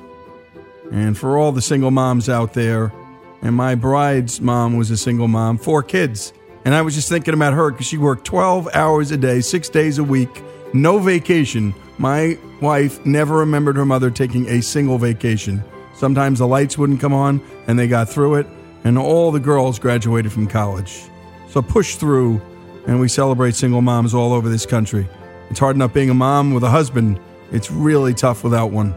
And 0.91 1.17
for 1.17 1.37
all 1.39 1.51
the 1.51 1.63
single 1.63 1.89
moms 1.89 2.29
out 2.29 2.53
there, 2.53 2.93
and 3.41 3.55
my 3.55 3.73
bride's 3.73 4.39
mom 4.39 4.77
was 4.77 4.91
a 4.91 4.97
single 4.97 5.27
mom, 5.27 5.57
four 5.57 5.81
kids. 5.81 6.31
And 6.65 6.73
I 6.73 6.81
was 6.81 6.95
just 6.95 7.09
thinking 7.09 7.35
about 7.35 7.53
her 7.53 7.71
because 7.71 7.85
she 7.85 7.97
worked 7.99 8.25
12 8.25 8.69
hours 8.73 9.11
a 9.11 9.17
day, 9.17 9.41
six 9.41 9.69
days 9.69 9.99
a 9.99 10.03
week, 10.03 10.43
no 10.73 10.97
vacation. 10.97 11.75
My 11.99 12.37
wife 12.59 13.05
never 13.05 13.37
remembered 13.37 13.77
her 13.77 13.85
mother 13.85 14.09
taking 14.09 14.49
a 14.49 14.61
single 14.61 14.97
vacation. 14.97 15.63
Sometimes 15.93 16.39
the 16.39 16.47
lights 16.47 16.77
wouldn't 16.77 16.99
come 16.99 17.13
on 17.13 17.39
and 17.67 17.77
they 17.77 17.87
got 17.87 18.09
through 18.09 18.35
it, 18.35 18.47
and 18.83 18.97
all 18.97 19.31
the 19.31 19.39
girls 19.39 19.77
graduated 19.77 20.31
from 20.31 20.47
college. 20.47 21.03
So 21.49 21.61
push 21.61 21.95
through, 21.95 22.41
and 22.87 22.99
we 22.99 23.07
celebrate 23.07 23.55
single 23.55 23.81
moms 23.81 24.13
all 24.13 24.33
over 24.33 24.49
this 24.49 24.65
country. 24.65 25.07
It's 25.49 25.59
hard 25.59 25.75
enough 25.75 25.93
being 25.93 26.09
a 26.09 26.15
mom 26.15 26.53
with 26.53 26.63
a 26.63 26.69
husband, 26.69 27.19
it's 27.51 27.69
really 27.71 28.13
tough 28.13 28.43
without 28.43 28.71
one. 28.71 28.95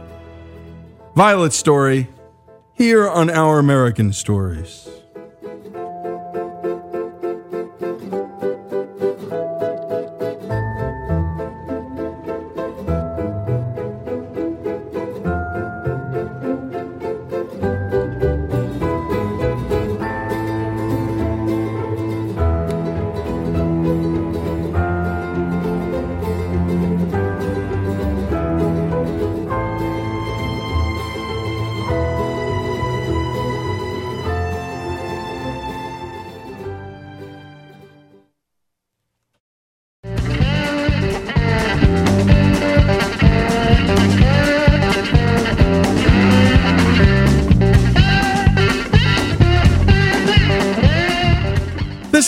Violet's 1.14 1.56
story 1.56 2.08
here 2.72 3.08
on 3.08 3.28
Our 3.28 3.58
American 3.58 4.12
Stories. 4.12 4.88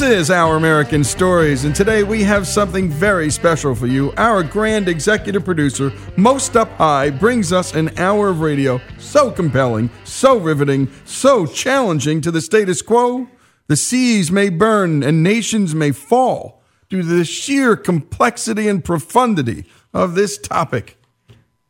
This 0.01 0.20
is 0.20 0.30
Our 0.30 0.57
American 0.57 1.05
Stories, 1.05 1.64
and 1.64 1.76
today 1.76 2.03
we 2.05 2.22
have 2.22 2.46
something 2.46 2.88
very 2.88 3.28
special 3.28 3.74
for 3.74 3.86
you. 3.86 4.14
Our 4.16 4.42
grand 4.42 4.88
executive 4.88 5.44
producer, 5.44 5.92
Most 6.16 6.57
Up 6.57 6.70
High, 6.78 7.11
brings 7.11 7.53
us 7.53 7.74
an 7.74 7.90
hour 7.98 8.30
of 8.30 8.40
radio 8.40 8.80
so 8.96 9.30
compelling, 9.30 9.90
so 10.05 10.38
riveting, 10.38 10.88
so 11.05 11.44
challenging 11.44 12.22
to 12.22 12.30
the 12.30 12.40
status 12.40 12.80
quo. 12.80 13.28
The 13.66 13.76
seas 13.76 14.32
may 14.32 14.48
burn 14.48 15.03
and 15.03 15.22
nations 15.22 15.74
may 15.74 15.92
fall 15.92 16.62
due 16.88 17.03
to 17.03 17.07
the 17.07 17.26
sheer 17.26 17.76
complexity 17.76 18.68
and 18.68 18.82
profundity 18.82 19.66
of 19.92 20.14
this 20.14 20.38
topic. 20.38 20.96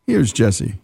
Here's 0.07 0.33
Jesse. 0.33 0.77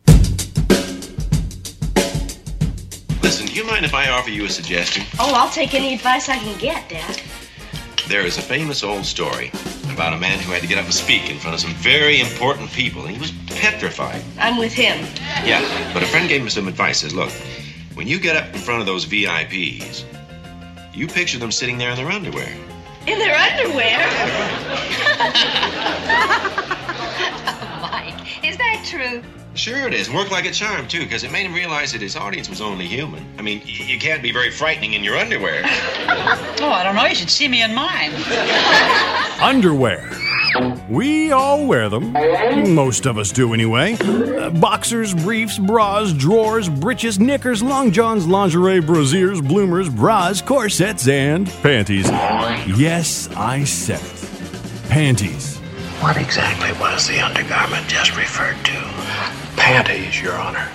Listen, 3.23 3.47
you 3.53 3.65
if 3.87 3.95
I 3.95 4.11
offer 4.11 4.31
you 4.31 4.45
a 4.45 4.49
suggestion? 4.49 5.05
Oh, 5.21 5.33
I'll 5.33 5.49
take 5.49 5.73
any 5.73 5.95
advice 5.95 6.29
I 6.29 6.39
can 6.39 6.59
get, 6.59 6.89
Dad. 6.89 7.23
There 8.09 8.27
is 8.27 8.37
a 8.37 8.43
famous 8.43 8.83
old 8.83 9.07
story 9.07 9.53
about 9.93 10.13
a 10.13 10.19
man 10.19 10.41
who 10.41 10.51
had 10.51 10.61
to 10.63 10.69
get 10.69 10.77
up 10.77 10.87
and 10.87 10.95
speak 10.95 11.31
in 11.31 11.39
front 11.39 11.55
of 11.55 11.61
some 11.61 11.73
very 11.75 12.19
important 12.21 12.73
people, 12.73 13.03
and 13.03 13.13
he 13.15 13.21
was 13.21 13.31
petrified. 13.47 14.23
I'm 14.39 14.59
with 14.59 14.73
him. 14.73 15.07
Yeah, 15.45 15.63
but 15.95 16.03
a 16.03 16.07
friend 16.07 16.29
gave 16.29 16.43
him 16.43 16.51
some 16.51 16.67
advice. 16.67 16.99
Says, 16.99 17.15
look, 17.15 17.31
when 17.95 18.09
you 18.09 18.19
get 18.19 18.35
up 18.37 18.53
in 18.53 18.59
front 18.61 18.81
of 18.81 18.87
those 18.87 19.07
VIPs, 19.07 20.05
you 20.93 21.07
picture 21.07 21.39
them 21.39 21.53
sitting 21.53 21.79
there 21.79 21.91
in 21.91 21.97
their 21.97 22.11
underwear. 22.11 22.53
In 23.07 23.21
their 23.21 23.37
underwear? 23.37 23.99
Mike, 27.83 28.45
is 28.45 28.57
that 28.57 28.83
true? 28.85 29.23
Sure 29.57 29.87
it 29.89 29.95
is. 29.95 30.11
Worked 30.11 30.31
like 30.31 30.45
a 30.45 30.51
charm, 30.51 30.87
too, 30.87 31.01
because 31.01 31.25
it 31.25 31.33
made 31.33 31.47
him 31.47 31.55
realize 31.55 31.91
that 31.93 32.01
his 32.03 32.15
audience 32.15 32.49
was 32.49 32.61
only 32.61 32.87
human. 32.87 33.25
I 33.39 33.43
mean, 33.43 33.61
y- 33.65 33.85
you 33.87 33.99
can't 33.99 34.23
be 34.23 34.31
very 34.31 34.51
frightening 34.51 34.93
in 34.93 35.03
your 35.03 35.17
underwear. 35.17 35.63
Oh, 36.59 36.71
I 36.71 36.83
don't 36.83 36.95
know. 36.95 37.05
You 37.05 37.15
should 37.15 37.29
see 37.31 37.49
me 37.49 37.63
in 37.63 37.75
mine. 37.75 38.13
Underwear. 39.43 40.11
We 40.89 41.31
all 41.31 41.67
wear 41.67 41.89
them. 41.91 42.13
Most 42.75 43.05
of 43.07 43.19
us 43.19 43.31
do 43.31 43.53
anyway. 43.53 43.95
Uh, 44.01 44.49
boxers, 44.51 45.13
briefs, 45.15 45.59
bras, 45.59 46.13
drawers, 46.15 46.69
breeches, 46.71 47.21
knickers, 47.21 47.63
long 47.63 47.91
johns, 47.93 48.27
lingerie, 48.27 48.81
brasiers, 48.81 49.47
bloomers, 49.47 49.89
bras, 49.91 50.41
corsets, 50.41 51.07
and 51.09 51.47
panties. 51.63 52.09
Yes, 52.79 53.29
I 53.37 53.65
said 53.65 54.01
it. 54.01 54.89
Panties. 54.89 55.59
What 56.01 56.17
exactly 56.17 56.73
was 56.81 57.07
the 57.07 57.21
undergarment 57.21 57.87
just 57.87 58.17
referred 58.17 58.57
to? 58.65 58.96
Panties, 59.57 60.21
Your 60.21 60.35
Honor. 60.35 60.69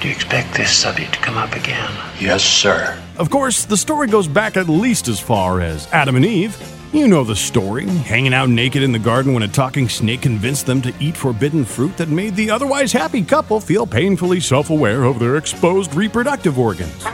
Do 0.00 0.08
you 0.08 0.14
expect 0.14 0.54
this 0.54 0.70
subject 0.70 1.14
to 1.14 1.20
come 1.20 1.36
up 1.36 1.54
again? 1.54 1.90
Yes, 2.20 2.44
sir. 2.44 3.00
Of 3.16 3.30
course, 3.30 3.64
the 3.64 3.76
story 3.76 4.08
goes 4.08 4.28
back 4.28 4.56
at 4.56 4.68
least 4.68 5.08
as 5.08 5.18
far 5.18 5.60
as 5.60 5.88
Adam 5.92 6.16
and 6.16 6.24
Eve. 6.24 6.56
You 6.92 7.08
know 7.08 7.24
the 7.24 7.34
story, 7.34 7.86
hanging 7.86 8.34
out 8.34 8.48
naked 8.48 8.82
in 8.82 8.92
the 8.92 8.98
garden 9.00 9.34
when 9.34 9.42
a 9.42 9.48
talking 9.48 9.88
snake 9.88 10.22
convinced 10.22 10.66
them 10.66 10.80
to 10.82 10.94
eat 11.00 11.16
forbidden 11.16 11.64
fruit 11.64 11.96
that 11.96 12.08
made 12.08 12.36
the 12.36 12.50
otherwise 12.50 12.92
happy 12.92 13.22
couple 13.24 13.58
feel 13.60 13.86
painfully 13.86 14.38
self 14.38 14.70
aware 14.70 15.04
of 15.04 15.18
their 15.18 15.36
exposed 15.36 15.94
reproductive 15.94 16.58
organs. 16.58 17.04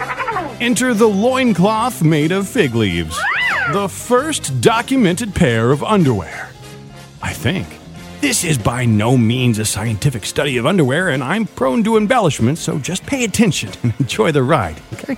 Enter 0.61 0.93
the 0.93 1.09
loincloth 1.09 2.03
made 2.03 2.33
of 2.33 2.47
fig 2.47 2.75
leaves, 2.75 3.19
the 3.73 3.89
first 3.89 4.61
documented 4.61 5.35
pair 5.35 5.71
of 5.71 5.83
underwear. 5.83 6.51
I 7.23 7.33
think. 7.33 7.80
This 8.21 8.45
is 8.45 8.59
by 8.59 8.85
no 8.85 9.17
means 9.17 9.59
a 9.59 9.65
scientific 9.65 10.27
study 10.27 10.59
of 10.59 10.67
underwear, 10.67 11.09
and 11.09 11.25
I'm 11.25 11.47
prone 11.47 11.83
to 11.85 11.97
embellishment, 11.97 12.59
so 12.59 12.79
just 12.79 13.07
pay 13.07 13.25
attention 13.25 13.71
and 13.83 13.95
enjoy 13.99 14.31
the 14.31 14.43
ride, 14.43 14.79
okay? 14.93 15.17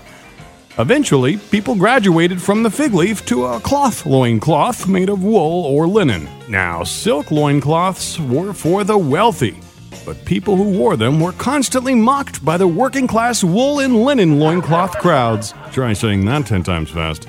Eventually, 0.78 1.36
people 1.36 1.74
graduated 1.74 2.40
from 2.40 2.62
the 2.62 2.70
fig 2.70 2.94
leaf 2.94 3.26
to 3.26 3.46
a 3.46 3.58
cloth 3.58 4.06
loincloth 4.06 4.86
made 4.86 5.08
of 5.08 5.24
wool 5.24 5.64
or 5.64 5.88
linen. 5.88 6.28
Now, 6.48 6.84
silk 6.84 7.32
loincloths 7.32 8.20
were 8.20 8.52
for 8.52 8.84
the 8.84 8.96
wealthy, 8.96 9.58
but 10.06 10.24
people 10.24 10.54
who 10.54 10.78
wore 10.78 10.96
them 10.96 11.18
were 11.18 11.32
constantly 11.32 11.96
mocked 11.96 12.44
by 12.44 12.56
the 12.56 12.68
working 12.68 13.08
class 13.08 13.42
wool 13.42 13.80
and 13.80 14.04
linen 14.04 14.38
loincloth 14.38 14.96
crowds. 14.98 15.54
Try 15.72 15.92
saying 15.92 16.24
that 16.26 16.46
10 16.46 16.62
times 16.62 16.90
fast. 16.90 17.26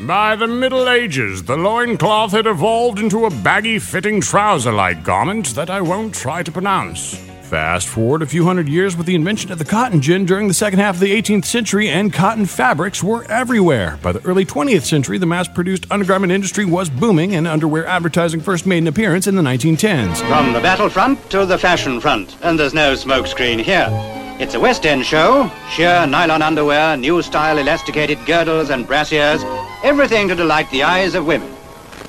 By 0.00 0.36
the 0.36 0.46
Middle 0.46 0.90
Ages, 0.90 1.44
the 1.44 1.56
loincloth 1.56 2.32
had 2.32 2.46
evolved 2.46 2.98
into 2.98 3.24
a 3.24 3.30
baggy 3.30 3.78
fitting 3.78 4.20
trouser 4.20 4.70
like 4.70 5.02
garment 5.02 5.54
that 5.54 5.70
I 5.70 5.80
won't 5.80 6.14
try 6.14 6.42
to 6.42 6.52
pronounce. 6.52 7.14
Fast 7.42 7.88
forward 7.88 8.20
a 8.22 8.26
few 8.26 8.44
hundred 8.44 8.68
years 8.68 8.94
with 8.96 9.06
the 9.06 9.14
invention 9.14 9.50
of 9.52 9.58
the 9.58 9.64
cotton 9.64 10.02
gin 10.02 10.26
during 10.26 10.48
the 10.48 10.54
second 10.54 10.80
half 10.80 10.96
of 10.96 11.00
the 11.00 11.14
18th 11.14 11.46
century, 11.46 11.88
and 11.88 12.12
cotton 12.12 12.44
fabrics 12.44 13.02
were 13.02 13.24
everywhere. 13.30 13.98
By 14.02 14.12
the 14.12 14.24
early 14.26 14.44
20th 14.44 14.82
century, 14.82 15.16
the 15.16 15.26
mass 15.26 15.48
produced 15.48 15.86
undergarment 15.90 16.32
industry 16.32 16.66
was 16.66 16.90
booming, 16.90 17.34
and 17.34 17.46
underwear 17.46 17.86
advertising 17.86 18.40
first 18.40 18.66
made 18.66 18.78
an 18.78 18.88
appearance 18.88 19.26
in 19.26 19.34
the 19.34 19.42
1910s. 19.42 20.18
From 20.28 20.52
the 20.52 20.60
battlefront 20.60 21.30
to 21.30 21.46
the 21.46 21.56
fashion 21.56 22.00
front, 22.00 22.36
and 22.42 22.58
there's 22.58 22.74
no 22.74 22.92
smokescreen 22.92 23.60
here. 23.60 24.15
It's 24.38 24.52
a 24.52 24.60
West 24.60 24.84
End 24.84 25.06
show. 25.06 25.50
Sheer 25.70 26.06
nylon 26.06 26.42
underwear, 26.42 26.94
new 26.98 27.22
style 27.22 27.56
elasticated 27.56 28.18
girdles 28.26 28.68
and 28.68 28.86
brassieres, 28.86 29.42
everything 29.82 30.28
to 30.28 30.34
delight 30.34 30.70
the 30.70 30.82
eyes 30.82 31.14
of 31.14 31.24
women. 31.24 31.50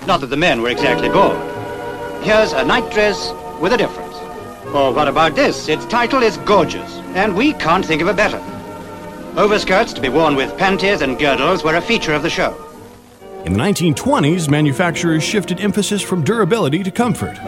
Not 0.05 0.19
that 0.19 0.27
the 0.27 0.35
men 0.35 0.61
were 0.61 0.67
exactly 0.67 1.07
bored. 1.07 1.37
Here's 2.23 2.51
a 2.51 2.65
night 2.65 2.91
dress 2.91 3.31
with 3.61 3.71
a 3.71 3.77
difference. 3.77 4.13
Or 4.75 4.93
what 4.93 5.07
about 5.07 5.35
this? 5.35 5.69
Its 5.69 5.85
title 5.85 6.21
is 6.21 6.35
Gorgeous, 6.39 6.97
and 7.15 7.33
we 7.33 7.53
can't 7.53 7.85
think 7.85 8.01
of 8.01 8.09
a 8.09 8.13
better. 8.13 8.39
Overskirts 9.35 9.93
to 9.95 10.01
be 10.01 10.09
worn 10.09 10.35
with 10.35 10.57
panties 10.57 10.99
and 10.99 11.17
girdles 11.17 11.63
were 11.63 11.75
a 11.75 11.81
feature 11.81 12.13
of 12.13 12.23
the 12.23 12.29
show. 12.29 12.53
In 13.45 13.53
the 13.53 13.59
1920s, 13.59 14.49
manufacturers 14.49 15.23
shifted 15.23 15.61
emphasis 15.61 16.01
from 16.01 16.25
durability 16.25 16.83
to 16.83 16.91
comfort. 16.91 17.39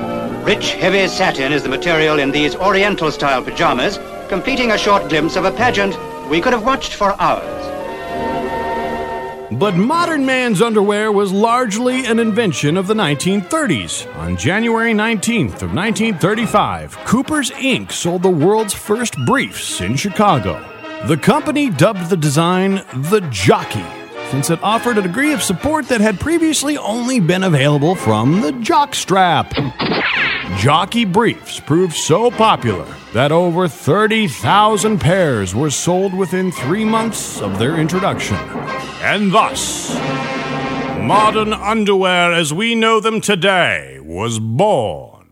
Rich, 0.45 0.75
heavy 0.75 1.05
satin 1.09 1.51
is 1.51 1.63
the 1.63 1.69
material 1.69 2.17
in 2.19 2.31
these 2.31 2.55
Oriental 2.55 3.11
style 3.11 3.43
pajamas, 3.43 3.99
completing 4.29 4.71
a 4.71 4.77
short 4.77 5.09
glimpse 5.09 5.35
of 5.35 5.43
a 5.43 5.51
pageant 5.51 5.97
we 6.29 6.39
could 6.39 6.53
have 6.53 6.63
watched 6.63 6.93
for 6.93 7.19
hours. 7.19 7.65
But 9.51 9.75
modern 9.75 10.27
man's 10.27 10.61
underwear 10.61 11.11
was 11.11 11.31
largely 11.31 12.05
an 12.05 12.19
invention 12.19 12.77
of 12.77 12.85
the 12.85 12.93
1930s. 12.93 14.15
On 14.17 14.37
January 14.37 14.93
19th 14.93 15.63
of 15.63 15.73
1935, 15.73 16.95
Cooper's 16.99 17.49
Inc. 17.51 17.91
sold 17.91 18.21
the 18.21 18.29
world's 18.29 18.75
first 18.75 19.15
briefs 19.25 19.81
in 19.81 19.95
Chicago. 19.95 20.63
The 21.07 21.17
company 21.17 21.71
dubbed 21.71 22.09
the 22.11 22.17
design 22.17 22.83
the 22.93 23.21
Jockey, 23.31 23.85
since 24.29 24.49
it 24.51 24.61
offered 24.61 24.97
a 24.97 25.01
degree 25.01 25.33
of 25.33 25.41
support 25.41 25.87
that 25.87 26.01
had 26.01 26.19
previously 26.19 26.77
only 26.77 27.19
been 27.19 27.43
available 27.43 27.95
from 27.95 28.41
the 28.41 28.51
jockstrap. 28.51 29.49
Jockey 30.59 31.03
briefs 31.05 31.59
proved 31.59 31.95
so 31.95 32.29
popular 32.29 32.85
that 33.13 33.31
over 33.31 33.67
30,000 33.67 34.99
pairs 34.99 35.55
were 35.55 35.71
sold 35.71 36.13
within 36.13 36.51
three 36.51 36.85
months 36.85 37.41
of 37.41 37.57
their 37.57 37.77
introduction. 37.77 38.35
And 39.01 39.31
thus, 39.33 39.95
modern 40.99 41.53
underwear 41.53 42.31
as 42.33 42.53
we 42.53 42.75
know 42.75 42.99
them 42.99 43.21
today 43.21 43.99
was 44.01 44.37
born. 44.37 45.27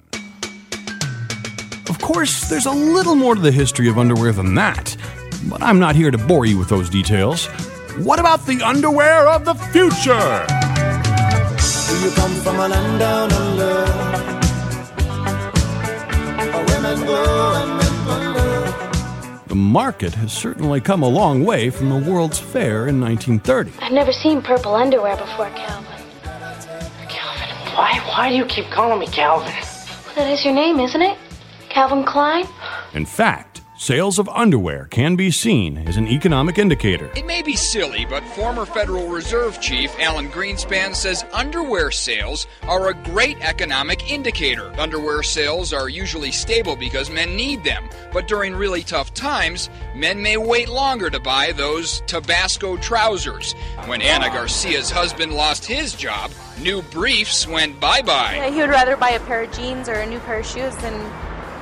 Of 1.88 2.00
course, 2.02 2.50
there's 2.50 2.66
a 2.66 2.72
little 2.72 3.16
more 3.16 3.36
to 3.36 3.42
the 3.42 3.52
history 3.52 3.90
of 3.90 4.00
underwear 4.00 4.32
than 4.32 4.56
that, 4.56 4.98
but 5.50 5.62
I'm 5.62 5.78
not 5.78 5.96
here 5.96 6.10
to 6.10 6.18
bore 6.18 6.48
you 6.48 6.58
with 6.58 6.70
those 6.70 6.90
details. 6.90 7.48
What 8.04 8.20
about 8.20 8.46
the 8.46 8.62
underwear 8.62 9.28
of 9.28 9.44
the 9.46 9.56
future? 9.56 10.46
Do 11.88 12.06
you 12.06 12.12
come 12.16 12.32
from 12.42 12.56
a 12.58 12.68
land 12.68 13.00
down 13.00 13.32
under? 13.32 13.86
Women 16.74 17.06
go 17.06 17.54
and 17.56 17.78
men 17.78 18.06
wonder. 18.06 19.44
The 19.48 19.56
market 19.56 20.14
has 20.16 20.32
certainly 20.32 20.80
come 20.80 21.02
a 21.02 21.08
long 21.10 21.44
way 21.44 21.70
from 21.70 21.90
the 21.90 22.10
World's 22.12 22.40
Fair 22.40 22.88
in 22.88 23.02
1930. 23.02 23.72
I've 23.84 23.92
never 23.92 24.12
seen 24.12 24.42
purple 24.42 24.76
underwear 24.76 25.18
before, 25.18 25.50
Calvin. 25.52 26.04
Calvin, 27.10 27.50
why, 27.76 28.00
why 28.08 28.30
do 28.30 28.36
you 28.36 28.46
keep 28.46 28.66
calling 28.70 29.00
me 29.00 29.08
Calvin? 29.08 29.48
Well, 29.52 30.16
That 30.16 30.30
is 30.32 30.46
your 30.46 30.54
name, 30.54 30.80
isn't 30.80 31.02
it? 31.02 31.18
Calvin 31.70 32.04
Klein? 32.04 32.46
In 32.94 33.06
fact, 33.06 33.47
sales 33.78 34.18
of 34.18 34.28
underwear 34.30 34.88
can 34.90 35.16
be 35.16 35.30
seen 35.30 35.78
as 35.88 35.98
an 35.98 36.08
economic 36.08 36.58
indicator. 36.58 37.12
It 37.16 37.26
may 37.26 37.44
be 37.44 37.56
silly, 37.56 38.06
but 38.06 38.24
former 38.30 38.66
Federal 38.66 39.08
Reserve 39.08 39.62
Chief 39.62 39.94
Alan 40.00 40.30
Greenspan 40.30 40.96
says 40.96 41.24
underwear 41.32 41.92
sales 41.92 42.48
are 42.64 42.90
a 42.90 42.94
great 42.94 43.40
economic 43.42 44.12
indicator. 44.12 44.74
Underwear 44.80 45.22
sales 45.22 45.74
are 45.74 45.90
usually 45.90 46.32
stable 46.32 46.76
because 46.76 47.12
men 47.12 47.36
need 47.36 47.64
them, 47.64 47.88
but 48.12 48.28
during 48.28 48.56
really 48.56 48.82
tough 48.82 49.14
times, 49.14 49.70
men 49.96 50.22
may 50.22 50.38
wait 50.38 50.70
longer 50.70 51.12
to 51.12 51.20
buy 51.20 51.52
those 51.52 52.02
Tabasco 52.08 52.78
trousers. 52.78 53.54
When 53.86 54.02
Anna 54.02 54.30
Garcia's 54.30 54.90
husband 54.90 55.34
lost 55.34 55.66
his 55.66 55.94
job, 55.94 56.32
new 56.60 56.82
briefs 56.82 57.48
went 57.48 57.80
bye 57.80 58.02
bye. 58.02 58.36
Yeah, 58.38 58.50
he 58.50 58.62
would 58.62 58.72
rather 58.72 58.98
buy 58.98 59.12
a 59.12 59.20
pair 59.20 59.44
of 59.44 59.52
jeans 59.52 59.88
or 59.88 59.94
a 59.94 60.06
new 60.08 60.20
pair 60.20 60.40
of 60.40 60.46
shoes 60.48 60.76
than 60.78 60.94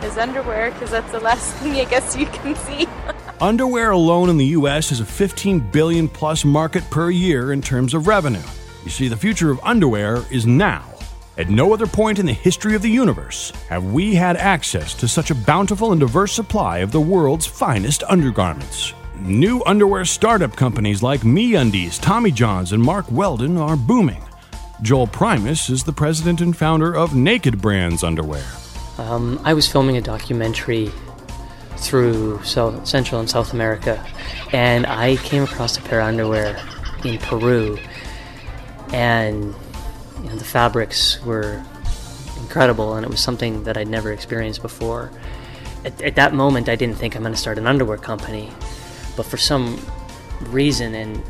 his 0.05 0.17
underwear 0.17 0.71
because 0.71 0.91
that's 0.91 1.11
the 1.11 1.19
last 1.19 1.53
thing 1.55 1.73
I 1.73 1.85
guess 1.85 2.15
you 2.15 2.27
can 2.27 2.55
see. 2.55 2.87
Underwear 3.41 3.91
alone 3.91 4.29
in 4.29 4.37
the 4.37 4.45
US 4.57 4.91
is 4.91 4.99
a 4.99 5.05
15 5.05 5.59
billion 5.71 6.07
plus 6.07 6.45
market 6.45 6.83
per 6.89 7.09
year 7.09 7.51
in 7.51 7.61
terms 7.61 7.93
of 7.93 8.07
revenue. 8.07 8.47
You 8.83 8.91
see, 8.91 9.07
the 9.07 9.17
future 9.17 9.51
of 9.51 9.59
underwear 9.63 10.23
is 10.31 10.45
now. 10.45 10.85
At 11.37 11.49
no 11.49 11.73
other 11.73 11.87
point 11.87 12.19
in 12.19 12.25
the 12.25 12.33
history 12.33 12.75
of 12.75 12.81
the 12.81 12.89
universe 12.89 13.51
have 13.67 13.83
we 13.91 14.15
had 14.15 14.37
access 14.37 14.93
to 14.95 15.07
such 15.07 15.31
a 15.31 15.35
bountiful 15.35 15.91
and 15.91 15.99
diverse 15.99 16.31
supply 16.31 16.77
of 16.77 16.91
the 16.91 17.01
world's 17.01 17.45
finest 17.45 18.03
undergarments. 18.03 18.93
New 19.19 19.63
underwear 19.65 20.05
startup 20.05 20.55
companies 20.55 21.01
like 21.03 21.21
MeUndies, 21.21 21.99
Tommy 21.99 22.31
Johns, 22.31 22.71
and 22.71 22.83
Mack 22.83 23.09
Weldon 23.11 23.57
are 23.57 23.75
booming. 23.75 24.23
Joel 24.81 25.07
Primus 25.07 25.69
is 25.69 25.83
the 25.83 25.93
president 25.93 26.41
and 26.41 26.55
founder 26.55 26.95
of 26.95 27.15
Naked 27.15 27.61
Brands 27.61 28.03
Underwear. 28.03 28.45
Um, 28.97 29.39
I 29.43 29.53
was 29.53 29.67
filming 29.67 29.97
a 29.97 30.01
documentary 30.01 30.91
through 31.77 32.41
South, 32.43 32.87
Central 32.87 33.19
and 33.19 33.29
South 33.29 33.53
America, 33.53 34.03
and 34.53 34.85
I 34.85 35.17
came 35.17 35.43
across 35.43 35.77
a 35.77 35.81
pair 35.81 35.99
of 35.99 36.07
underwear 36.07 36.57
in 37.03 37.17
Peru, 37.17 37.77
and 38.93 39.53
you 40.23 40.29
know, 40.29 40.35
the 40.35 40.45
fabrics 40.45 41.23
were 41.23 41.63
incredible, 42.39 42.95
and 42.95 43.05
it 43.05 43.09
was 43.09 43.19
something 43.19 43.63
that 43.65 43.77
I'd 43.77 43.89
never 43.89 44.11
experienced 44.11 44.61
before. 44.61 45.11
At, 45.83 46.01
at 46.01 46.15
that 46.15 46.33
moment, 46.33 46.69
I 46.69 46.75
didn't 46.75 46.95
think 46.95 47.15
I'm 47.15 47.21
going 47.21 47.33
to 47.33 47.39
start 47.39 47.57
an 47.57 47.67
underwear 47.67 47.97
company, 47.97 48.51
but 49.17 49.25
for 49.25 49.37
some 49.37 49.79
reason, 50.43 50.95
and 50.95 51.21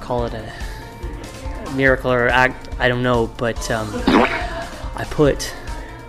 call 0.00 0.26
it 0.26 0.34
a 0.34 0.52
miracle 1.74 2.12
or 2.12 2.28
act, 2.28 2.68
I 2.78 2.88
don't 2.88 3.02
know, 3.02 3.28
but 3.38 3.70
um, 3.70 3.88
I 4.96 5.06
put, 5.10 5.54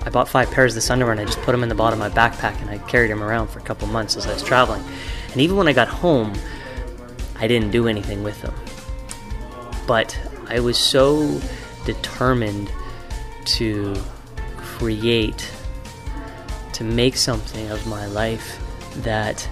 I 0.05 0.09
bought 0.11 0.29
five 0.29 0.51
pairs 0.51 0.73
of 0.73 0.75
this 0.75 0.89
underwear 0.89 1.13
and 1.13 1.21
I 1.21 1.25
just 1.25 1.41
put 1.41 1.51
them 1.51 1.63
in 1.63 1.69
the 1.69 1.75
bottom 1.75 1.99
of 1.99 2.13
my 2.13 2.29
backpack 2.29 2.61
and 2.61 2.69
I 2.69 2.77
carried 2.77 3.09
them 3.09 3.23
around 3.23 3.47
for 3.47 3.59
a 3.59 3.63
couple 3.63 3.87
months 3.87 4.15
as 4.15 4.27
I 4.27 4.33
was 4.33 4.43
traveling. 4.43 4.83
And 5.31 5.41
even 5.41 5.57
when 5.57 5.67
I 5.67 5.73
got 5.73 5.87
home, 5.87 6.33
I 7.37 7.47
didn't 7.47 7.71
do 7.71 7.87
anything 7.87 8.23
with 8.23 8.39
them. 8.41 8.53
But 9.87 10.17
I 10.47 10.59
was 10.59 10.77
so 10.77 11.41
determined 11.85 12.71
to 13.45 13.95
create, 14.57 15.51
to 16.73 16.83
make 16.83 17.17
something 17.17 17.69
of 17.71 17.85
my 17.87 18.05
life 18.05 18.59
that 18.97 19.47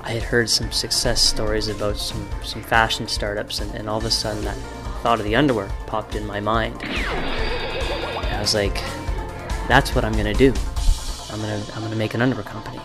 I 0.00 0.10
had 0.10 0.22
heard 0.22 0.50
some 0.50 0.70
success 0.72 1.22
stories 1.22 1.68
about 1.68 1.96
some, 1.96 2.28
some 2.42 2.62
fashion 2.62 3.08
startups, 3.08 3.60
and, 3.60 3.74
and 3.74 3.88
all 3.88 3.98
of 3.98 4.04
a 4.04 4.10
sudden 4.10 4.44
that 4.44 4.56
thought 5.02 5.18
of 5.18 5.24
the 5.24 5.36
underwear 5.36 5.70
popped 5.86 6.14
in 6.14 6.26
my 6.26 6.40
mind. 6.40 6.78
I 6.82 8.38
was 8.40 8.54
like, 8.54 8.82
that's 9.68 9.94
what 9.94 10.04
I'm 10.04 10.12
gonna 10.12 10.34
do. 10.34 10.52
I'm 11.30 11.40
gonna 11.40 11.62
I'm 11.74 11.82
gonna 11.82 11.96
make 11.96 12.14
an 12.14 12.22
underwear 12.22 12.44
company. 12.44 12.80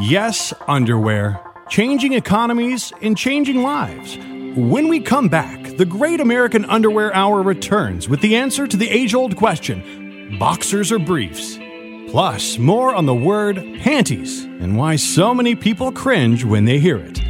Yes, 0.00 0.52
underwear. 0.66 1.40
Changing 1.68 2.14
economies 2.14 2.92
and 3.00 3.16
changing 3.16 3.62
lives. 3.62 4.16
When 4.56 4.88
we 4.88 5.00
come 5.00 5.28
back, 5.28 5.76
the 5.76 5.84
Great 5.84 6.20
American 6.20 6.64
Underwear 6.64 7.14
Hour 7.14 7.42
returns 7.42 8.08
with 8.08 8.20
the 8.20 8.34
answer 8.34 8.66
to 8.66 8.76
the 8.76 8.88
age 8.90 9.14
old 9.14 9.36
question 9.36 10.36
boxers 10.38 10.92
or 10.92 10.98
briefs? 10.98 11.58
Plus, 12.10 12.58
more 12.58 12.94
on 12.94 13.06
the 13.06 13.14
word 13.14 13.56
panties 13.80 14.44
and 14.44 14.76
why 14.76 14.96
so 14.96 15.34
many 15.34 15.54
people 15.54 15.92
cringe 15.92 16.44
when 16.44 16.64
they 16.64 16.78
hear 16.78 16.96
it. 16.96 17.20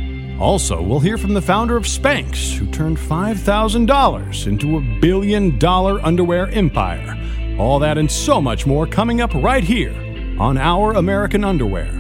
Also, 0.40 0.80
we'll 0.80 1.00
hear 1.00 1.18
from 1.18 1.34
the 1.34 1.42
founder 1.42 1.76
of 1.76 1.84
Spanx, 1.84 2.56
who 2.56 2.66
turned 2.70 2.96
$5,000 2.96 4.46
into 4.46 4.78
a 4.78 5.00
billion 5.00 5.58
dollar 5.58 6.00
underwear 6.00 6.48
empire. 6.48 7.14
All 7.58 7.78
that 7.80 7.98
and 7.98 8.10
so 8.10 8.40
much 8.40 8.66
more 8.66 8.86
coming 8.86 9.20
up 9.20 9.32
right 9.34 9.64
here 9.64 9.94
on 10.38 10.56
Our 10.56 10.92
American 10.92 11.44
Underwear. 11.44 11.90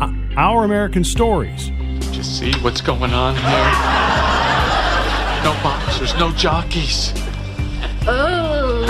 Uh, 0.00 0.12
Our 0.36 0.64
American 0.64 1.02
Stories. 1.04 1.70
Just 2.12 2.38
see 2.38 2.52
what's 2.60 2.80
going 2.80 3.12
on 3.12 3.34
here. 3.34 3.72
No 5.44 5.52
boxers, 5.62 6.14
no 6.18 6.32
jockeys. 6.32 7.12
Oh. 8.06 8.84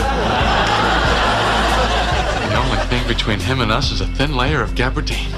The 2.49 2.57
only 2.57 2.79
thing 2.87 3.07
between 3.09 3.41
him 3.41 3.61
and 3.61 3.71
us 3.73 3.91
is 3.91 4.01
a 4.01 4.07
thin 4.07 4.37
layer 4.37 4.63
of 4.63 4.75
gabardine. 4.75 5.33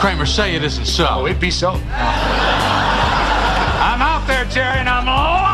Kramer, 0.00 0.26
say 0.26 0.56
it 0.56 0.64
isn't 0.64 0.86
so. 0.86 1.06
Oh, 1.08 1.26
it 1.26 1.38
be 1.38 1.50
so. 1.50 1.70
I'm 3.80 4.02
out 4.02 4.26
there, 4.26 4.44
Jerry, 4.46 4.78
and 4.78 4.88
I'm 4.88 5.06
loving 5.06 5.51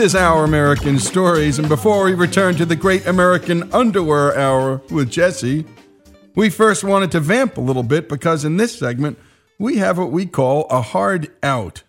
is 0.00 0.14
Our 0.14 0.44
American 0.44 0.98
Stories, 0.98 1.58
and 1.58 1.68
before 1.68 2.04
we 2.04 2.14
return 2.14 2.54
to 2.54 2.64
the 2.64 2.74
Great 2.74 3.06
American 3.06 3.70
Underwear 3.74 4.34
Hour 4.34 4.80
with 4.90 5.10
Jesse, 5.10 5.66
we 6.34 6.48
first 6.48 6.82
wanted 6.82 7.12
to 7.12 7.20
vamp 7.20 7.58
a 7.58 7.60
little 7.60 7.82
bit 7.82 8.08
because 8.08 8.42
in 8.42 8.56
this 8.56 8.78
segment, 8.78 9.18
we 9.58 9.76
have 9.76 9.98
what 9.98 10.10
we 10.10 10.24
call 10.24 10.64
a 10.70 10.80
hard 10.80 11.30
out. 11.42 11.82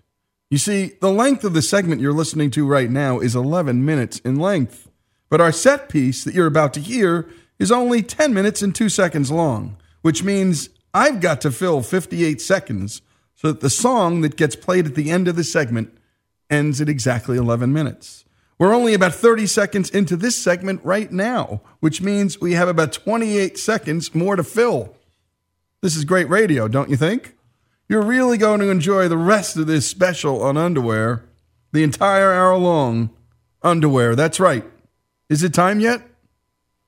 You 0.49 0.57
see, 0.57 0.93
the 0.99 1.09
length 1.09 1.45
of 1.45 1.53
the 1.53 1.61
segment 1.61 2.01
you're 2.01 2.11
listening 2.11 2.51
to 2.51 2.67
right 2.67 2.89
now 2.89 3.19
is 3.19 3.33
11 3.33 3.85
minutes 3.85 4.19
in 4.19 4.35
length, 4.35 4.89
but 5.29 5.39
our 5.39 5.53
set 5.53 5.87
piece 5.87 6.25
that 6.25 6.33
you're 6.33 6.47
about 6.47 6.73
to 6.73 6.81
hear 6.81 7.29
is 7.59 7.71
only 7.71 8.03
10 8.03 8.33
minutes 8.33 8.61
and 8.61 8.75
2 8.75 8.89
seconds 8.89 9.31
long, 9.31 9.77
which 10.01 10.21
means 10.21 10.67
I've 10.93 11.21
got 11.21 11.39
to 11.41 11.51
fill 11.51 11.81
58 11.81 12.41
seconds 12.41 13.01
so 13.35 13.53
that 13.53 13.61
the 13.61 13.69
song 13.69 14.19
that 14.19 14.35
gets 14.35 14.57
played 14.57 14.85
at 14.85 14.95
the 14.95 15.11
end 15.11 15.29
of 15.29 15.37
the 15.37 15.45
segment 15.45 15.97
ends 16.51 16.81
at 16.81 16.89
exactly 16.89 17.37
11 17.37 17.73
minutes. 17.73 18.25
We're 18.59 18.75
only 18.75 18.93
about 18.93 19.15
30 19.15 19.47
seconds 19.47 19.89
into 19.89 20.15
this 20.15 20.37
segment 20.37 20.81
right 20.83 21.11
now, 21.11 21.61
which 21.79 22.01
means 22.01 22.39
we 22.39 22.53
have 22.53 22.67
about 22.67 22.93
28 22.93 23.57
seconds 23.57 24.13
more 24.13 24.35
to 24.35 24.43
fill. 24.43 24.95
This 25.81 25.95
is 25.95 26.05
great 26.05 26.29
radio, 26.29 26.67
don't 26.67 26.89
you 26.89 26.95
think? 26.95 27.35
You're 27.89 28.03
really 28.03 28.37
going 28.37 28.59
to 28.59 28.69
enjoy 28.69 29.07
the 29.07 29.17
rest 29.17 29.57
of 29.57 29.65
this 29.65 29.89
special 29.89 30.43
on 30.43 30.57
underwear, 30.57 31.25
the 31.71 31.81
entire 31.81 32.31
hour 32.31 32.55
long. 32.55 33.09
Underwear, 33.63 34.15
that's 34.15 34.39
right. 34.39 34.63
Is 35.27 35.43
it 35.43 35.53
time 35.53 35.79
yet? 35.79 36.03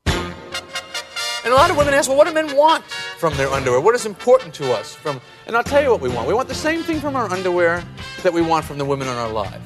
And 0.05 1.51
a 1.51 1.55
lot 1.55 1.71
of 1.71 1.77
women 1.77 1.93
ask, 1.93 2.07
well, 2.07 2.17
what 2.17 2.27
do 2.27 2.33
men 2.33 2.55
want 2.55 2.83
from 3.23 3.37
their 3.37 3.47
underwear? 3.47 3.79
What 3.79 3.95
is 3.95 4.05
important 4.05 4.53
to 4.55 4.73
us? 4.73 4.95
From, 4.95 5.21
and 5.47 5.55
I'll 5.55 5.63
tell 5.63 5.81
you 5.81 5.89
what 5.91 6.01
we 6.01 6.09
want. 6.09 6.27
We 6.27 6.33
want 6.33 6.49
the 6.49 6.53
same 6.53 6.83
thing 6.83 6.99
from 6.99 7.15
our 7.15 7.31
underwear 7.31 7.81
that 8.21 8.33
we 8.33 8.41
want 8.41 8.65
from 8.65 8.77
the 8.77 8.83
women 8.83 9.07
in 9.07 9.13
our 9.13 9.29
lives. 9.29 9.65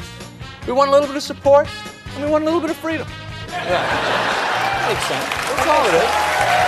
We 0.67 0.73
want 0.73 0.89
a 0.89 0.91
little 0.91 1.07
bit 1.07 1.15
of 1.15 1.23
support, 1.23 1.67
and 2.13 2.23
we 2.23 2.29
want 2.29 2.43
a 2.43 2.45
little 2.45 2.61
bit 2.61 2.69
of 2.69 2.77
freedom. 2.77 3.07
Yeah. 3.49 4.85
Makes 4.87 5.05
sense. 5.05 5.25
That's 5.25 5.67
all 5.67 5.85
it 5.87 5.95
is. 5.95 6.03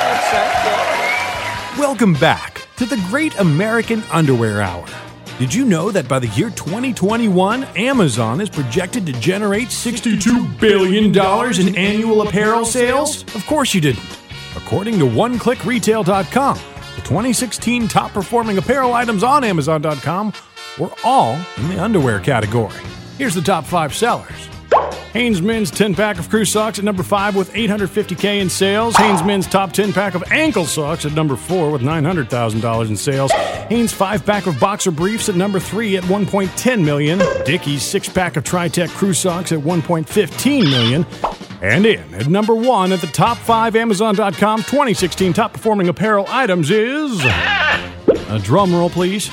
Makes 0.09 0.29
sense. 0.31 0.53
Yeah. 0.65 1.79
Welcome 1.79 2.13
back 2.15 2.65
to 2.77 2.87
the 2.87 2.97
Great 3.11 3.37
American 3.37 4.01
Underwear 4.11 4.63
Hour. 4.63 4.87
Did 5.37 5.53
you 5.53 5.65
know 5.65 5.91
that 5.91 6.07
by 6.07 6.17
the 6.17 6.29
year 6.29 6.49
2021, 6.49 7.65
Amazon 7.75 8.41
is 8.41 8.49
projected 8.49 9.05
to 9.05 9.11
generate 9.13 9.67
$62 9.67 10.59
billion 10.59 11.15
in 11.67 11.75
annual 11.75 12.23
apparel 12.23 12.65
sales? 12.65 13.21
Of 13.35 13.45
course 13.45 13.75
you 13.75 13.79
didn't. 13.79 14.17
According 14.55 14.97
to 14.97 15.05
OneClickRetail.com, 15.05 16.57
the 16.57 16.78
2016 16.99 17.87
top 17.87 18.11
performing 18.11 18.57
apparel 18.57 18.93
items 18.93 19.23
on 19.23 19.43
Amazon.com 19.43 20.33
were 20.77 20.91
all 21.03 21.39
in 21.57 21.69
the 21.69 21.81
underwear 21.81 22.19
category. 22.19 22.79
Here's 23.17 23.35
the 23.35 23.41
top 23.41 23.65
five 23.65 23.93
sellers. 23.93 24.49
Hanes 25.13 25.41
Men's 25.41 25.71
10 25.71 25.95
pack 25.95 26.19
of 26.19 26.29
crew 26.29 26.45
socks 26.45 26.77
at 26.77 26.85
number 26.85 27.01
5 27.01 27.35
with 27.35 27.51
850K 27.53 28.39
in 28.41 28.49
sales. 28.49 28.95
Hanes 28.95 29.23
Men's 29.23 29.47
top 29.47 29.71
10 29.71 29.91
pack 29.91 30.13
of 30.13 30.23
ankle 30.29 30.65
socks 30.65 31.03
at 31.03 31.13
number 31.13 31.35
4 31.35 31.71
with 31.71 31.81
$900,000 31.81 32.89
in 32.89 32.95
sales. 32.95 33.31
Hanes 33.31 33.91
5 33.91 34.23
pack 34.23 34.45
of 34.45 34.59
boxer 34.59 34.91
briefs 34.91 35.27
at 35.27 35.35
number 35.35 35.59
3 35.59 35.97
at 35.97 36.03
1.10 36.03 36.85
million. 36.85 37.19
Dickies 37.43 37.81
6 37.81 38.09
pack 38.09 38.37
of 38.37 38.43
Dri-Tech 38.43 38.89
crew 38.91 39.13
socks 39.13 39.51
at 39.51 39.59
1.15 39.59 40.69
million. 40.69 41.05
And 41.61 41.85
in 41.85 42.13
at 42.13 42.27
number 42.27 42.55
1 42.55 42.91
at 42.91 43.01
the 43.01 43.07
top 43.07 43.37
5 43.37 43.75
Amazon.com 43.75 44.59
2016 44.59 45.33
top 45.33 45.53
performing 45.53 45.89
apparel 45.89 46.25
items 46.29 46.71
is. 46.71 47.23
A 47.25 48.39
drum 48.39 48.73
roll, 48.73 48.89
please. 48.89 49.29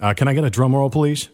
Uh, 0.00 0.14
can 0.14 0.28
I 0.28 0.34
get 0.34 0.44
a 0.44 0.50
drum 0.50 0.74
roll, 0.74 0.90
please? 0.90 1.28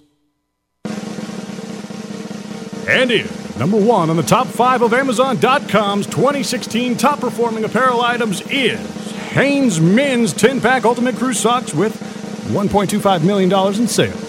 And 2.89 3.11
in 3.11 3.29
number 3.59 3.79
one 3.79 4.11
on 4.11 4.17
the 4.17 4.23
top 4.23 4.47
five 4.47 4.83
of 4.83 4.93
Amazon.com's 4.93 6.07
2016 6.07 6.97
top 6.97 7.21
performing 7.21 7.65
apparel 7.65 8.01
items 8.01 8.41
is 8.51 8.81
Hanes 9.31 9.81
Men's 9.81 10.33
10 10.33 10.61
pack 10.61 10.85
Ultimate 10.85 11.17
Crew 11.17 11.33
socks 11.33 11.73
with 11.73 11.95
$1.25 12.53 13.25
million 13.25 13.53
in 13.81 13.89
sales. 13.89 14.22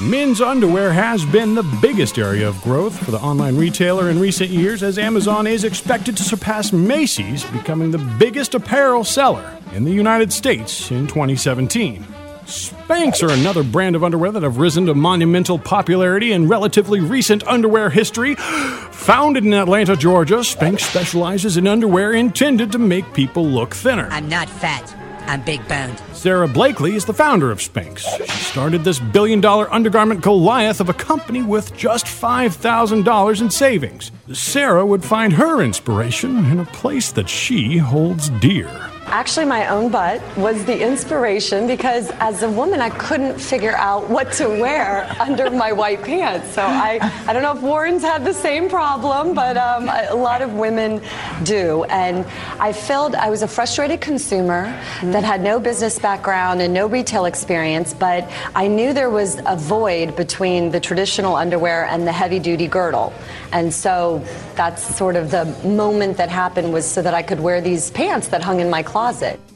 Men's 0.00 0.40
underwear 0.40 0.94
has 0.94 1.26
been 1.26 1.54
the 1.54 1.78
biggest 1.82 2.16
area 2.16 2.48
of 2.48 2.58
growth 2.62 2.98
for 3.04 3.10
the 3.10 3.18
online 3.18 3.58
retailer 3.58 4.08
in 4.08 4.18
recent 4.18 4.48
years, 4.48 4.82
as 4.82 4.98
Amazon 4.98 5.46
is 5.46 5.62
expected 5.62 6.16
to 6.16 6.22
surpass 6.22 6.72
Macy's, 6.72 7.44
becoming 7.44 7.90
the 7.90 7.98
biggest 8.18 8.54
apparel 8.54 9.04
seller 9.04 9.58
in 9.74 9.84
the 9.84 9.90
United 9.90 10.32
States 10.32 10.90
in 10.90 11.06
2017. 11.06 12.02
Spanx 12.46 13.22
are 13.22 13.30
another 13.30 13.62
brand 13.62 13.94
of 13.94 14.02
underwear 14.02 14.32
that 14.32 14.42
have 14.42 14.56
risen 14.56 14.86
to 14.86 14.94
monumental 14.94 15.58
popularity 15.58 16.32
in 16.32 16.48
relatively 16.48 17.00
recent 17.00 17.46
underwear 17.46 17.90
history. 17.90 18.34
Founded 18.90 19.44
in 19.44 19.52
Atlanta, 19.52 19.96
Georgia, 19.96 20.36
Spanx 20.36 20.80
specializes 20.80 21.58
in 21.58 21.66
underwear 21.68 22.14
intended 22.14 22.72
to 22.72 22.78
make 22.78 23.12
people 23.12 23.46
look 23.46 23.74
thinner. 23.74 24.08
I'm 24.10 24.30
not 24.30 24.48
fat. 24.48 24.96
I'm 25.30 25.42
big 25.42 25.66
boned. 25.68 26.02
Sara 26.12 26.48
Blakely 26.48 26.96
is 26.96 27.04
the 27.04 27.14
founder 27.14 27.52
of 27.52 27.60
Spanx. 27.60 27.98
She 27.98 28.26
started 28.26 28.82
this 28.82 28.98
billion 28.98 29.40
dollar 29.40 29.72
undergarment 29.72 30.22
Goliath 30.22 30.80
of 30.80 30.88
a 30.88 30.92
company 30.92 31.40
with 31.40 31.72
just 31.76 32.06
$5,000 32.06 33.40
in 33.40 33.48
savings. 33.48 34.10
Sara 34.32 34.84
would 34.84 35.04
find 35.04 35.32
her 35.34 35.62
inspiration 35.62 36.46
in 36.46 36.58
a 36.58 36.64
place 36.64 37.12
that 37.12 37.28
she 37.28 37.78
holds 37.78 38.30
dear. 38.40 38.90
Actually, 39.12 39.46
my 39.46 39.66
own 39.66 39.90
butt 39.90 40.22
was 40.36 40.64
the 40.66 40.86
inspiration 40.86 41.66
because 41.66 42.12
as 42.20 42.44
a 42.44 42.48
woman, 42.48 42.80
I 42.80 42.90
couldn't 42.90 43.40
figure 43.40 43.76
out 43.76 44.08
what 44.08 44.30
to 44.34 44.46
wear 44.46 45.04
under 45.20 45.50
my 45.50 45.72
white 45.72 46.04
pants. 46.04 46.54
So 46.54 46.62
I, 46.62 47.00
I 47.26 47.32
don't 47.32 47.42
know 47.42 47.56
if 47.56 47.60
Warren's 47.60 48.02
had 48.02 48.24
the 48.24 48.32
same 48.32 48.70
problem, 48.70 49.34
but 49.34 49.56
um, 49.56 49.88
a 49.88 50.14
lot 50.14 50.42
of 50.42 50.54
women 50.54 51.02
do. 51.42 51.82
And 51.84 52.24
I 52.60 52.72
felt 52.72 53.16
I 53.16 53.30
was 53.30 53.42
a 53.42 53.48
frustrated 53.48 54.00
consumer 54.00 54.66
that 55.02 55.24
had 55.24 55.40
no 55.40 55.58
business 55.58 55.98
background 55.98 56.62
and 56.62 56.72
no 56.72 56.86
retail 56.86 57.24
experience, 57.24 57.92
but 57.92 58.30
I 58.54 58.68
knew 58.68 58.92
there 58.92 59.10
was 59.10 59.40
a 59.44 59.56
void 59.56 60.14
between 60.14 60.70
the 60.70 60.78
traditional 60.78 61.34
underwear 61.34 61.86
and 61.86 62.06
the 62.06 62.12
heavy 62.12 62.38
duty 62.38 62.68
girdle. 62.68 63.12
And 63.50 63.74
so 63.74 64.24
that's 64.54 64.96
sort 64.96 65.16
of 65.16 65.32
the 65.32 65.46
moment 65.66 66.16
that 66.18 66.28
happened 66.28 66.72
was 66.72 66.86
so 66.86 67.02
that 67.02 67.12
I 67.12 67.24
could 67.24 67.40
wear 67.40 67.60
these 67.60 67.90
pants 67.90 68.28
that 68.28 68.44
hung 68.44 68.60
in 68.60 68.70
my 68.70 68.84
closet. 68.84 68.99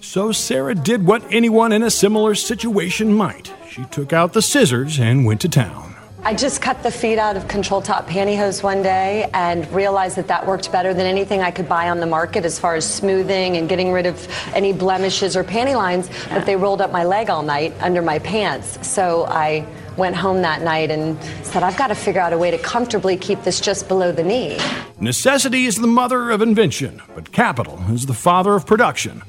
So 0.00 0.32
Sara 0.32 0.74
did 0.74 1.06
what 1.06 1.22
anyone 1.30 1.72
in 1.72 1.82
a 1.82 1.90
similar 1.90 2.34
situation 2.34 3.12
might. 3.12 3.52
She 3.68 3.84
took 3.86 4.12
out 4.12 4.32
the 4.32 4.40
scissors 4.40 4.98
and 4.98 5.24
went 5.26 5.40
to 5.42 5.48
town. 5.48 5.94
I 6.26 6.32
just 6.32 6.62
cut 6.62 6.82
the 6.82 6.90
feet 6.90 7.18
out 7.18 7.36
of 7.36 7.46
control 7.48 7.82
top 7.82 8.08
pantyhose 8.08 8.62
one 8.62 8.82
day 8.82 9.28
and 9.34 9.70
realized 9.72 10.16
that 10.16 10.26
that 10.28 10.46
worked 10.46 10.72
better 10.72 10.94
than 10.94 11.04
anything 11.04 11.42
I 11.42 11.50
could 11.50 11.68
buy 11.68 11.90
on 11.90 12.00
the 12.00 12.06
market 12.06 12.46
as 12.46 12.58
far 12.58 12.76
as 12.76 12.90
smoothing 12.90 13.58
and 13.58 13.68
getting 13.68 13.92
rid 13.92 14.06
of 14.06 14.26
any 14.54 14.72
blemishes 14.72 15.36
or 15.36 15.44
panty 15.44 15.76
lines. 15.76 16.08
But 16.30 16.46
they 16.46 16.56
rolled 16.56 16.80
up 16.80 16.90
my 16.90 17.04
leg 17.04 17.28
all 17.28 17.42
night 17.42 17.74
under 17.80 18.00
my 18.00 18.20
pants. 18.20 18.78
So 18.88 19.26
I 19.26 19.66
went 19.98 20.16
home 20.16 20.40
that 20.40 20.62
night 20.62 20.90
and 20.90 21.22
said, 21.44 21.62
I've 21.62 21.76
got 21.76 21.88
to 21.88 21.94
figure 21.94 22.22
out 22.22 22.32
a 22.32 22.38
way 22.38 22.50
to 22.50 22.58
comfortably 22.58 23.18
keep 23.18 23.42
this 23.42 23.60
just 23.60 23.86
below 23.86 24.10
the 24.10 24.24
knee. 24.24 24.58
Necessity 25.00 25.66
is 25.66 25.76
the 25.76 25.86
mother 25.86 26.30
of 26.30 26.40
invention, 26.40 27.02
but 27.14 27.32
capital 27.32 27.78
is 27.90 28.06
the 28.06 28.14
father 28.14 28.54
of 28.54 28.64
production. 28.64 29.22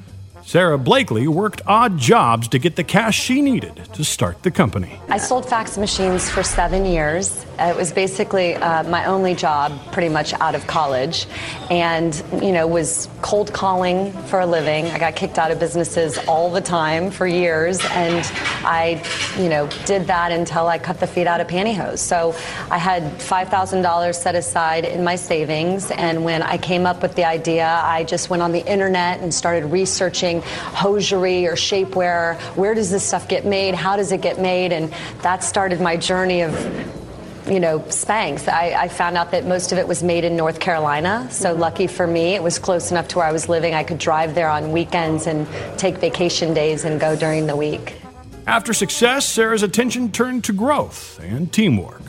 Sara 0.46 0.78
Blakely 0.78 1.26
worked 1.26 1.60
odd 1.66 1.98
jobs 1.98 2.46
to 2.46 2.60
get 2.60 2.76
the 2.76 2.84
cash 2.84 3.18
she 3.18 3.42
needed 3.42 3.82
to 3.94 4.04
start 4.04 4.44
the 4.44 4.50
company. 4.52 4.96
I 5.08 5.18
sold 5.18 5.48
fax 5.48 5.76
machines 5.76 6.30
for 6.30 6.44
seven 6.44 6.84
years. 6.84 7.44
It 7.58 7.74
was 7.74 7.90
basically 7.90 8.54
uh, 8.54 8.84
my 8.84 9.06
only 9.06 9.34
job 9.34 9.76
pretty 9.90 10.08
much 10.08 10.34
out 10.34 10.54
of 10.54 10.64
college 10.68 11.26
and, 11.68 12.14
you 12.40 12.52
know, 12.52 12.68
was 12.68 13.08
cold 13.22 13.52
calling 13.52 14.12
for 14.28 14.38
a 14.38 14.46
living. 14.46 14.86
I 14.86 15.00
got 15.00 15.16
kicked 15.16 15.36
out 15.36 15.50
of 15.50 15.58
businesses 15.58 16.16
all 16.28 16.52
the 16.52 16.60
time 16.60 17.10
for 17.10 17.26
years 17.26 17.80
and 17.86 18.24
I, 18.64 19.02
you 19.36 19.48
know, 19.48 19.68
did 19.84 20.06
that 20.06 20.30
until 20.30 20.68
I 20.68 20.78
cut 20.78 21.00
the 21.00 21.08
feet 21.08 21.26
out 21.26 21.40
of 21.40 21.48
pantyhose. 21.48 21.98
So 21.98 22.36
I 22.70 22.78
had 22.78 23.02
$5,000 23.18 24.14
set 24.14 24.36
aside 24.36 24.84
in 24.84 25.02
my 25.02 25.16
savings 25.16 25.90
and 25.90 26.24
when 26.24 26.44
I 26.44 26.56
came 26.56 26.86
up 26.86 27.02
with 27.02 27.16
the 27.16 27.24
idea, 27.24 27.66
I 27.82 28.04
just 28.04 28.30
went 28.30 28.44
on 28.44 28.52
the 28.52 28.64
internet 28.64 29.18
and 29.18 29.34
started 29.34 29.66
researching 29.72 30.35
hosiery 30.42 31.46
or 31.46 31.54
shapewear. 31.54 32.38
Where 32.56 32.74
does 32.74 32.90
this 32.90 33.04
stuff 33.04 33.28
get 33.28 33.44
made? 33.44 33.74
How 33.74 33.96
does 33.96 34.12
it 34.12 34.20
get 34.20 34.40
made? 34.40 34.72
And 34.72 34.92
that 35.22 35.44
started 35.44 35.80
my 35.80 35.96
journey 35.96 36.42
of 36.42 36.54
you 37.48 37.60
know, 37.60 37.78
Spanx. 37.80 38.48
I, 38.48 38.72
I, 38.72 38.88
found 38.88 39.16
out 39.16 39.30
that 39.30 39.46
most 39.46 39.70
of 39.70 39.78
it 39.78 39.86
was 39.86 40.02
made 40.02 40.24
in 40.24 40.36
North 40.36 40.58
Carolina. 40.58 41.28
So 41.30 41.54
lucky 41.54 41.86
for 41.86 42.06
me, 42.06 42.34
it 42.34 42.42
was 42.42 42.58
close 42.58 42.90
enough 42.90 43.08
to 43.08 43.18
where 43.18 43.26
I 43.26 43.32
was 43.32 43.48
living. 43.48 43.72
I 43.72 43.84
could 43.84 43.98
drive 43.98 44.34
there 44.34 44.48
on 44.48 44.72
weekends 44.72 45.28
and 45.28 45.46
take 45.78 45.98
vacation 45.98 46.54
days 46.54 46.84
and 46.84 46.98
go 46.98 47.14
during 47.14 47.46
the 47.46 47.54
week. 47.54 47.94
After 48.46 48.72
success, 48.72 49.26
Sara's 49.28 49.62
attention 49.62 50.10
turned 50.10 50.44
to 50.44 50.52
growth 50.52 51.20
and 51.20 51.52
teamwork. 51.52 52.02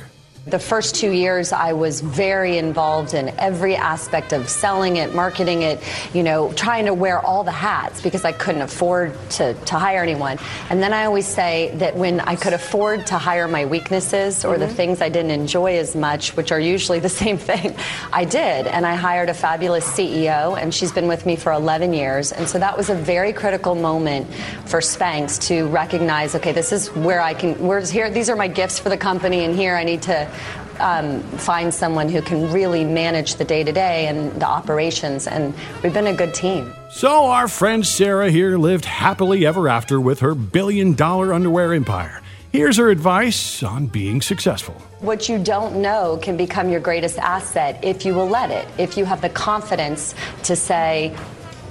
The 0.47 0.59
first 0.59 0.95
two 0.95 1.11
years, 1.11 1.51
I 1.51 1.73
was 1.73 1.99
very 1.99 2.57
involved 2.57 3.13
in 3.13 3.37
every 3.37 3.75
aspect 3.75 4.31
of 4.31 4.47
selling 4.47 4.95
it, 4.95 5.13
marketing 5.13 5.61
it, 5.63 5.83
you 6.13 6.23
know, 6.23 6.53
trying 6.53 6.85
to 6.85 6.93
wear 6.93 7.19
all 7.19 7.43
the 7.43 7.51
hats 7.51 8.01
because 8.01 8.23
I 8.23 8.31
couldn't 8.31 8.61
afford 8.61 9.13
to, 9.31 9.55
to 9.55 9.75
hire 9.75 10.01
anyone. 10.01 10.39
And 10.69 10.81
then 10.81 10.93
I 10.93 11.03
always 11.03 11.27
say 11.27 11.73
that 11.75 11.97
when 11.97 12.21
I 12.21 12.37
could 12.37 12.53
afford 12.53 13.07
to 13.07 13.17
hire 13.17 13.49
my 13.49 13.65
weaknesses 13.65 14.45
or 14.45 14.53
mm-hmm. 14.53 14.61
the 14.61 14.69
things 14.69 15.01
I 15.01 15.09
didn't 15.09 15.31
enjoy 15.31 15.79
as 15.79 15.97
much, 15.97 16.37
which 16.37 16.53
are 16.53 16.61
usually 16.61 16.99
the 16.99 17.09
same 17.23 17.37
thing, 17.37 17.75
I 18.13 18.23
did. 18.23 18.67
And 18.67 18.85
I 18.85 18.95
hired 18.95 19.27
a 19.27 19.33
fabulous 19.33 19.85
CEO, 19.85 20.57
and 20.57 20.73
she's 20.73 20.93
been 20.93 21.09
with 21.09 21.25
me 21.25 21.35
for 21.35 21.51
11 21.51 21.93
years. 21.93 22.31
And 22.31 22.47
so 22.47 22.57
that 22.57 22.77
was 22.77 22.89
a 22.89 22.95
very 22.95 23.33
critical 23.33 23.75
moment 23.75 24.33
for 24.65 24.79
Spanx 24.79 25.45
to 25.47 25.67
recognize 25.67 26.35
okay, 26.35 26.53
this 26.53 26.71
is 26.71 26.87
where 26.95 27.19
I 27.19 27.33
can, 27.33 27.59
where's 27.59 27.89
here, 27.89 28.09
these 28.09 28.29
are 28.29 28.37
my 28.37 28.47
gifts 28.47 28.79
for 28.79 28.87
the 28.87 28.97
company, 28.97 29.43
and 29.43 29.53
here 29.53 29.75
I 29.75 29.83
need 29.83 30.03
to 30.03 30.31
um, 30.79 31.21
find 31.37 31.73
someone 31.73 32.09
who 32.09 32.21
can 32.21 32.51
really 32.51 32.83
manage 32.83 33.35
the 33.35 33.45
day 33.45 33.63
to 33.63 33.71
day 33.71 34.07
and 34.07 34.31
the 34.39 34.47
operations. 34.47 35.27
And 35.27 35.53
we've 35.83 35.93
been 35.93 36.07
a 36.07 36.13
good 36.13 36.33
team. 36.33 36.73
So, 36.91 37.25
our 37.25 37.47
friend 37.47 37.85
Sara 37.85 38.29
here 38.29 38.57
lived 38.57 38.85
happily 38.85 39.45
ever 39.45 39.67
after 39.67 39.99
with 39.99 40.19
her 40.19 40.35
billion 40.35 40.93
dollar 40.93 41.33
underwear 41.33 41.73
empire. 41.73 42.21
Here's 42.53 42.77
her 42.77 42.89
advice 42.89 43.61
on 43.61 43.87
being 43.87 44.21
successful. 44.21 44.73
What 44.99 45.27
you 45.27 45.37
don't 45.37 45.81
know 45.81 46.17
can 46.21 46.37
become 46.37 46.69
your 46.69 46.79
greatest 46.79 47.19
asset 47.19 47.83
if 47.83 48.05
you 48.05 48.15
will 48.15 48.27
let 48.27 48.51
it. 48.51 48.67
If 48.79 48.97
you 48.97 49.05
have 49.05 49.21
the 49.21 49.29
confidence 49.29 50.15
to 50.43 50.55
say, 50.55 51.15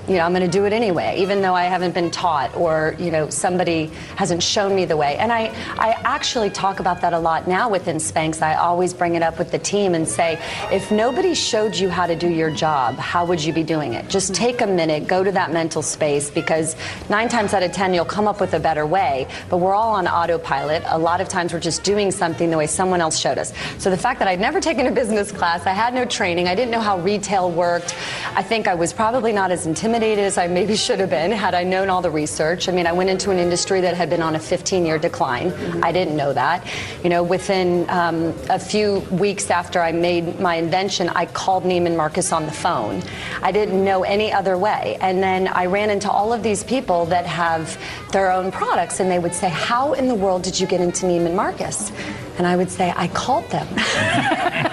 you 0.08 0.14
know, 0.14 0.20
I'm 0.20 0.32
going 0.32 0.48
to 0.48 0.48
do 0.48 0.64
it 0.66 0.72
anyway, 0.72 1.16
even 1.18 1.42
though 1.42 1.54
I 1.54 1.64
haven't 1.64 1.92
been 1.92 2.12
taught 2.12 2.54
or, 2.54 2.94
you 2.98 3.10
know, 3.10 3.28
somebody 3.28 3.86
hasn't 4.14 4.40
shown 4.40 4.74
me 4.74 4.84
the 4.84 4.96
way. 4.96 5.16
And 5.16 5.32
I, 5.32 5.46
I 5.78 6.00
actually 6.04 6.50
talk 6.50 6.78
about 6.78 7.00
that 7.00 7.12
a 7.12 7.18
lot 7.18 7.48
now 7.48 7.68
within 7.68 7.96
Spanx. 7.96 8.40
I 8.40 8.54
always 8.54 8.94
bring 8.94 9.16
it 9.16 9.22
up 9.22 9.36
with 9.36 9.50
the 9.50 9.58
team 9.58 9.94
and 9.94 10.06
say, 10.06 10.40
if 10.70 10.92
nobody 10.92 11.34
showed 11.34 11.74
you 11.74 11.88
how 11.88 12.06
to 12.06 12.14
do 12.14 12.28
your 12.28 12.52
job, 12.52 12.96
how 12.96 13.24
would 13.24 13.42
you 13.42 13.52
be 13.52 13.64
doing 13.64 13.94
it? 13.94 14.08
Just 14.08 14.32
take 14.32 14.60
a 14.60 14.66
minute, 14.66 15.08
go 15.08 15.24
to 15.24 15.32
that 15.32 15.52
mental 15.52 15.82
space 15.82 16.30
because 16.30 16.76
nine 17.10 17.28
times 17.28 17.52
out 17.52 17.64
of 17.64 17.72
10, 17.72 17.92
you'll 17.92 18.04
come 18.04 18.28
up 18.28 18.40
with 18.40 18.54
a 18.54 18.60
better 18.60 18.86
way. 18.86 19.26
But 19.50 19.56
we're 19.56 19.74
all 19.74 19.94
on 19.94 20.06
autopilot. 20.06 20.84
A 20.86 20.98
lot 20.98 21.20
of 21.20 21.28
times 21.28 21.52
we're 21.52 21.58
just 21.58 21.82
doing 21.82 22.12
something 22.12 22.48
the 22.50 22.58
way 22.58 22.68
someone 22.68 23.00
else 23.00 23.18
showed 23.18 23.38
us. 23.38 23.52
So 23.78 23.90
the 23.90 23.96
fact 23.96 24.20
that 24.20 24.28
I'd 24.28 24.40
never 24.40 24.60
taken 24.60 24.86
a 24.86 24.92
business 24.92 25.32
class, 25.32 25.66
I 25.66 25.72
had 25.72 25.94
no 25.94 26.04
training, 26.04 26.46
I 26.46 26.54
didn't 26.54 26.70
know 26.70 26.80
how 26.80 27.00
retail 27.00 27.50
worked, 27.50 27.96
I 28.36 28.42
think 28.44 28.68
I 28.68 28.74
was 28.74 28.92
probably 28.92 29.32
not 29.32 29.50
as 29.50 29.66
intimidated 29.66 29.95
intimidated 29.96 30.26
as 30.26 30.36
I 30.36 30.46
maybe 30.46 30.76
should 30.76 31.00
have 31.00 31.08
been 31.08 31.32
had 31.32 31.54
I 31.54 31.64
known 31.64 31.88
all 31.88 32.02
the 32.02 32.10
research. 32.10 32.68
I 32.68 32.72
mean, 32.72 32.86
I 32.86 32.92
went 32.92 33.08
into 33.08 33.30
an 33.30 33.38
industry 33.38 33.80
that 33.80 33.94
had 33.94 34.10
been 34.10 34.20
on 34.20 34.36
a 34.36 34.38
15 34.38 34.84
year 34.84 34.98
decline. 34.98 35.50
Mm-hmm. 35.50 35.84
I 35.84 35.90
didn't 35.90 36.16
know 36.16 36.34
that. 36.34 36.66
You 37.02 37.08
know, 37.08 37.22
within 37.22 37.88
um, 37.88 38.34
a 38.50 38.58
few 38.58 38.98
weeks 39.10 39.50
after 39.50 39.80
I 39.80 39.92
made 39.92 40.38
my 40.38 40.56
invention, 40.56 41.08
I 41.08 41.24
called 41.24 41.64
Neiman 41.64 41.96
Marcus 41.96 42.30
on 42.30 42.44
the 42.44 42.52
phone. 42.52 43.02
I 43.40 43.52
didn't 43.52 43.82
know 43.82 44.02
any 44.02 44.30
other 44.30 44.58
way. 44.58 44.98
And 45.00 45.22
then 45.22 45.48
I 45.48 45.64
ran 45.64 45.88
into 45.88 46.10
all 46.10 46.30
of 46.30 46.42
these 46.42 46.62
people 46.62 47.06
that 47.06 47.24
have 47.24 47.78
their 48.12 48.30
own 48.30 48.52
products, 48.52 49.00
and 49.00 49.10
they 49.10 49.18
would 49.18 49.34
say, 49.34 49.48
How 49.48 49.94
in 49.94 50.08
the 50.08 50.14
world 50.14 50.42
did 50.42 50.60
you 50.60 50.66
get 50.66 50.82
into 50.82 51.06
Neiman 51.06 51.34
Marcus? 51.34 51.90
And 52.38 52.46
I 52.46 52.56
would 52.56 52.70
say, 52.70 52.92
I 52.94 53.08
called 53.08 53.48
them. 53.50 53.66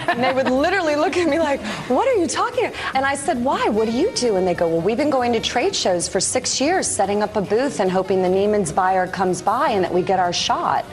and 0.09 0.23
they 0.23 0.33
would 0.33 0.49
literally 0.49 0.95
look 0.95 1.15
at 1.17 1.29
me 1.29 1.39
like, 1.39 1.61
What 1.89 2.07
are 2.07 2.19
you 2.19 2.27
talking 2.27 2.65
about? 2.65 2.95
And 2.95 3.05
I 3.05 3.15
said, 3.15 3.43
Why? 3.43 3.69
What 3.69 3.85
do 3.85 3.91
you 3.91 4.11
do? 4.11 4.35
And 4.35 4.47
they 4.47 4.53
go, 4.53 4.67
Well, 4.67 4.81
we've 4.81 4.97
been 4.97 5.09
going 5.09 5.33
to 5.33 5.39
trade 5.39 5.75
shows 5.75 6.07
for 6.07 6.19
six 6.19 6.59
years, 6.59 6.87
setting 6.87 7.23
up 7.23 7.35
a 7.35 7.41
booth 7.41 7.79
and 7.79 7.89
hoping 7.89 8.21
the 8.21 8.27
Neiman's 8.27 8.71
buyer 8.71 9.07
comes 9.07 9.41
by 9.41 9.69
and 9.69 9.83
that 9.83 9.93
we 9.93 10.01
get 10.01 10.19
our 10.19 10.33
shot. 10.33 10.85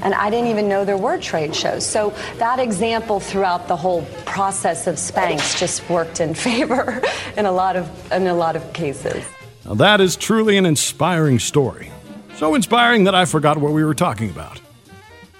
And 0.00 0.14
I 0.14 0.30
didn't 0.30 0.48
even 0.48 0.68
know 0.68 0.84
there 0.84 0.96
were 0.96 1.18
trade 1.18 1.54
shows. 1.54 1.84
So 1.84 2.14
that 2.38 2.58
example 2.58 3.18
throughout 3.20 3.66
the 3.66 3.76
whole 3.76 4.02
process 4.24 4.86
of 4.86 4.94
Spanx 4.94 5.58
just 5.58 5.88
worked 5.90 6.20
in 6.20 6.34
favor 6.48 7.02
in 7.36 7.46
a 7.46 7.52
lot 7.52 7.76
of 7.76 8.12
in 8.12 8.26
a 8.26 8.34
lot 8.34 8.56
of 8.56 8.72
cases. 8.72 9.24
Now 9.64 9.74
that 9.74 10.00
is 10.00 10.16
truly 10.16 10.56
an 10.56 10.66
inspiring 10.66 11.38
story. 11.38 11.90
So 12.36 12.54
inspiring 12.54 13.04
that 13.04 13.14
I 13.14 13.24
forgot 13.24 13.58
what 13.58 13.72
we 13.72 13.84
were 13.84 13.94
talking 13.94 14.30
about. 14.30 14.60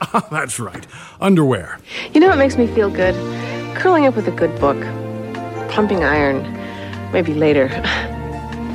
Ah, 0.01 0.27
That's 0.31 0.59
right, 0.61 0.87
underwear. 1.21 1.79
You 2.13 2.21
know 2.21 2.29
what 2.29 2.39
makes 2.39 2.57
me 2.57 2.67
feel 2.67 2.91
good? 2.91 3.15
Curling 3.77 4.07
up 4.07 4.17
with 4.17 4.29
a 4.29 4.33
good 4.33 4.59
book, 4.61 4.81
pumping 5.71 6.05
iron, 6.05 6.43
maybe 7.13 7.35
later. 7.35 7.69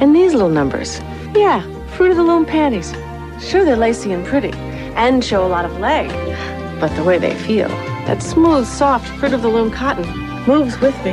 And 0.01 0.13
these 0.13 0.33
little 0.33 0.49
numbers. 0.49 0.99
Yeah, 1.33 1.61
Fruit 1.95 2.11
of 2.11 2.17
the 2.17 2.23
Loom 2.23 2.45
panties. 2.45 2.91
Sure, 3.39 3.63
they're 3.63 3.77
lacy 3.77 4.11
and 4.11 4.25
pretty, 4.25 4.51
and 4.97 5.23
show 5.23 5.45
a 5.45 5.47
lot 5.47 5.63
of 5.63 5.79
leg. 5.79 6.09
But 6.81 6.93
the 6.97 7.03
way 7.03 7.17
they 7.19 7.35
feel, 7.35 7.69
that 8.07 8.21
smooth, 8.21 8.65
soft 8.65 9.07
Fruit 9.19 9.31
of 9.33 9.43
the 9.43 9.47
Loom 9.47 9.71
cotton, 9.71 10.05
moves 10.45 10.77
with 10.81 10.95
me, 11.05 11.11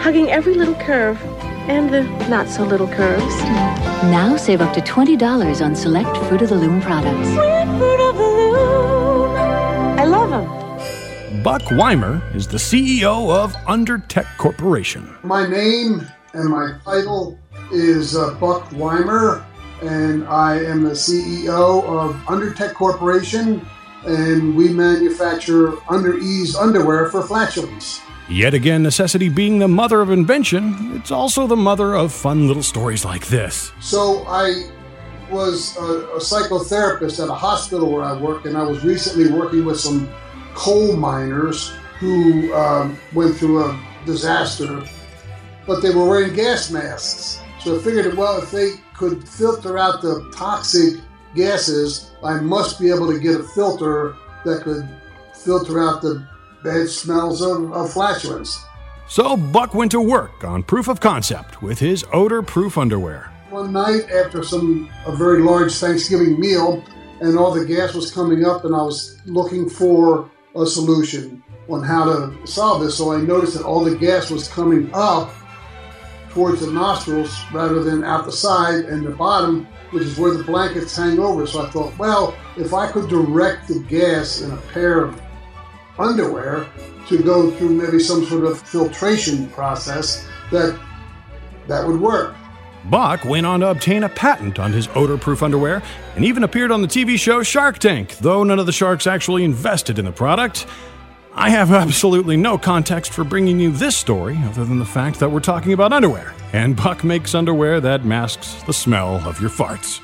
hugging 0.00 0.30
every 0.30 0.54
little 0.54 0.74
curve 0.76 1.22
and 1.68 1.90
the 1.90 2.02
not 2.28 2.48
so 2.48 2.64
little 2.64 2.88
curves. 2.88 3.36
Now 4.10 4.36
save 4.36 4.60
up 4.60 4.74
to 4.74 4.80
$20 4.80 5.64
on 5.64 5.76
select 5.76 6.16
Fruit 6.26 6.42
of 6.42 6.48
the 6.48 6.56
Loom 6.56 6.80
products. 6.80 7.28
Buck 11.46 11.70
Weimer 11.70 12.20
is 12.34 12.48
the 12.48 12.56
CEO 12.56 13.30
of 13.30 13.52
Undertech 13.68 14.26
Corporation. 14.36 15.16
My 15.22 15.46
name 15.46 16.04
and 16.32 16.50
my 16.50 16.76
title 16.84 17.38
is 17.70 18.16
uh, 18.16 18.34
Buck 18.40 18.72
Weimer, 18.72 19.46
and 19.80 20.26
I 20.26 20.56
am 20.64 20.82
the 20.82 20.90
CEO 20.90 21.84
of 21.84 22.16
Undertech 22.24 22.74
Corporation, 22.74 23.64
and 24.04 24.56
we 24.56 24.70
manufacture 24.70 25.74
Under-Ease 25.88 26.56
underwear 26.56 27.10
for 27.10 27.22
flatulence. 27.22 28.00
Yet 28.28 28.52
again, 28.52 28.82
necessity 28.82 29.28
being 29.28 29.60
the 29.60 29.68
mother 29.68 30.00
of 30.00 30.10
invention, 30.10 30.96
it's 30.96 31.12
also 31.12 31.46
the 31.46 31.54
mother 31.54 31.94
of 31.94 32.12
fun 32.12 32.48
little 32.48 32.64
stories 32.64 33.04
like 33.04 33.28
this. 33.28 33.70
So 33.80 34.24
I 34.26 34.68
was 35.30 35.76
a, 35.76 36.08
a 36.08 36.18
psychotherapist 36.18 37.22
at 37.22 37.28
a 37.28 37.34
hospital 37.34 37.92
where 37.92 38.02
I 38.02 38.18
work, 38.18 38.46
and 38.46 38.56
I 38.56 38.64
was 38.64 38.84
recently 38.84 39.30
working 39.30 39.64
with 39.64 39.78
some 39.78 40.12
coal 40.56 40.96
miners 40.96 41.72
who 42.00 42.52
um, 42.54 42.98
went 43.14 43.36
through 43.36 43.64
a 43.64 43.80
disaster, 44.04 44.82
but 45.66 45.80
they 45.80 45.94
were 45.94 46.08
wearing 46.08 46.34
gas 46.34 46.70
masks. 46.70 47.40
So 47.60 47.78
I 47.78 47.82
figured, 47.82 48.16
well, 48.16 48.38
if 48.42 48.50
they 48.50 48.72
could 48.94 49.28
filter 49.28 49.78
out 49.78 50.02
the 50.02 50.30
toxic 50.34 51.00
gases, 51.34 52.10
I 52.24 52.40
must 52.40 52.80
be 52.80 52.90
able 52.90 53.12
to 53.12 53.20
get 53.20 53.40
a 53.40 53.44
filter 53.44 54.16
that 54.44 54.62
could 54.62 54.88
filter 55.34 55.80
out 55.80 56.02
the 56.02 56.26
bad 56.64 56.88
smells 56.88 57.42
of, 57.42 57.72
of 57.72 57.92
flatulence. 57.92 58.64
So 59.08 59.36
Buck 59.36 59.74
went 59.74 59.92
to 59.92 60.00
work 60.00 60.42
on 60.42 60.62
proof 60.62 60.88
of 60.88 61.00
concept 61.00 61.62
with 61.62 61.78
his 61.78 62.04
odor 62.12 62.42
proof 62.42 62.76
underwear. 62.76 63.30
One 63.50 63.72
night 63.72 64.10
after 64.10 64.42
some 64.42 64.90
a 65.06 65.14
very 65.14 65.42
large 65.42 65.72
Thanksgiving 65.74 66.40
meal, 66.40 66.82
and 67.20 67.38
all 67.38 67.52
the 67.52 67.64
gas 67.64 67.94
was 67.94 68.10
coming 68.10 68.44
up, 68.44 68.64
and 68.64 68.74
I 68.74 68.82
was 68.82 69.20
looking 69.26 69.70
for 69.70 70.28
a 70.62 70.66
solution 70.66 71.42
on 71.68 71.82
how 71.82 72.04
to 72.04 72.46
solve 72.46 72.82
this. 72.82 72.96
So 72.96 73.12
I 73.12 73.20
noticed 73.20 73.54
that 73.54 73.64
all 73.64 73.84
the 73.84 73.96
gas 73.96 74.30
was 74.30 74.48
coming 74.48 74.90
up 74.92 75.32
towards 76.30 76.60
the 76.60 76.70
nostrils 76.70 77.34
rather 77.52 77.82
than 77.82 78.04
out 78.04 78.24
the 78.26 78.32
side 78.32 78.84
and 78.84 79.06
the 79.06 79.10
bottom, 79.10 79.66
which 79.90 80.02
is 80.02 80.18
where 80.18 80.34
the 80.34 80.44
blankets 80.44 80.96
hang 80.96 81.18
over. 81.18 81.46
So 81.46 81.66
I 81.66 81.70
thought, 81.70 81.96
well, 81.98 82.36
if 82.56 82.74
I 82.74 82.90
could 82.90 83.08
direct 83.08 83.68
the 83.68 83.80
gas 83.88 84.42
in 84.42 84.50
a 84.50 84.56
pair 84.72 85.04
of 85.04 85.20
underwear 85.98 86.68
to 87.08 87.22
go 87.22 87.50
through 87.52 87.70
maybe 87.70 87.98
some 87.98 88.24
sort 88.26 88.44
of 88.44 88.60
filtration 88.60 89.48
process, 89.48 90.26
that 90.50 90.78
that 91.68 91.86
would 91.86 92.00
work. 92.00 92.36
Buck 92.90 93.24
went 93.24 93.46
on 93.46 93.60
to 93.60 93.70
obtain 93.70 94.04
a 94.04 94.08
patent 94.08 94.58
on 94.58 94.72
his 94.72 94.88
odor 94.94 95.18
proof 95.18 95.42
underwear 95.42 95.82
and 96.14 96.24
even 96.24 96.44
appeared 96.44 96.70
on 96.70 96.82
the 96.82 96.88
TV 96.88 97.18
show 97.18 97.42
Shark 97.42 97.78
Tank, 97.78 98.16
though 98.18 98.44
none 98.44 98.58
of 98.58 98.66
the 98.66 98.72
sharks 98.72 99.06
actually 99.06 99.42
invested 99.44 99.98
in 99.98 100.04
the 100.04 100.12
product. 100.12 100.66
I 101.34 101.50
have 101.50 101.72
absolutely 101.72 102.36
no 102.36 102.56
context 102.56 103.12
for 103.12 103.24
bringing 103.24 103.58
you 103.58 103.72
this 103.72 103.96
story 103.96 104.38
other 104.44 104.64
than 104.64 104.78
the 104.78 104.84
fact 104.84 105.18
that 105.20 105.30
we're 105.30 105.40
talking 105.40 105.72
about 105.72 105.92
underwear, 105.92 106.34
and 106.52 106.76
Buck 106.76 107.02
makes 107.02 107.34
underwear 107.34 107.80
that 107.80 108.04
masks 108.04 108.62
the 108.62 108.72
smell 108.72 109.16
of 109.28 109.40
your 109.40 109.50
farts. 109.50 110.00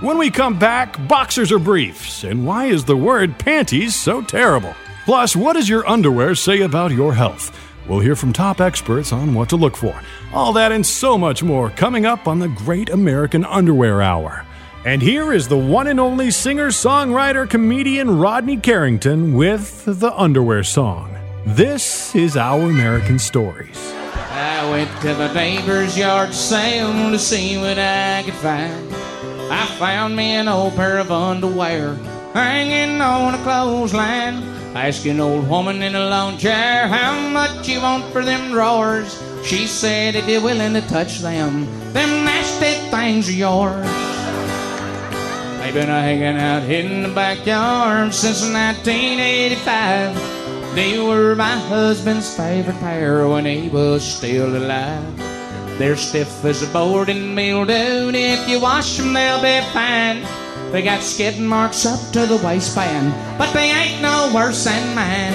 When 0.00 0.16
we 0.16 0.30
come 0.30 0.58
back, 0.58 0.96
boxers 1.08 1.52
or 1.52 1.58
briefs, 1.58 2.24
and 2.24 2.46
why 2.46 2.66
is 2.66 2.84
the 2.84 2.96
word 2.96 3.38
panties 3.38 3.94
so 3.94 4.22
terrible? 4.22 4.74
Plus, 5.04 5.34
what 5.34 5.54
does 5.54 5.68
your 5.68 5.86
underwear 5.86 6.34
say 6.34 6.60
about 6.60 6.92
your 6.92 7.12
health? 7.12 7.54
We'll 7.90 7.98
hear 7.98 8.14
from 8.14 8.32
top 8.32 8.60
experts 8.60 9.12
on 9.12 9.34
what 9.34 9.48
to 9.48 9.56
look 9.56 9.76
for. 9.76 10.00
All 10.32 10.52
that 10.52 10.70
and 10.70 10.86
so 10.86 11.18
much 11.18 11.42
more 11.42 11.70
coming 11.70 12.06
up 12.06 12.28
on 12.28 12.38
the 12.38 12.46
Great 12.46 12.88
American 12.88 13.44
Underwear 13.44 14.00
Hour. 14.00 14.46
And 14.84 15.02
here 15.02 15.32
is 15.32 15.48
the 15.48 15.58
one 15.58 15.88
and 15.88 15.98
only 15.98 16.30
singer, 16.30 16.68
songwriter, 16.68 17.50
comedian 17.50 18.16
Rodney 18.16 18.58
Carrington 18.58 19.34
with 19.34 19.84
the 19.86 20.12
Underwear 20.16 20.62
Song. 20.62 21.12
This 21.44 22.14
is 22.14 22.36
Our 22.36 22.70
American 22.70 23.18
Stories. 23.18 23.76
I 24.14 24.70
went 24.70 24.88
to 25.00 25.12
the 25.12 25.34
neighbor's 25.34 25.98
yard 25.98 26.32
sale 26.32 27.10
to 27.10 27.18
see 27.18 27.58
what 27.58 27.76
I 27.76 28.22
could 28.24 28.34
find. 28.34 28.94
I 29.50 29.66
found 29.80 30.14
me 30.14 30.36
an 30.36 30.46
old 30.46 30.76
pair 30.76 30.98
of 30.98 31.10
underwear 31.10 31.94
hanging 32.34 33.00
on 33.00 33.34
a 33.34 33.42
clothesline. 33.42 34.59
Asked 34.74 35.06
an 35.06 35.18
old 35.18 35.48
woman 35.48 35.82
in 35.82 35.96
a 35.96 36.08
lawn 36.08 36.38
chair 36.38 36.86
how 36.86 37.28
much 37.30 37.66
you 37.68 37.80
want 37.80 38.04
for 38.12 38.24
them 38.24 38.52
drawers. 38.52 39.20
She 39.44 39.66
said 39.66 40.14
if 40.14 40.28
you're 40.28 40.40
willing 40.40 40.74
to 40.74 40.80
touch 40.82 41.18
them, 41.18 41.66
them 41.92 42.24
nasty 42.24 42.74
things 42.88 43.28
are 43.28 43.32
yours. 43.32 43.84
They've 45.58 45.74
been 45.74 45.88
hanging 45.88 46.36
out 46.36 46.62
in 46.70 47.02
the 47.02 47.08
backyard 47.08 48.14
since 48.14 48.42
1985. 48.42 50.14
They 50.76 51.00
were 51.00 51.34
my 51.34 51.58
husband's 51.68 52.32
favorite 52.36 52.78
pair 52.78 53.26
when 53.28 53.46
he 53.46 53.68
was 53.68 54.04
still 54.04 54.56
alive. 54.56 55.16
They're 55.78 55.96
stiff 55.96 56.44
as 56.44 56.62
a 56.62 56.68
board 56.72 57.08
and 57.08 57.34
mildewed. 57.34 58.14
If 58.14 58.48
you 58.48 58.60
wash 58.60 58.98
them, 58.98 59.14
they'll 59.14 59.42
be 59.42 59.60
fine. 59.72 60.24
They 60.72 60.82
got 60.82 61.02
skid 61.02 61.40
marks 61.40 61.84
up 61.84 61.98
to 62.12 62.26
the 62.26 62.36
waistband, 62.46 63.12
but 63.36 63.52
they 63.52 63.72
ain't 63.72 64.00
no 64.00 64.30
worse 64.32 64.62
than 64.64 64.94
mine. 64.94 65.34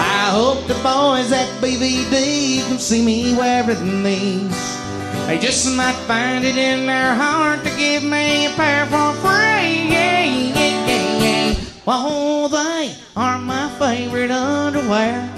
I 0.00 0.30
hope 0.30 0.66
the 0.66 0.74
boys 0.74 1.30
at 1.32 1.48
BVD 1.60 2.66
can 2.66 2.78
see 2.78 3.04
me 3.04 3.36
wearing 3.36 4.02
these. 4.02 4.82
They 5.26 5.38
just 5.38 5.76
might 5.76 5.96
find 6.06 6.46
it 6.46 6.56
in 6.56 6.86
their 6.86 7.14
heart 7.14 7.62
to 7.64 7.70
give 7.76 8.02
me 8.02 8.46
a 8.46 8.50
pair 8.50 8.86
for 8.86 9.12
free. 9.20 9.90
Yeah, 9.92 10.24
yeah, 10.24 10.86
yeah, 10.86 11.18
yeah. 11.22 11.54
Oh, 11.86 12.48
they 12.48 12.96
are 13.14 13.38
my 13.38 13.68
favorite 13.78 14.30
underwear. 14.30 15.30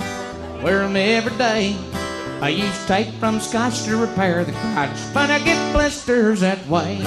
Wear 0.62 0.78
them 0.80 0.94
every 0.94 1.36
day. 1.36 1.76
I 2.40 2.50
use 2.50 2.86
tape 2.86 3.12
from 3.14 3.40
Scotch 3.40 3.82
to 3.84 3.96
repair 3.96 4.44
the 4.44 4.52
crotch, 4.52 4.96
but 5.12 5.30
I 5.30 5.40
get 5.40 5.72
blisters 5.72 6.40
that 6.40 6.64
way. 6.68 7.00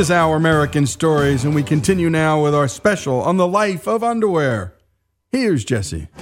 Is 0.00 0.10
Our 0.10 0.36
American 0.36 0.86
Stories, 0.86 1.44
and 1.44 1.54
we 1.54 1.62
continue 1.62 2.08
now 2.08 2.42
with 2.42 2.54
our 2.54 2.68
special 2.68 3.20
on 3.20 3.36
the 3.36 3.46
life 3.46 3.86
of 3.86 4.02
underwear. 4.02 4.74
Here's 5.30 5.62
Jesse. 5.62 6.08
A 6.16 6.18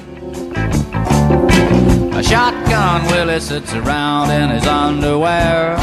shotgun 2.24 3.06
Willie 3.06 3.38
sits 3.38 3.72
around 3.74 4.32
in 4.32 4.50
his 4.50 4.66
underwear, 4.66 5.76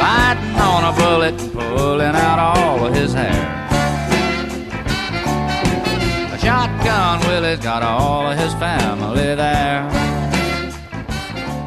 biting 0.00 0.56
on 0.56 0.94
a 0.94 0.96
bullet 0.98 1.38
and 1.38 1.52
pulling 1.52 2.16
out 2.16 2.38
all 2.38 2.86
of 2.86 2.94
his 2.94 3.12
hair. 3.12 3.68
A 6.32 6.38
shotgun 6.38 7.20
Willie's 7.28 7.60
got 7.60 7.82
all 7.82 8.30
of 8.30 8.38
his 8.38 8.54
family 8.54 9.34
there. 9.34 9.86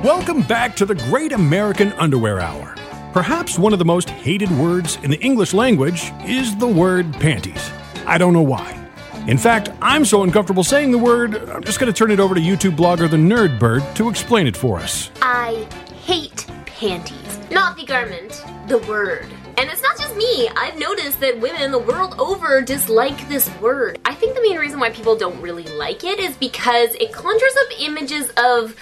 Welcome 0.04 0.42
back 0.42 0.76
to 0.78 0.88
the 0.88 0.96
Great 0.96 1.32
American 1.32 1.94
Underwear 1.94 2.40
Hour. 2.40 2.74
Perhaps 3.14 3.58
one 3.58 3.74
of 3.74 3.80
the 3.80 3.86
most 3.86 4.10
hated 4.10 4.52
words 4.52 4.98
in 5.02 5.10
the 5.10 5.20
English 5.20 5.54
language 5.54 6.12
is 6.26 6.56
the 6.58 6.68
word 6.68 7.14
panties. 7.14 7.72
I 8.06 8.18
don't 8.18 8.34
know 8.34 8.42
why. 8.42 8.74
In 9.28 9.38
fact, 9.38 9.70
I'm 9.82 10.06
so 10.06 10.24
uncomfortable 10.24 10.64
saying 10.64 10.92
the 10.92 10.98
word, 10.98 11.36
I'm 11.50 11.64
just 11.64 11.80
going 11.80 11.92
to 11.92 11.98
turn 11.98 12.12
it 12.12 12.20
over 12.20 12.36
to 12.36 12.42
YouTube 12.42 12.76
blogger 12.76 13.10
The 13.10 13.18
Nerd 13.18 13.60
Bird 13.60 13.84
to 13.96 14.10
explain 14.10 14.46
it 14.46 14.56
for 14.58 14.78
us. 14.78 15.10
I 15.22 15.68
hate 16.04 16.46
panties. 16.66 17.40
Not 17.50 17.78
the 17.78 17.86
garment, 17.86 18.44
the 18.68 18.78
word. 18.80 19.28
And 19.58 19.70
it's 19.70 19.82
not 19.82 19.98
just 19.98 20.16
me. 20.16 20.50
I've 20.56 20.78
noticed 20.78 21.20
that 21.22 21.40
women 21.40 21.72
the 21.72 21.80
world 21.80 22.16
over 22.20 22.62
dislike 22.62 23.28
this 23.30 23.50
word. 23.60 24.00
I 24.06 24.14
think 24.14 24.36
the 24.36 24.42
main 24.42 24.58
reason 24.58 24.80
why 24.80 24.92
people 24.92 25.16
don't 25.16 25.42
really 25.42 25.64
like 25.64 26.04
it 26.04 26.20
is 26.20 26.38
because 26.38 26.90
it 26.96 27.12
conjures 27.12 27.56
up 27.58 27.80
images 27.80 28.32
of 28.38 28.76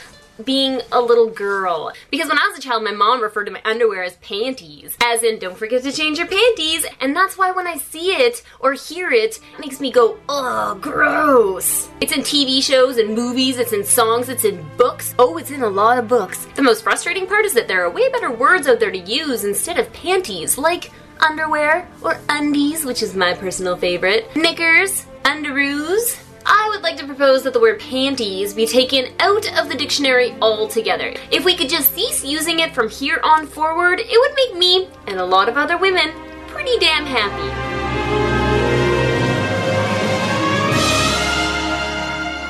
being 0.43 0.81
a 0.91 1.01
little 1.01 1.29
girl. 1.29 1.93
Because 2.11 2.27
when 2.27 2.37
I 2.37 2.47
was 2.47 2.57
a 2.57 2.61
child, 2.61 2.83
my 2.83 2.91
mom 2.91 3.21
referred 3.21 3.45
to 3.45 3.51
my 3.51 3.61
underwear 3.65 4.03
as 4.03 4.15
panties. 4.17 4.97
As 5.03 5.23
in, 5.23 5.39
don't 5.39 5.57
forget 5.57 5.83
to 5.83 5.91
change 5.91 6.17
your 6.17 6.27
panties. 6.27 6.85
And 6.99 7.15
that's 7.15 7.37
why 7.37 7.51
when 7.51 7.67
I 7.67 7.77
see 7.77 8.11
it 8.11 8.43
or 8.59 8.73
hear 8.73 9.11
it, 9.11 9.39
it 9.53 9.59
makes 9.59 9.79
me 9.79 9.91
go, 9.91 10.17
ugh, 10.27 10.81
gross. 10.81 11.89
It's 12.01 12.11
in 12.11 12.21
TV 12.21 12.61
shows 12.61 12.97
and 12.97 13.15
movies, 13.15 13.57
it's 13.57 13.73
in 13.73 13.83
songs, 13.83 14.29
it's 14.29 14.45
in 14.45 14.65
books. 14.77 15.15
Oh, 15.17 15.37
it's 15.37 15.51
in 15.51 15.63
a 15.63 15.69
lot 15.69 15.97
of 15.97 16.07
books. 16.07 16.47
The 16.55 16.61
most 16.61 16.83
frustrating 16.83 17.27
part 17.27 17.45
is 17.45 17.53
that 17.53 17.67
there 17.67 17.83
are 17.85 17.89
way 17.89 18.09
better 18.09 18.31
words 18.31 18.67
out 18.67 18.79
there 18.79 18.91
to 18.91 18.97
use 18.97 19.43
instead 19.43 19.79
of 19.79 19.91
panties, 19.93 20.57
like 20.57 20.91
underwear 21.19 21.87
or 22.03 22.19
undies, 22.29 22.83
which 22.85 23.01
is 23.01 23.15
my 23.15 23.33
personal 23.33 23.77
favorite, 23.77 24.35
knickers, 24.35 25.05
underoos. 25.23 26.24
I 26.47 26.69
would 26.69 26.83
like 26.83 26.95
to 26.97 27.07
propose 27.07 27.41
that 27.43 27.53
the 27.53 27.59
word 27.59 27.79
panties 27.79 28.53
be 28.53 28.67
taken 28.67 29.11
out 29.19 29.51
of 29.57 29.67
the 29.67 29.75
dictionary 29.75 30.35
altogether. 30.41 31.15
If 31.31 31.43
we 31.43 31.55
could 31.55 31.69
just 31.69 31.93
cease 31.93 32.23
using 32.23 32.59
it 32.59 32.75
from 32.75 32.87
here 32.87 33.19
on 33.23 33.47
forward, 33.47 33.99
it 33.99 34.19
would 34.19 34.35
make 34.35 34.55
me, 34.55 34.87
and 35.07 35.19
a 35.19 35.25
lot 35.25 35.49
of 35.49 35.57
other 35.57 35.75
women, 35.75 36.11
pretty 36.47 36.77
damn 36.77 37.07
happy. 37.07 37.51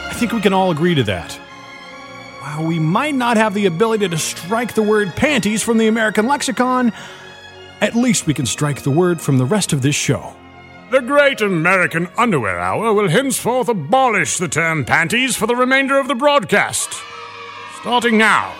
I 0.10 0.14
think 0.18 0.34
we 0.34 0.41
can 0.41 0.52
all 0.52 0.72
agree 0.72 0.96
to 0.96 1.04
that. 1.04 1.32
While 2.41 2.68
we 2.68 2.80
might 2.80 3.16
not 3.16 3.38
have 3.38 3.54
the 3.54 3.66
ability 3.66 4.10
to 4.10 4.18
strike 4.18 4.74
the 4.74 4.84
word 4.84 5.16
panties 5.16 5.64
from 5.64 5.78
the 5.78 5.88
American 5.88 6.28
lexicon, 6.28 6.91
at 7.80 7.96
least 7.96 8.28
we 8.28 8.34
can 8.34 8.46
strike 8.46 8.82
the 8.82 8.91
word 8.91 9.22
from 9.22 9.38
the 9.38 9.46
rest 9.46 9.72
of 9.72 9.82
this 9.82 9.96
show. 9.96 10.36
The 10.92 11.02
Great 11.02 11.42
American 11.42 12.08
Underwear 12.16 12.60
Hour 12.60 12.94
will 12.94 13.10
henceforth 13.10 13.70
abolish 13.70 14.38
the 14.38 14.48
term 14.48 14.86
panties 14.86 15.36
for 15.36 15.48
the 15.48 15.56
remainder 15.56 15.98
of 15.98 16.08
the 16.08 16.14
broadcast. 16.14 16.94
Starting 17.82 18.20
now. 18.20 18.54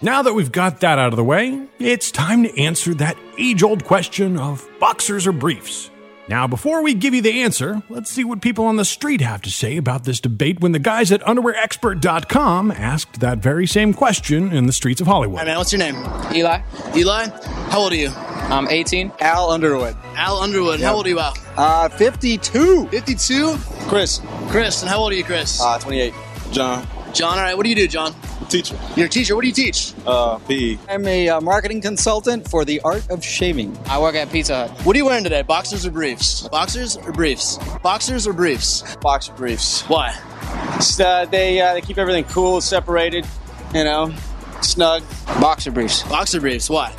Now 0.00 0.22
that 0.22 0.34
we've 0.34 0.52
got 0.52 0.78
that 0.80 1.00
out 1.00 1.12
of 1.12 1.16
the 1.16 1.24
way, 1.24 1.66
it's 1.80 2.12
time 2.12 2.44
to 2.44 2.60
answer 2.60 2.94
that 2.94 3.16
age 3.38 3.64
old 3.64 3.84
question 3.84 4.38
of 4.38 4.68
boxers 4.78 5.26
or 5.26 5.32
briefs. 5.32 5.90
Now, 6.28 6.46
before 6.46 6.82
we 6.82 6.94
give 6.94 7.14
you 7.14 7.20
the 7.20 7.42
answer, 7.42 7.82
let's 7.88 8.08
see 8.10 8.22
what 8.22 8.40
people 8.40 8.64
on 8.66 8.76
the 8.76 8.84
street 8.84 9.20
have 9.20 9.42
to 9.42 9.50
say 9.50 9.76
about 9.76 10.04
this 10.04 10.20
debate 10.20 10.60
when 10.60 10.70
the 10.70 10.78
guys 10.78 11.10
at 11.10 11.20
underwearexpert.com 11.22 12.70
asked 12.70 13.20
that 13.20 13.38
very 13.38 13.66
same 13.66 13.92
question 13.92 14.52
in 14.52 14.66
the 14.66 14.72
streets 14.72 15.00
of 15.00 15.08
Hollywood. 15.08 15.40
Hi, 15.40 15.44
man. 15.44 15.58
What's 15.58 15.72
your 15.72 15.80
name? 15.80 15.96
Eli. 16.32 16.60
Eli? 16.94 17.26
How 17.70 17.80
old 17.80 17.92
are 17.92 17.96
you? 17.96 18.10
I'm 18.10 18.68
18. 18.68 19.12
Al 19.20 19.50
Underwood. 19.50 19.96
Al 20.14 20.38
Underwood. 20.38 20.78
Yeah. 20.78 20.88
How 20.88 20.94
old 20.94 21.06
are 21.06 21.10
you, 21.10 21.18
Al? 21.18 21.34
Uh, 21.56 21.88
52. 21.88 22.86
52? 22.88 23.56
Chris. 23.88 24.20
Chris. 24.48 24.82
And 24.82 24.88
how 24.88 24.98
old 24.98 25.12
are 25.12 25.16
you, 25.16 25.24
Chris? 25.24 25.60
Uh, 25.60 25.78
28. 25.78 26.14
John. 26.52 26.86
John, 27.12 27.36
all 27.36 27.44
right. 27.44 27.56
What 27.56 27.64
do 27.64 27.70
you 27.70 27.76
do, 27.76 27.88
John? 27.88 28.14
Teacher. 28.52 28.78
You're 28.96 29.06
a 29.06 29.08
teacher. 29.08 29.34
What 29.34 29.40
do 29.40 29.48
you 29.48 29.54
teach? 29.54 29.94
Uh, 30.04 30.36
PE. 30.40 30.76
I'm 30.86 31.06
a 31.06 31.26
uh, 31.26 31.40
marketing 31.40 31.80
consultant 31.80 32.46
for 32.46 32.66
the 32.66 32.82
art 32.82 33.08
of 33.08 33.24
shaving. 33.24 33.74
I 33.86 33.98
work 33.98 34.14
at 34.14 34.30
Pizza 34.30 34.68
Hut. 34.68 34.84
What 34.84 34.94
are 34.94 34.98
you 34.98 35.06
wearing 35.06 35.24
today? 35.24 35.40
Boxers 35.40 35.86
or 35.86 35.90
briefs? 35.90 36.46
Boxers 36.48 36.98
or 36.98 37.12
briefs? 37.12 37.58
Boxers 37.82 38.26
or 38.26 38.34
briefs? 38.34 38.94
Boxer 38.96 39.32
briefs. 39.32 39.80
Why? 39.88 40.14
Uh, 41.00 41.24
they 41.24 41.62
uh, 41.62 41.72
they 41.72 41.80
keep 41.80 41.96
everything 41.96 42.24
cool, 42.24 42.60
separated, 42.60 43.26
you 43.72 43.84
know, 43.84 44.14
snug. 44.60 45.02
Boxer 45.40 45.70
briefs. 45.70 46.02
Boxer 46.02 46.40
briefs. 46.40 46.68
Why? 46.68 46.94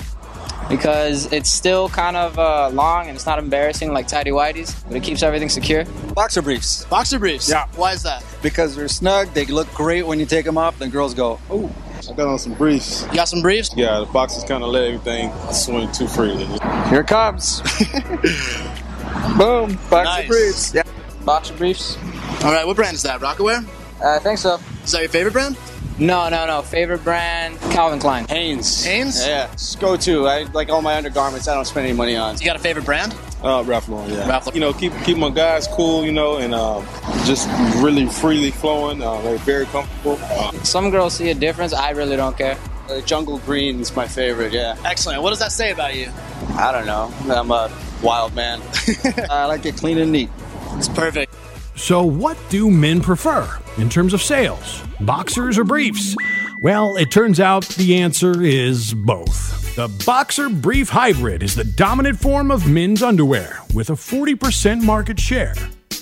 Because 0.69 1.31
it's 1.31 1.49
still 1.49 1.89
kind 1.89 2.15
of 2.17 2.39
uh, 2.39 2.69
long 2.69 3.07
and 3.07 3.15
it's 3.15 3.25
not 3.25 3.37
embarrassing 3.39 3.93
like 3.93 4.07
tidy 4.07 4.31
whities, 4.31 4.81
but 4.87 4.95
it 4.95 5.03
keeps 5.03 5.21
everything 5.21 5.49
secure. 5.49 5.85
Boxer 6.15 6.41
briefs. 6.41 6.85
Boxer 6.85 7.19
briefs. 7.19 7.49
Yeah. 7.49 7.67
Why 7.75 7.91
is 7.93 8.03
that? 8.03 8.23
Because 8.41 8.75
they're 8.75 8.87
snug, 8.87 9.27
they 9.33 9.45
look 9.45 9.71
great 9.73 10.05
when 10.07 10.19
you 10.19 10.25
take 10.25 10.45
them 10.45 10.57
off, 10.57 10.79
then 10.79 10.89
girls 10.89 11.13
go, 11.13 11.39
oh. 11.49 11.71
I 12.09 12.13
got 12.15 12.27
on 12.27 12.37
some 12.37 12.53
briefs. 12.55 13.03
You 13.07 13.13
got 13.13 13.29
some 13.29 13.41
briefs? 13.41 13.69
Yeah, 13.77 13.99
the 14.01 14.05
boxes 14.07 14.43
kind 14.43 14.61
of 14.61 14.71
let 14.71 14.83
everything 14.85 15.31
swing 15.53 15.89
too 15.93 16.07
freely. 16.07 16.45
Here 16.89 16.99
it 17.01 17.07
comes. 17.07 17.61
Boom. 19.37 19.77
Boxer 19.89 20.03
Nice. 20.03 20.27
briefs. 20.27 20.73
Yeah. 20.73 20.83
Boxer 21.23 21.53
briefs. 21.55 21.97
All 22.43 22.51
right. 22.51 22.67
What 22.67 22.75
brand 22.75 22.95
is 22.95 23.03
that? 23.03 23.21
Rocawear? 23.21 23.65
I 24.03 24.19
think 24.19 24.37
so. 24.37 24.59
Is 24.83 24.91
that 24.91 24.99
your 24.99 25.09
favorite 25.09 25.31
brand? 25.31 25.57
No, 26.03 26.27
no, 26.27 26.45
no. 26.45 26.61
Favorite 26.61 27.01
brand? 27.01 27.57
Calvin 27.71 27.97
Klein. 27.97 28.27
Hanes. 28.27 28.83
Hanes? 28.83 29.25
Yeah. 29.25 29.49
Just 29.53 29.79
go 29.79 29.95
to. 29.95 30.27
I 30.27 30.43
like 30.51 30.67
all 30.67 30.81
my 30.81 30.97
undergarments. 30.97 31.47
I 31.47 31.55
don't 31.55 31.63
spend 31.63 31.87
any 31.87 31.95
money 31.95 32.17
on. 32.17 32.37
You 32.39 32.45
got 32.45 32.57
a 32.57 32.59
favorite 32.59 32.83
brand? 32.83 33.15
Uh, 33.41 33.63
Ralph 33.65 33.87
Lauren, 33.87 34.11
yeah. 34.11 34.27
Ralph 34.27 34.47
Lauren. 34.47 34.55
You 34.55 34.59
know, 34.59 34.73
keep 34.73 34.91
keep 35.05 35.15
my 35.15 35.29
guys 35.29 35.65
cool, 35.65 36.03
you 36.03 36.11
know, 36.11 36.37
and 36.39 36.53
um, 36.53 36.85
just 37.23 37.47
really 37.81 38.05
freely 38.05 38.51
flowing. 38.51 39.01
Uh, 39.01 39.21
they're 39.21 39.37
very 39.37 39.65
comfortable. 39.67 40.19
Uh, 40.21 40.51
Some 40.63 40.89
girls 40.91 41.13
see 41.13 41.29
a 41.29 41.35
difference. 41.35 41.71
I 41.71 41.91
really 41.91 42.17
don't 42.17 42.37
care. 42.37 42.57
Uh, 42.89 42.99
jungle 42.99 43.37
green 43.39 43.79
is 43.79 43.95
my 43.95 44.05
favorite. 44.05 44.51
Yeah. 44.51 44.75
Excellent. 44.83 45.23
What 45.23 45.29
does 45.29 45.39
that 45.39 45.53
say 45.53 45.71
about 45.71 45.95
you? 45.95 46.11
I 46.57 46.73
don't 46.73 46.85
know. 46.85 47.13
I'm 47.33 47.49
a 47.49 47.71
wild 48.01 48.35
man. 48.35 48.61
I 49.29 49.45
like 49.45 49.65
it 49.65 49.77
clean 49.77 49.97
and 49.99 50.11
neat. 50.11 50.29
It's 50.73 50.89
perfect. 50.89 51.32
So, 51.75 52.03
what 52.03 52.37
do 52.49 52.69
men 52.69 53.01
prefer 53.01 53.49
in 53.77 53.89
terms 53.89 54.13
of 54.13 54.21
sales? 54.21 54.83
Boxers 55.01 55.57
or 55.57 55.63
briefs? 55.63 56.15
Well, 56.61 56.95
it 56.97 57.11
turns 57.11 57.39
out 57.39 57.67
the 57.69 57.95
answer 57.95 58.41
is 58.41 58.93
both. 58.93 59.75
The 59.75 59.89
boxer 60.05 60.49
brief 60.49 60.89
hybrid 60.89 61.41
is 61.41 61.55
the 61.55 61.63
dominant 61.63 62.19
form 62.19 62.51
of 62.51 62.69
men's 62.69 63.01
underwear 63.01 63.59
with 63.73 63.89
a 63.89 63.93
40% 63.93 64.83
market 64.83 65.19
share. 65.19 65.55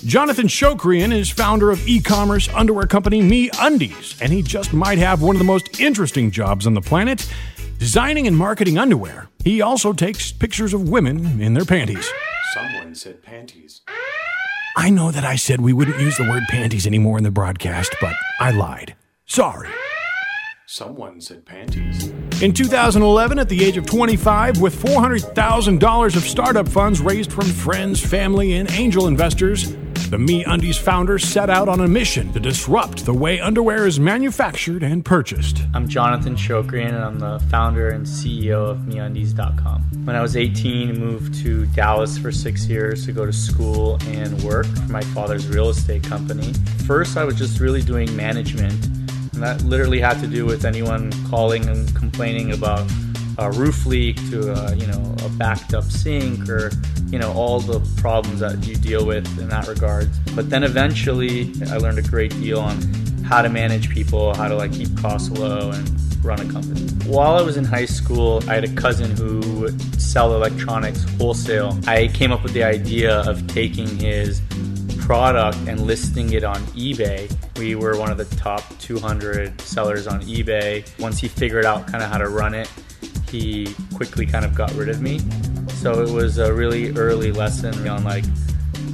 Jonathan 0.04 0.46
Shokrian 0.46 1.12
is 1.12 1.30
founder 1.30 1.70
of 1.70 1.88
e-commerce 1.88 2.48
underwear 2.50 2.86
company 2.86 3.22
Me 3.22 3.48
Undies, 3.58 4.16
and 4.20 4.32
he 4.32 4.42
just 4.42 4.72
might 4.74 4.98
have 4.98 5.22
one 5.22 5.36
of 5.36 5.38
the 5.38 5.44
most 5.44 5.80
interesting 5.80 6.30
jobs 6.30 6.66
on 6.66 6.74
the 6.74 6.80
planet, 6.80 7.26
designing 7.78 8.26
and 8.26 8.36
marketing 8.36 8.78
underwear. 8.78 9.28
He 9.42 9.62
also 9.62 9.92
takes 9.92 10.32
pictures 10.32 10.74
of 10.74 10.88
women 10.88 11.40
in 11.40 11.54
their 11.54 11.64
panties. 11.64 12.12
Someone 12.52 12.94
said 12.94 13.22
panties. 13.22 13.80
I 14.76 14.88
know 14.88 15.10
that 15.10 15.24
I 15.24 15.36
said 15.36 15.60
we 15.60 15.72
wouldn't 15.72 16.00
use 16.00 16.16
the 16.16 16.28
word 16.28 16.44
panties 16.48 16.86
anymore 16.86 17.18
in 17.18 17.24
the 17.24 17.30
broadcast, 17.30 17.94
but 18.00 18.14
I 18.40 18.52
lied. 18.52 18.94
Sorry. 19.26 19.68
Someone 20.66 21.20
said 21.20 21.44
panties. 21.44 22.08
In 22.40 22.54
2011, 22.54 23.38
at 23.38 23.50
the 23.50 23.62
age 23.62 23.76
of 23.76 23.84
25, 23.84 24.60
with 24.62 24.74
$400,000 24.82 26.16
of 26.16 26.22
startup 26.22 26.66
funds 26.66 27.00
raised 27.00 27.30
from 27.30 27.44
friends, 27.44 28.00
family, 28.00 28.54
and 28.54 28.70
angel 28.70 29.06
investors, 29.06 29.76
the 30.12 30.18
Me 30.18 30.44
Undies 30.44 30.76
founder 30.76 31.18
set 31.18 31.48
out 31.48 31.70
on 31.70 31.80
a 31.80 31.88
mission 31.88 32.30
to 32.34 32.38
disrupt 32.38 33.06
the 33.06 33.14
way 33.14 33.40
underwear 33.40 33.86
is 33.86 33.98
manufactured 33.98 34.82
and 34.82 35.02
purchased. 35.02 35.62
I'm 35.72 35.88
Jonathan 35.88 36.36
Shokrian, 36.36 36.88
and 36.88 37.02
I'm 37.02 37.18
the 37.18 37.42
founder 37.48 37.88
and 37.88 38.04
CEO 38.04 38.68
of 38.68 38.80
MeUndies.com. 38.80 40.04
When 40.04 40.14
I 40.14 40.20
was 40.20 40.36
18, 40.36 40.90
I 40.90 40.92
moved 40.92 41.36
to 41.36 41.64
Dallas 41.68 42.18
for 42.18 42.30
six 42.30 42.66
years 42.66 43.06
to 43.06 43.12
go 43.12 43.24
to 43.24 43.32
school 43.32 43.98
and 44.08 44.38
work 44.42 44.66
for 44.66 44.92
my 44.92 45.00
father's 45.00 45.48
real 45.48 45.70
estate 45.70 46.02
company. 46.02 46.52
First, 46.86 47.16
I 47.16 47.24
was 47.24 47.36
just 47.36 47.58
really 47.58 47.80
doing 47.80 48.14
management, 48.14 48.84
and 49.32 49.42
that 49.42 49.62
literally 49.62 49.98
had 49.98 50.20
to 50.20 50.26
do 50.26 50.44
with 50.44 50.66
anyone 50.66 51.10
calling 51.30 51.66
and 51.70 51.96
complaining 51.96 52.52
about 52.52 52.86
a 53.38 53.50
roof 53.52 53.86
leak 53.86 54.16
to 54.30 54.52
a, 54.52 54.74
you 54.74 54.86
know 54.86 55.14
a 55.24 55.28
backed 55.30 55.74
up 55.74 55.84
sink 55.84 56.48
or 56.48 56.70
you 57.10 57.18
know 57.18 57.32
all 57.32 57.60
the 57.60 57.80
problems 58.00 58.40
that 58.40 58.66
you 58.66 58.76
deal 58.76 59.04
with 59.06 59.26
in 59.38 59.48
that 59.48 59.68
regard. 59.68 60.10
But 60.34 60.50
then 60.50 60.64
eventually, 60.64 61.52
I 61.70 61.76
learned 61.76 61.98
a 61.98 62.02
great 62.02 62.32
deal 62.32 62.60
on 62.60 62.80
how 63.22 63.42
to 63.42 63.48
manage 63.48 63.90
people, 63.90 64.34
how 64.34 64.48
to 64.48 64.56
like 64.56 64.72
keep 64.72 64.96
costs 64.98 65.30
low 65.30 65.70
and 65.70 65.90
run 66.24 66.40
a 66.40 66.52
company. 66.52 66.82
While 67.06 67.34
I 67.36 67.42
was 67.42 67.56
in 67.56 67.64
high 67.64 67.86
school, 67.86 68.42
I 68.48 68.54
had 68.54 68.64
a 68.64 68.74
cousin 68.74 69.10
who 69.16 69.60
would 69.60 70.00
sell 70.00 70.34
electronics 70.34 71.04
wholesale. 71.18 71.78
I 71.86 72.08
came 72.08 72.32
up 72.32 72.42
with 72.42 72.52
the 72.52 72.62
idea 72.62 73.20
of 73.22 73.46
taking 73.48 73.88
his 73.98 74.40
product 75.00 75.58
and 75.66 75.80
listing 75.80 76.32
it 76.32 76.44
on 76.44 76.60
eBay. 76.68 77.30
We 77.58 77.74
were 77.74 77.98
one 77.98 78.10
of 78.10 78.18
the 78.18 78.36
top 78.36 78.62
200 78.78 79.60
sellers 79.60 80.06
on 80.06 80.22
eBay. 80.22 80.86
Once 81.00 81.18
he 81.18 81.28
figured 81.28 81.64
out 81.64 81.86
kind 81.88 82.02
of 82.04 82.10
how 82.10 82.18
to 82.18 82.28
run 82.28 82.54
it, 82.54 82.70
he 83.32 83.74
quickly 83.94 84.26
kind 84.26 84.44
of 84.44 84.54
got 84.54 84.72
rid 84.74 84.88
of 84.88 85.00
me. 85.00 85.20
So 85.68 86.02
it 86.02 86.10
was 86.10 86.38
a 86.38 86.52
really 86.52 86.96
early 86.96 87.32
lesson 87.32 87.88
on 87.88 88.04
like 88.04 88.24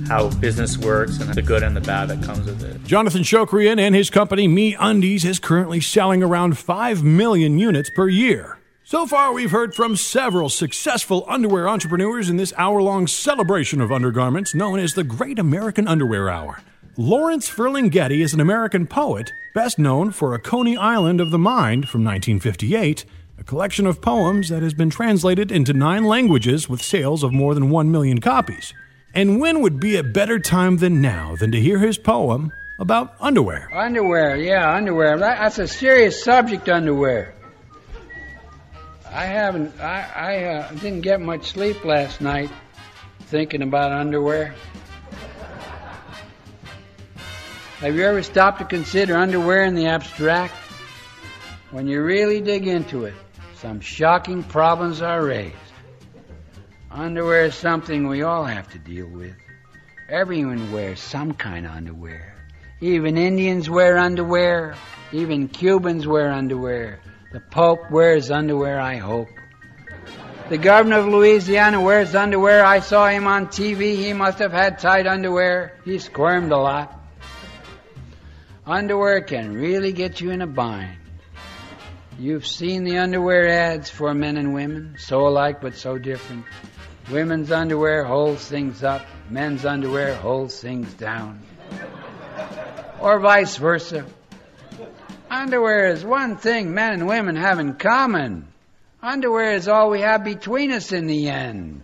how 0.07 0.31
business 0.37 0.79
works 0.79 1.21
and 1.21 1.35
the 1.35 1.43
good 1.43 1.63
and 1.63 1.77
the 1.77 1.81
bad 1.83 2.09
that 2.09 2.23
comes 2.23 2.47
with 2.47 2.63
it. 2.63 2.83
Jonathan 2.85 3.23
Shokrian 3.23 3.79
and 3.79 3.95
his 3.95 4.09
company 4.09 4.49
Me 4.49 4.75
Undies 4.75 5.25
is 5.25 5.39
currently 5.39 5.81
selling 5.81 6.23
around 6.23 6.57
5 6.57 7.03
million 7.03 7.59
units 7.59 7.91
per 7.91 8.09
year. 8.09 8.59
So 8.85 9.07
far, 9.07 9.35
we've 9.35 9.51
heard 9.51 9.75
from 9.75 9.97
several 9.97 10.49
successful 10.49 11.27
underwear 11.29 11.69
entrepreneurs 11.69 12.31
in 12.31 12.39
this 12.39 12.55
hour 12.57 12.81
long 12.81 13.07
celebration 13.07 13.83
of 13.83 13.93
undergarments 13.93 14.55
known 14.55 14.79
as 14.79 14.95
the 14.95 15.05
Great 15.05 15.39
American 15.39 15.87
Underwear 15.87 16.31
Hour. 16.31 16.63
Lawrence 16.97 17.51
Ferlinghetti 17.51 18.23
is 18.23 18.33
an 18.33 18.41
American 18.41 18.87
poet, 18.87 19.31
best 19.55 19.79
known 19.79 20.11
for 20.11 20.33
A 20.33 20.39
Coney 20.39 20.77
Island 20.77 21.21
of 21.21 21.31
the 21.31 21.39
Mind 21.39 21.89
from 21.89 22.03
1958, 22.03 23.05
a 23.39 23.45
collection 23.45 23.87
of 23.87 24.01
poems 24.03 24.49
that 24.49 24.63
has 24.63 24.75
been 24.75 24.91
translated 24.91 25.53
into 25.53 25.73
nine 25.73 26.05
languages 26.05 26.69
with 26.69 26.83
sales 26.83 27.23
of 27.23 27.33
more 27.33 27.55
than 27.55 27.71
1 27.71 27.91
million 27.91 28.21
copies. 28.21 28.75
And 29.15 29.41
when 29.41 29.63
would 29.63 29.79
be 29.79 29.97
a 29.97 30.03
better 30.03 30.39
time 30.39 30.79
than 30.79 31.01
now 31.01 31.37
than 31.37 31.53
to 31.53 31.61
hear 31.61 31.79
his 31.79 31.99
poem, 31.99 32.53
about 32.79 33.15
underwear. 33.21 33.69
Underwear, 33.75 34.37
yeah, 34.37 34.75
underwear. 34.75 35.19
That's 35.19 35.59
a 35.59 35.67
serious 35.67 36.23
subject, 36.23 36.69
underwear. 36.69 37.35
I 39.11 39.25
haven't, 39.25 39.79
I, 39.81 40.11
I 40.15 40.45
uh, 40.45 40.73
didn't 40.73 41.01
get 41.01 41.21
much 41.21 41.53
sleep 41.53 41.85
last 41.85 42.21
night 42.21 42.51
thinking 43.23 43.63
about 43.63 43.91
underwear. 43.91 44.55
Have 47.81 47.95
you 47.95 48.05
ever 48.05 48.23
stopped 48.23 48.59
to 48.59 48.65
consider 48.65 49.17
underwear 49.17 49.65
in 49.65 49.75
the 49.75 49.87
abstract? 49.87 50.55
When 51.71 51.87
you 51.87 52.03
really 52.03 52.41
dig 52.41 52.67
into 52.67 53.05
it, 53.05 53.15
some 53.61 53.81
shocking 53.81 54.45
problems 54.45 55.03
are 55.03 55.25
raised. 55.25 55.57
Underwear 56.91 57.47
is 57.47 57.57
something 57.57 58.07
we 58.07 58.23
all 58.23 58.45
have 58.45 58.71
to 58.71 58.79
deal 58.79 59.09
with. 59.09 59.35
Everyone 60.09 60.73
wears 60.73 61.01
some 61.01 61.33
kind 61.35 61.67
of 61.67 61.73
underwear. 61.73 62.37
Even 62.81 63.19
Indians 63.19 63.69
wear 63.69 63.99
underwear. 63.99 64.77
Even 65.13 65.49
Cubans 65.49 66.07
wear 66.07 66.31
underwear. 66.31 67.01
The 67.33 67.41
Pope 67.41 67.91
wears 67.91 68.31
underwear, 68.31 68.81
I 68.81 68.97
hope. 68.97 69.29
The 70.51 70.59
governor 70.59 71.01
of 71.01 71.09
Louisiana 71.09 71.81
wears 71.81 72.15
underwear. 72.15 72.65
I 72.65 72.79
saw 72.79 73.09
him 73.09 73.27
on 73.27 73.49
TV. 73.49 73.97
He 73.97 74.13
must 74.13 74.39
have 74.39 74.53
had 74.53 74.79
tight 74.79 75.07
underwear. 75.07 75.77
He 75.85 75.99
squirmed 75.99 76.53
a 76.53 76.57
lot. 76.57 76.95
Underwear 78.65 79.21
can 79.23 79.53
really 79.53 79.93
get 79.93 80.21
you 80.21 80.31
in 80.31 80.43
a 80.43 80.47
bind. 80.47 80.97
You've 82.21 82.49
seen 82.49 82.83
the 82.83 82.99
underwear 82.99 83.49
ads 83.49 83.91
for 83.91 84.13
men 84.13 84.39
and 84.39 84.53
women, 84.53 84.97
so 84.99 85.29
alike 85.29 85.61
but 85.61 85.77
so 85.77 85.99
different. 85.99 86.47
Women's 87.13 87.53
underwear 87.53 88.03
holds 88.03 88.45
things 88.45 88.83
up, 88.83 89.07
men's 89.31 89.65
underwear 89.65 90.17
holds 90.17 90.61
things 90.61 90.93
down. 90.95 91.41
Or 93.01 93.21
vice 93.21 93.57
versa. 93.57 94.05
Underwear 95.31 95.91
is 95.91 96.05
one 96.05 96.37
thing 96.37 96.75
men 96.75 96.95
and 96.95 97.07
women 97.07 97.37
have 97.37 97.61
in 97.61 97.75
common. 97.75 98.49
Underwear 99.01 99.53
is 99.53 99.69
all 99.69 99.89
we 99.89 100.01
have 100.01 100.25
between 100.25 100.73
us 100.73 100.91
in 100.91 101.07
the 101.07 101.29
end. 101.29 101.83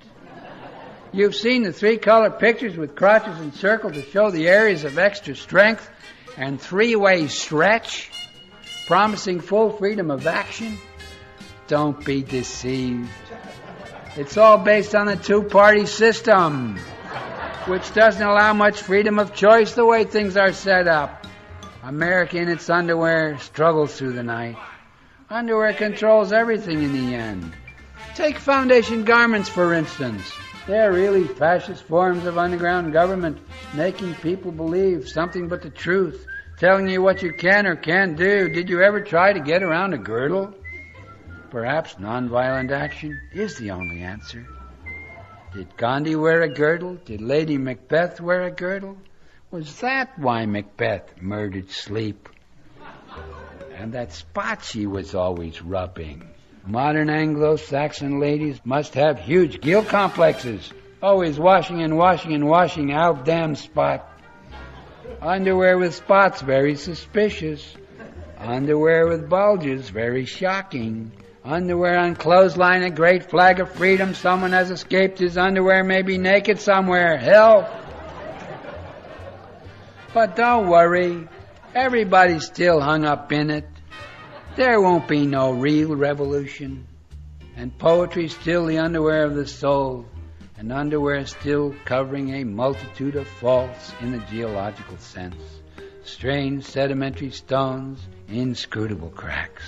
You've 1.13 1.37
seen 1.37 1.63
the 1.63 1.73
three 1.73 1.99
color 1.99 2.31
pictures 2.31 2.77
with 2.77 2.97
crotches 2.97 3.39
and 3.39 3.55
circles 3.55 3.93
to 3.93 4.03
show 4.03 4.33
the 4.33 4.49
areas 4.49 4.83
of 4.83 4.99
extra 4.99 5.37
strength 5.37 5.89
and 6.37 6.61
three 6.61 6.97
way 6.97 7.29
stretch, 7.29 8.11
promising 8.87 9.41
full 9.41 9.71
freedom 9.71 10.11
of 10.11 10.27
action. 10.27 10.79
Don't 11.67 12.05
be 12.05 12.23
deceived. 12.23 13.09
It's 14.17 14.37
all 14.37 14.59
based 14.59 14.95
on 14.95 15.07
the 15.07 15.17
two 15.17 15.43
party 15.43 15.87
system, 15.87 16.77
which 17.67 17.93
doesn't 17.95 18.23
allow 18.23 18.53
much 18.53 18.83
freedom 18.83 19.19
of 19.19 19.35
choice 19.35 19.75
the 19.75 19.85
way 19.85 20.05
things 20.05 20.37
are 20.37 20.53
set 20.53 20.87
up. 20.87 21.27
America 21.83 22.39
in 22.39 22.49
its 22.49 22.71
underwear 22.71 23.39
struggles 23.39 23.97
through 23.97 24.13
the 24.13 24.23
night. 24.23 24.57
Underwear 25.29 25.73
controls 25.75 26.33
everything 26.33 26.83
in 26.83 26.93
the 26.93 27.15
end. 27.15 27.53
Take 28.15 28.39
foundation 28.39 29.05
garments, 29.05 29.49
for 29.49 29.75
instance. 29.75 30.23
They're 30.67 30.93
really 30.93 31.27
fascist 31.27 31.83
forms 31.85 32.25
of 32.25 32.39
underground 32.39 32.93
government, 32.93 33.39
making 33.75 34.15
people 34.17 34.53
believe 34.53 35.09
something 35.09 35.49
but 35.49 35.63
the 35.63 35.71
truth, 35.71 36.27
telling 36.59 36.89
you 36.89 37.03
what 37.03 37.23
you 37.23 37.33
can 37.33 37.67
or 37.67 37.77
can't 37.77 38.17
do. 38.17 38.49
Did 38.49 38.69
you 38.69 38.83
ever 38.83 39.01
try 39.01 39.33
to 39.33 39.41
get 39.41 39.63
around 39.63 39.95
a 39.95 39.99
girdle? 39.99 40.55
Perhaps 41.51 41.95
nonviolent 41.95 42.71
action 42.71 43.21
is 43.33 43.57
the 43.59 43.71
only 43.71 44.03
answer. 44.03 44.47
Did 45.53 45.77
Gandhi 45.77 46.17
wear 46.17 46.43
a 46.43 46.53
girdle? 46.53 46.97
Did 46.97 47.21
Lady 47.21 47.59
Macbeth 47.59 48.21
wear 48.21 48.43
a 48.43 48.51
girdle? 48.51 48.97
Was 49.51 49.81
that 49.81 50.19
why 50.19 50.47
Macbeth 50.47 51.23
murdered 51.23 51.71
sleep? 51.71 52.29
And 53.77 53.93
that 53.93 54.13
spot 54.13 54.65
she 54.65 54.87
was 54.87 55.15
always 55.15 55.63
rubbing. 55.63 56.29
Modern 56.67 57.11
Anglo 57.11 57.57
Saxon 57.57 58.19
ladies 58.19 58.59
must 58.65 58.95
have 58.95 59.19
huge 59.19 59.61
guilt 59.61 59.87
complexes, 59.87 60.73
always 61.03 61.39
washing 61.39 61.83
and 61.83 61.97
washing 61.97 62.33
and 62.33 62.49
washing 62.49 62.93
out 62.93 63.25
damn 63.25 63.55
spot. 63.55 64.09
Underwear 65.21 65.79
with 65.79 65.95
spots, 65.95 66.43
very 66.43 66.77
suspicious. 66.77 67.75
Underwear 68.39 69.07
with 69.07 69.29
bulges, 69.29 69.89
very 69.89 70.25
shocking. 70.25 71.13
Underwear 71.45 71.99
on 71.99 72.17
clothesline, 72.17 72.83
a 72.83 72.91
great 72.91 73.31
flag 73.31 73.61
of 73.61 73.71
freedom. 73.73 74.15
Someone 74.15 74.53
has 74.53 74.71
escaped 74.71 75.19
his 75.19 75.37
underwear, 75.37 75.85
maybe 75.85 76.19
naked 76.19 76.59
somewhere. 76.59 77.17
Help! 77.17 77.67
But 80.15 80.37
don't 80.37 80.69
worry, 80.69 81.29
everybody's 81.75 82.47
still 82.47 82.81
hung 82.81 83.05
up 83.05 83.33
in 83.33 83.51
it. 83.51 83.67
There 84.57 84.81
won't 84.81 85.09
be 85.09 85.27
no 85.27 85.53
real 85.53 85.97
revolution. 85.97 86.87
And 87.57 87.77
poetry's 87.77 88.35
still 88.35 88.67
the 88.67 88.79
underwear 88.79 89.25
of 89.25 89.35
the 89.35 89.47
soul, 89.47 90.07
and 90.65 90.73
underwear 90.73 91.27
still 91.27 91.75
covering 91.85 92.37
a 92.37 92.43
multitude 92.43 93.17
of 93.17 93.29
faults 93.29 93.93
in 94.01 94.13
the 94.13 94.25
geological 94.31 94.97
sense. 94.97 95.37
Strange 96.05 96.65
sedimentary 96.65 97.31
stones, 97.31 98.01
inscrutable 98.29 99.11
cracks. 99.11 99.63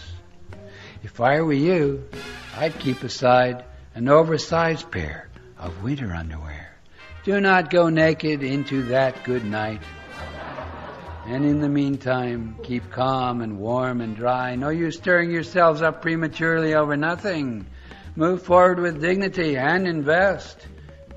If 1.02 1.20
I 1.20 1.43
were 1.43 1.52
you, 1.52 2.09
I'd 2.56 2.78
keep 2.78 3.02
aside 3.02 3.62
an 3.94 4.09
oversized 4.09 4.90
pair 4.90 5.28
of 5.59 5.82
winter 5.82 6.14
underwear. 6.14 6.74
Do 7.24 7.43
not 7.43 7.68
go 7.68 7.90
naked 7.90 8.43
into 8.43 8.85
that 8.85 9.23
good 9.23 9.44
night. 9.44 9.82
And 11.27 11.44
in 11.44 11.60
the 11.60 11.68
meantime, 11.68 12.56
keep 12.62 12.90
calm 12.90 13.43
and 13.43 13.59
warm 13.59 14.01
and 14.01 14.16
dry. 14.16 14.55
No 14.55 14.70
use 14.70 14.97
stirring 14.97 15.31
yourselves 15.31 15.82
up 15.82 16.01
prematurely 16.01 16.74
over 16.74 16.97
nothing. 16.97 17.66
Move 18.14 18.44
forward 18.44 18.78
with 18.78 19.02
dignity 19.02 19.59
and 19.59 19.86
invest. 19.86 20.66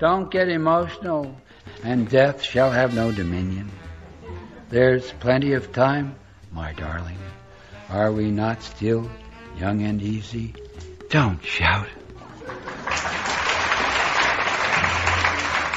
Don't 0.00 0.30
get 0.30 0.48
emotional, 0.48 1.36
and 1.84 2.08
death 2.08 2.42
shall 2.42 2.70
have 2.70 2.94
no 2.94 3.12
dominion. 3.12 3.70
There's 4.70 5.12
plenty 5.20 5.52
of 5.52 5.72
time, 5.72 6.14
my 6.52 6.72
darling. 6.72 7.18
Are 7.90 8.10
we 8.10 8.30
not 8.30 8.62
still 8.62 9.10
young 9.58 9.82
and 9.82 10.00
easy? 10.00 10.54
Don't 11.10 11.44
shout. 11.44 11.86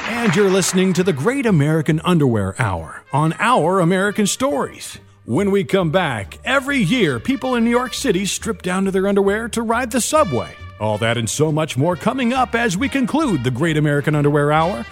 And 0.06 0.34
you're 0.34 0.48
listening 0.48 0.94
to 0.94 1.04
the 1.04 1.12
Great 1.12 1.44
American 1.44 2.00
Underwear 2.02 2.54
Hour 2.58 3.02
on 3.12 3.34
Our 3.38 3.80
American 3.80 4.26
Stories. 4.26 4.98
When 5.26 5.50
we 5.50 5.64
come 5.64 5.90
back, 5.90 6.38
every 6.46 6.78
year 6.78 7.20
people 7.20 7.56
in 7.56 7.64
New 7.64 7.70
York 7.70 7.92
City 7.92 8.24
strip 8.24 8.62
down 8.62 8.86
to 8.86 8.90
their 8.90 9.06
underwear 9.06 9.48
to 9.50 9.60
ride 9.60 9.90
the 9.90 10.00
subway. 10.00 10.54
All 10.80 10.98
that 10.98 11.16
and 11.16 11.28
so 11.30 11.52
much 11.52 11.76
more 11.76 11.96
coming 11.96 12.32
up 12.32 12.54
as 12.54 12.76
we 12.76 12.88
conclude 12.88 13.44
the 13.44 13.50
Great 13.50 13.76
American 13.76 14.14
Underwear 14.14 14.52
Hour. 14.52 14.84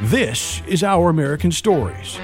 This 0.00 0.62
is 0.66 0.82
Our 0.82 1.10
American 1.10 1.52
Stories. 1.52 2.18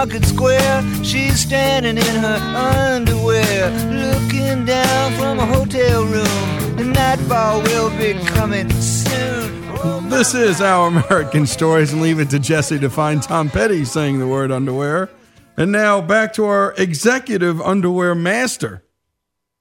Market 0.00 0.24
Square. 0.24 1.04
She's 1.04 1.40
standing 1.40 1.98
in 1.98 2.14
her 2.22 2.36
underwear, 2.56 3.70
looking 3.90 4.64
down 4.64 5.12
from 5.18 5.38
a 5.38 5.44
hotel 5.44 6.06
room. 6.06 6.76
The 6.76 6.84
nightfall 6.84 7.60
will 7.60 7.90
be 7.98 8.14
coming 8.28 8.70
soon. 8.70 10.08
This 10.08 10.34
is 10.34 10.62
Our 10.62 10.88
American 10.88 11.46
Stories, 11.46 11.92
and 11.92 12.00
leave 12.00 12.18
it 12.18 12.30
to 12.30 12.38
Jesse 12.38 12.78
to 12.78 12.88
find 12.88 13.22
Tom 13.22 13.50
Petty 13.50 13.84
saying 13.84 14.20
the 14.20 14.26
word 14.26 14.50
underwear. 14.50 15.10
And 15.58 15.70
now 15.70 16.00
back 16.00 16.32
to 16.32 16.46
our 16.46 16.72
executive 16.78 17.60
underwear 17.60 18.14
master, 18.14 18.82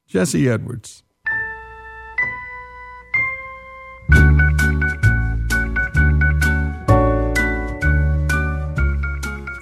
Jesse 0.08 0.48
Edwards. 0.48 1.04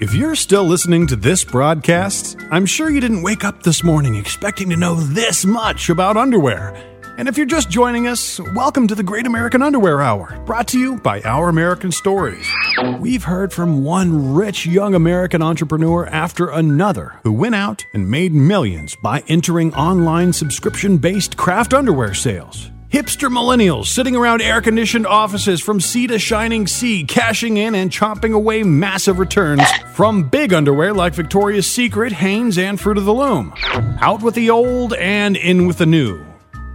If 0.08 0.14
you're 0.14 0.36
still 0.36 0.64
listening 0.64 1.06
to 1.08 1.16
this 1.16 1.44
broadcast, 1.44 2.38
I'm 2.50 2.64
sure 2.64 2.88
you 2.88 2.98
didn't 2.98 3.20
wake 3.20 3.44
up 3.44 3.62
this 3.62 3.84
morning 3.84 4.14
expecting 4.14 4.70
to 4.70 4.76
know 4.76 4.94
this 4.94 5.44
much 5.44 5.90
about 5.90 6.16
underwear. 6.16 6.74
And 7.18 7.28
if 7.28 7.36
you're 7.36 7.44
just 7.44 7.68
joining 7.68 8.06
us, 8.06 8.40
welcome 8.54 8.88
to 8.88 8.94
the 8.94 9.02
Great 9.02 9.26
American 9.26 9.60
Underwear 9.60 10.00
Hour, 10.00 10.42
brought 10.46 10.66
to 10.68 10.78
you 10.78 10.96
by 10.96 11.20
Our 11.24 11.50
American 11.50 11.92
Stories. 11.92 12.50
We've 12.98 13.24
heard 13.24 13.52
from 13.52 13.84
one 13.84 14.32
rich 14.32 14.64
young 14.64 14.94
American 14.94 15.42
entrepreneur 15.42 16.06
after 16.06 16.48
another 16.48 17.20
who 17.22 17.34
went 17.34 17.56
out 17.56 17.84
and 17.92 18.10
made 18.10 18.32
millions 18.32 18.96
by 19.02 19.22
entering 19.28 19.74
online 19.74 20.32
subscription 20.32 20.96
based 20.96 21.36
craft 21.36 21.74
underwear 21.74 22.14
sales. 22.14 22.70
Hipster 22.90 23.28
millennials 23.28 23.84
sitting 23.84 24.16
around 24.16 24.40
air 24.40 24.62
conditioned 24.62 25.06
offices 25.06 25.60
from 25.60 25.78
sea 25.78 26.06
to 26.06 26.18
shining 26.18 26.66
sea, 26.66 27.04
cashing 27.04 27.58
in 27.58 27.74
and 27.74 27.90
chomping 27.90 28.32
away 28.32 28.62
massive 28.62 29.18
returns 29.18 29.60
from 29.92 30.22
big 30.22 30.54
underwear 30.54 30.94
like 30.94 31.12
Victoria's 31.12 31.70
Secret, 31.70 32.12
Hanes, 32.12 32.56
and 32.56 32.80
Fruit 32.80 32.96
of 32.96 33.04
the 33.04 33.12
Loom. 33.12 33.52
Out 34.00 34.22
with 34.22 34.34
the 34.34 34.48
old 34.48 34.94
and 34.94 35.36
in 35.36 35.66
with 35.66 35.76
the 35.76 35.84
new. 35.84 36.24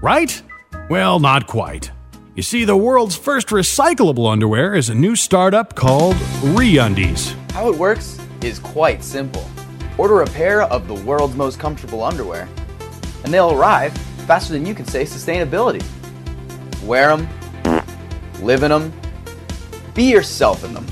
Right? 0.04 0.40
Well, 0.88 1.20
not 1.20 1.48
quite. 1.48 1.90
You 2.36 2.44
see, 2.44 2.64
the 2.64 2.78
world's 2.78 3.16
first 3.16 3.48
recyclable 3.48 4.32
underwear 4.32 4.76
is 4.76 4.90
a 4.90 4.96
new 4.96 5.16
startup 5.16 5.74
called 5.74 6.16
ReUndies. 6.54 7.34
How 7.54 7.74
it 7.74 7.76
works 7.80 8.20
is 8.44 8.60
quite 8.60 9.04
simple. 9.04 9.50
Order 9.98 10.22
a 10.22 10.28
pair 10.28 10.62
of 10.62 10.88
the 10.88 10.94
world's 10.94 11.36
most 11.36 11.58
comfortable 11.58 12.04
underwear, 12.04 12.48
and 13.24 13.34
they'll 13.34 13.52
arrive 13.52 13.98
faster 14.28 14.54
than 14.54 14.68
you 14.68 14.76
can 14.76 14.86
say 14.86 15.06
sustainability. 15.06 15.84
Wear 16.86 17.16
them, 17.16 17.30
live 18.42 18.64
in 18.64 18.72
them, 18.72 18.92
be 19.94 20.04
yourself 20.12 20.64
in 20.64 20.74
them. 20.74 20.86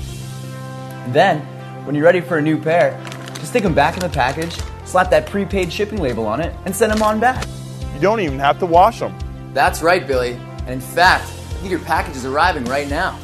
Then, 1.08 1.40
when 1.84 1.94
you're 1.94 2.04
ready 2.04 2.20
for 2.20 2.38
a 2.38 2.42
new 2.42 2.58
pair, 2.58 2.98
just 3.34 3.48
stick 3.48 3.62
them 3.62 3.74
back 3.74 3.94
in 3.94 4.00
the 4.00 4.08
package, 4.08 4.56
slap 4.84 5.10
that 5.10 5.26
prepaid 5.26 5.72
shipping 5.72 6.00
label 6.00 6.26
on 6.26 6.40
it, 6.40 6.54
and 6.64 6.74
send 6.74 6.92
them 6.92 7.02
on 7.02 7.20
back. 7.20 7.46
You 7.94 8.00
don't 8.00 8.20
even 8.20 8.38
have 8.38 8.58
to 8.60 8.66
wash 8.66 9.00
them. 9.00 9.14
That's 9.52 9.82
right, 9.82 10.06
Billy. 10.06 10.32
And 10.60 10.70
in 10.70 10.80
fact, 10.80 11.24
I 11.24 11.54
think 11.56 11.70
your 11.70 11.80
package 11.80 12.16
is 12.16 12.24
arriving 12.24 12.64
right 12.64 12.88
now. 12.88 13.18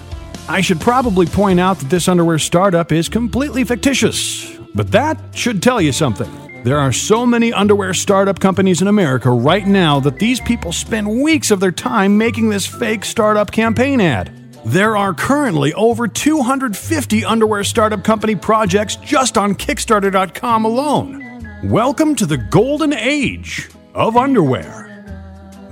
I 0.48 0.60
should 0.60 0.80
probably 0.80 1.26
point 1.26 1.60
out 1.60 1.78
that 1.78 1.88
this 1.88 2.08
underwear 2.08 2.38
startup 2.38 2.92
is 2.92 3.08
completely 3.08 3.64
fictitious, 3.64 4.58
but 4.74 4.90
that 4.92 5.18
should 5.34 5.62
tell 5.62 5.80
you 5.80 5.92
something. 5.92 6.47
There 6.64 6.78
are 6.78 6.90
so 6.92 7.24
many 7.24 7.52
underwear 7.52 7.94
startup 7.94 8.40
companies 8.40 8.82
in 8.82 8.88
America 8.88 9.30
right 9.30 9.64
now 9.64 10.00
that 10.00 10.18
these 10.18 10.40
people 10.40 10.72
spend 10.72 11.22
weeks 11.22 11.52
of 11.52 11.60
their 11.60 11.70
time 11.70 12.18
making 12.18 12.50
this 12.50 12.66
fake 12.66 13.04
startup 13.04 13.52
campaign 13.52 14.00
ad. 14.00 14.32
There 14.66 14.96
are 14.96 15.14
currently 15.14 15.72
over 15.74 16.08
250 16.08 17.24
underwear 17.24 17.62
startup 17.62 18.02
company 18.02 18.34
projects 18.34 18.96
just 18.96 19.38
on 19.38 19.54
Kickstarter.com 19.54 20.64
alone. 20.64 21.60
Welcome 21.62 22.16
to 22.16 22.26
the 22.26 22.38
golden 22.38 22.92
age 22.92 23.70
of 23.94 24.16
underwear. 24.16 25.06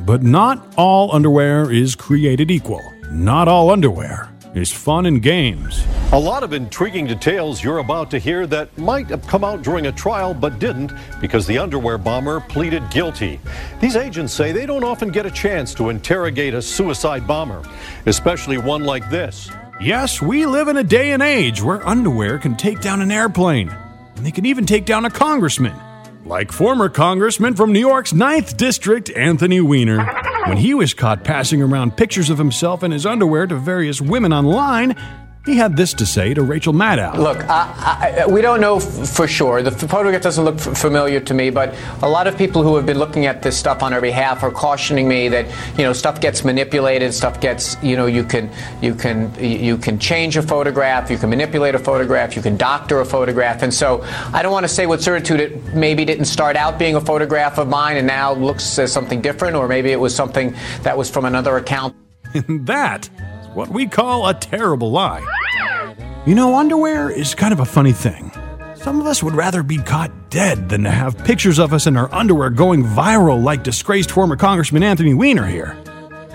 But 0.07 0.23
not 0.23 0.73
all 0.77 1.13
underwear 1.13 1.71
is 1.71 1.97
created 1.97 2.49
equal. 2.49 2.83
Not 3.11 3.49
all 3.49 3.71
underwear 3.71 4.36
is 4.57 4.73
fun 4.73 5.05
and 5.05 5.23
games. 5.23 5.85
A 6.13 6.19
lot 6.19 6.43
of 6.43 6.55
intriguing 6.55 7.07
details 7.07 7.63
you're 7.63 7.79
about 7.79 8.11
to 8.13 8.19
hear 8.19 8.47
that 8.47 8.77
might 8.79 9.07
have 9.09 9.27
come 9.27 9.45
out 9.45 9.63
during 9.63 9.87
a 9.87 9.93
trial 9.93 10.33
but 10.33 10.59
didn't 10.59 10.93
because 11.21 11.47
the 11.47 11.59
underwear 11.59 11.99
bomber 11.99 12.41
pleaded 12.41 12.89
guilty. 12.91 13.39
These 13.81 13.97
agents 13.97 14.33
say 14.33 14.53
they 14.53 14.65
don't 14.65 14.85
often 14.85 15.11
get 15.11 15.27
a 15.27 15.31
chance 15.31 15.75
to 15.75 15.91
interrogate 15.91 16.55
a 16.55 16.63
suicide 16.63 17.27
bomber, 17.27 17.63
especially 18.07 18.57
one 18.57 18.85
like 18.85 19.11
this. 19.11 19.51
Yes, 19.79 20.23
we 20.23 20.47
live 20.47 20.69
in 20.69 20.79
a 20.79 20.85
day 20.85 21.13
and 21.13 21.23
age 21.23 21.63
where 21.63 21.87
underwear 21.87 22.39
can 22.39 22.57
take 22.57 22.81
down 22.81 23.03
an 23.03 23.11
airplane, 23.11 23.69
and 24.17 24.25
they 24.25 24.31
can 24.31 24.47
even 24.47 24.65
take 24.65 24.87
down 24.87 25.05
a 25.05 25.11
congressman. 25.11 25.79
Like 26.27 26.51
former 26.51 26.89
congressman 26.89 27.55
from 27.55 27.73
New 27.73 27.79
York's 27.79 28.13
9th 28.13 28.57
District, 28.57 29.11
Anthony 29.11 29.61
Weiner. 29.61 30.05
When 30.47 30.57
he 30.57 30.75
was 30.75 30.93
caught 30.93 31.23
passing 31.23 31.63
around 31.63 31.97
pictures 31.97 32.31
of 32.31 32.37
himself 32.37 32.83
in 32.83 32.91
his 32.91 33.07
underwear 33.07 33.47
to 33.47 33.55
various 33.55 34.01
women 34.01 34.33
online, 34.33 34.97
he 35.47 35.55
had 35.57 35.77
this 35.77 35.95
to 35.95 36.05
say 36.05 36.35
to 36.35 36.43
Rachel 36.43 36.73
Maddow. 36.73 37.17
Look, 37.17 37.49
I, 37.49 38.17
I, 38.19 38.27
we 38.27 38.43
don't 38.43 38.61
know 38.61 38.77
f- 38.77 39.09
for 39.09 39.29
sure. 39.29 39.63
The 39.63 39.71
photograph 39.71 40.21
doesn't 40.21 40.45
look 40.45 40.57
f- 40.57 40.77
familiar 40.77 41.21
to 41.21 41.35
me, 41.35 41.51
but 41.51 41.73
a 42.03 42.09
lot 42.09 42.27
of 42.27 42.37
people 42.37 42.65
who 42.65 42.75
have 42.75 42.85
been 42.85 42.99
looking 42.99 43.27
at 43.27 43.43
this 43.43 43.57
stuff 43.57 43.81
on 43.83 43.93
our 43.93 44.01
behalf 44.01 44.43
are 44.43 44.51
cautioning 44.51 45.07
me 45.07 45.29
that 45.29 45.47
you 45.79 45.85
know 45.85 45.93
stuff 45.93 46.21
gets 46.21 46.45
manipulated, 46.45 47.15
stuff 47.15 47.41
gets 47.41 47.81
you 47.81 47.97
know 47.97 48.07
you 48.07 48.25
can 48.25 48.51
you 48.83 48.93
can 48.93 49.33
you 49.41 49.79
can 49.79 50.01
change 50.01 50.37
a 50.37 50.43
photograph, 50.43 51.11
you 51.11 51.17
can 51.17 51.31
manipulate 51.31 51.77
a 51.77 51.79
photograph, 51.79 52.35
you 52.35 52.43
can 52.43 52.57
doctor 52.57 53.01
a 53.01 53.05
photograph, 53.07 53.63
and 53.63 53.73
so 53.73 54.03
I 54.33 54.43
don't 54.43 54.53
want 54.53 54.65
to 54.65 54.69
say 54.69 54.87
with 54.87 55.01
certitude 55.01 55.41
it 55.41 55.75
maybe 55.75 56.05
didn't 56.05 56.25
start 56.25 56.57
out 56.57 56.77
being 56.77 56.97
a 56.97 57.01
photograph 57.01 57.59
of 57.59 57.69
mine 57.69 57.97
and 57.99 58.07
now 58.07 58.33
looks 58.35 58.81
as 58.81 58.93
something 58.93 59.21
different, 59.21 59.55
or 59.55 59.69
maybe 59.69 59.93
it 59.93 60.01
was 60.01 60.13
something 60.13 60.57
that 60.83 60.99
was 60.99 61.09
from 61.09 61.25
another 61.25 61.57
account. 61.57 61.95
that 62.67 63.09
what 63.57 63.71
we 63.71 63.87
call 63.87 64.29
a 64.29 64.35
terrible 64.35 64.91
lie. 64.91 65.25
You 66.27 66.35
know, 66.35 66.57
underwear 66.57 67.09
is 67.09 67.35
kind 67.35 67.55
of 67.55 67.61
a 67.61 67.65
funny 67.65 67.93
thing. 67.93 68.31
Some 68.75 69.01
of 69.01 69.07
us 69.07 69.23
would 69.23 69.35
rather 69.35 69.63
be 69.63 69.79
caught 69.79 70.13
dead 70.29 70.69
than 70.69 70.85
to 70.85 70.91
have 70.91 71.17
pictures 71.25 71.59
of 71.59 71.73
us 71.73 71.87
in 71.87 71.97
our 71.97 72.13
underwear 72.15 72.51
going 72.51 72.85
viral 72.85 73.43
like 73.43 73.63
disgraced 73.63 74.11
former 74.11 74.37
Congressman 74.37 74.83
Anthony 74.83 75.15
Weiner 75.15 75.47
here. 75.47 75.75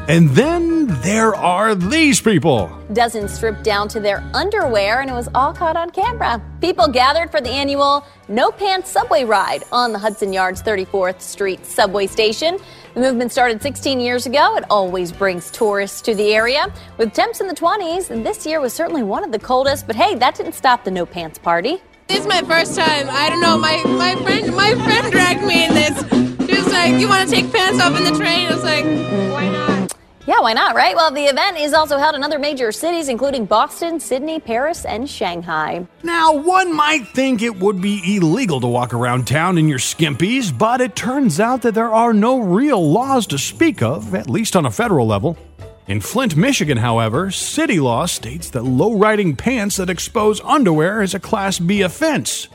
And 0.07 0.31
then 0.31 0.88
there 1.03 1.35
are 1.35 1.76
these 1.76 2.19
people. 2.19 2.76
Dozens 2.91 3.31
stripped 3.31 3.64
down 3.64 3.88
to 3.89 3.99
their 3.99 4.27
underwear, 4.34 5.02
and 5.02 5.10
it 5.10 5.14
was 5.14 5.30
all 5.35 5.53
caught 5.53 5.77
on 5.77 5.91
camera. 5.91 6.41
People 6.60 6.88
gathered 6.88 7.30
for 7.30 7.39
the 7.39 7.52
annual 7.52 8.03
No 8.30 8.49
Pants 8.49 8.89
Subway 8.89 9.26
Ride 9.26 9.64
on 9.72 9.93
the 9.93 9.99
Hudson 9.99 10.34
Yards 10.34 10.64
34th 10.64 11.22
Street 11.22 11.68
subway 11.68 12.07
station. 12.07 12.57
The 12.94 13.00
movement 13.00 13.32
started 13.32 13.62
16 13.62 14.02
years 14.02 14.26
ago. 14.26 14.58
It 14.58 14.66
always 14.70 15.14
brings 15.14 15.50
tourists 15.50 16.02
to 16.02 16.14
the 16.14 16.34
area. 16.34 16.74
With 16.98 17.14
temps 17.14 17.40
in 17.40 17.48
the 17.48 17.54
20s, 17.54 18.10
and 18.10 18.26
this 18.26 18.46
year 18.46 18.60
was 18.60 18.74
certainly 18.74 19.02
one 19.02 19.24
of 19.24 19.32
the 19.32 19.40
coldest, 19.40 19.88
but 19.88 19.96
hey, 19.96 20.16
that 20.16 20.36
didn't 20.36 20.54
stop 20.54 20.84
the 20.84 20.92
No 20.92 21.06
Pants 21.06 21.40
party. 21.40 21.82
This 22.08 22.20
is 22.20 22.28
my 22.28 22.42
first 22.42 22.76
time. 22.76 23.08
I 23.10 23.30
don't 23.30 23.40
know. 23.40 23.58
My 23.58 23.82
my 23.86 24.16
friend 24.24 24.54
my 24.54 24.74
friend 24.84 25.10
dragged 25.10 25.44
me 25.44 25.66
in 25.66 25.74
this. 25.74 25.98
She 26.46 26.58
was 26.58 26.68
like, 26.74 27.00
"You 27.00 27.08
want 27.08 27.30
to 27.30 27.34
take 27.34 27.50
pants 27.54 27.82
off 27.82 27.98
in 27.98 28.04
the 28.04 28.20
train?" 28.20 28.48
I 28.48 28.54
was 28.54 28.64
like, 28.66 28.84
"Why 29.32 29.48
not?" 29.48 29.70
Yeah, 30.27 30.39
why 30.39 30.53
not, 30.53 30.76
right? 30.76 30.95
Well, 30.95 31.10
the 31.10 31.23
event 31.23 31.57
is 31.57 31.73
also 31.73 31.98
held 31.98 32.15
in 32.15 32.23
other 32.23 32.38
major 32.38 32.72
cities, 32.72 33.10
including 33.10 33.45
Boston, 33.45 33.99
Sydney, 33.99 34.39
Paris, 34.39 34.85
and 34.85 35.10
Shanghai. 35.10 35.88
Now, 36.03 36.34
one 36.34 36.76
might 36.76 37.07
think 37.07 37.41
it 37.41 37.60
would 37.60 37.81
be 37.81 38.18
illegal 38.18 38.61
to 38.61 38.68
walk 38.68 38.93
around 38.93 39.26
town 39.26 39.57
in 39.57 39.68
your 39.68 39.80
skimpies, 39.80 40.56
but 40.56 40.80
it 40.80 40.95
turns 40.95 41.39
out 41.39 41.64
that 41.64 41.73
there 41.73 41.91
are 41.91 42.14
no 42.14 42.39
real 42.39 42.91
laws 42.91 43.26
to 43.27 43.39
speak 43.39 43.81
of, 43.81 44.14
at 44.14 44.30
least 44.30 44.56
on 44.56 44.65
a 44.65 44.72
federal 44.72 45.07
level. 45.07 45.38
In 45.88 45.99
Flint, 45.99 46.38
Michigan, 46.38 46.77
however, 46.77 47.31
city 47.31 47.80
law 47.80 48.06
states 48.06 48.52
that 48.52 48.64
low 48.64 48.93
riding 48.93 49.35
pants 49.35 49.77
that 49.77 49.89
expose 49.89 50.39
underwear 50.41 51.02
is 51.02 51.15
a 51.15 51.19
Class 51.19 51.57
B 51.57 51.81
offense. 51.81 52.48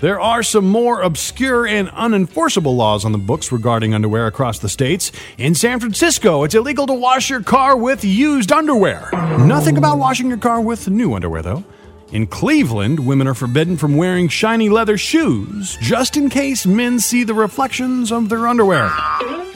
There 0.00 0.20
are 0.20 0.44
some 0.44 0.68
more 0.68 1.02
obscure 1.02 1.66
and 1.66 1.88
unenforceable 1.88 2.76
laws 2.76 3.04
on 3.04 3.10
the 3.10 3.18
books 3.18 3.50
regarding 3.50 3.94
underwear 3.94 4.28
across 4.28 4.60
the 4.60 4.68
states. 4.68 5.10
In 5.38 5.56
San 5.56 5.80
Francisco, 5.80 6.44
it's 6.44 6.54
illegal 6.54 6.86
to 6.86 6.94
wash 6.94 7.28
your 7.28 7.42
car 7.42 7.76
with 7.76 8.04
used 8.04 8.52
underwear. 8.52 9.10
Nothing 9.40 9.76
about 9.76 9.98
washing 9.98 10.28
your 10.28 10.38
car 10.38 10.60
with 10.60 10.88
new 10.88 11.14
underwear, 11.14 11.42
though. 11.42 11.64
In 12.12 12.28
Cleveland, 12.28 13.04
women 13.04 13.26
are 13.26 13.34
forbidden 13.34 13.76
from 13.76 13.96
wearing 13.96 14.28
shiny 14.28 14.68
leather 14.68 14.96
shoes 14.96 15.76
just 15.82 16.16
in 16.16 16.30
case 16.30 16.64
men 16.64 17.00
see 17.00 17.24
the 17.24 17.34
reflections 17.34 18.12
of 18.12 18.28
their 18.28 18.46
underwear. 18.46 18.92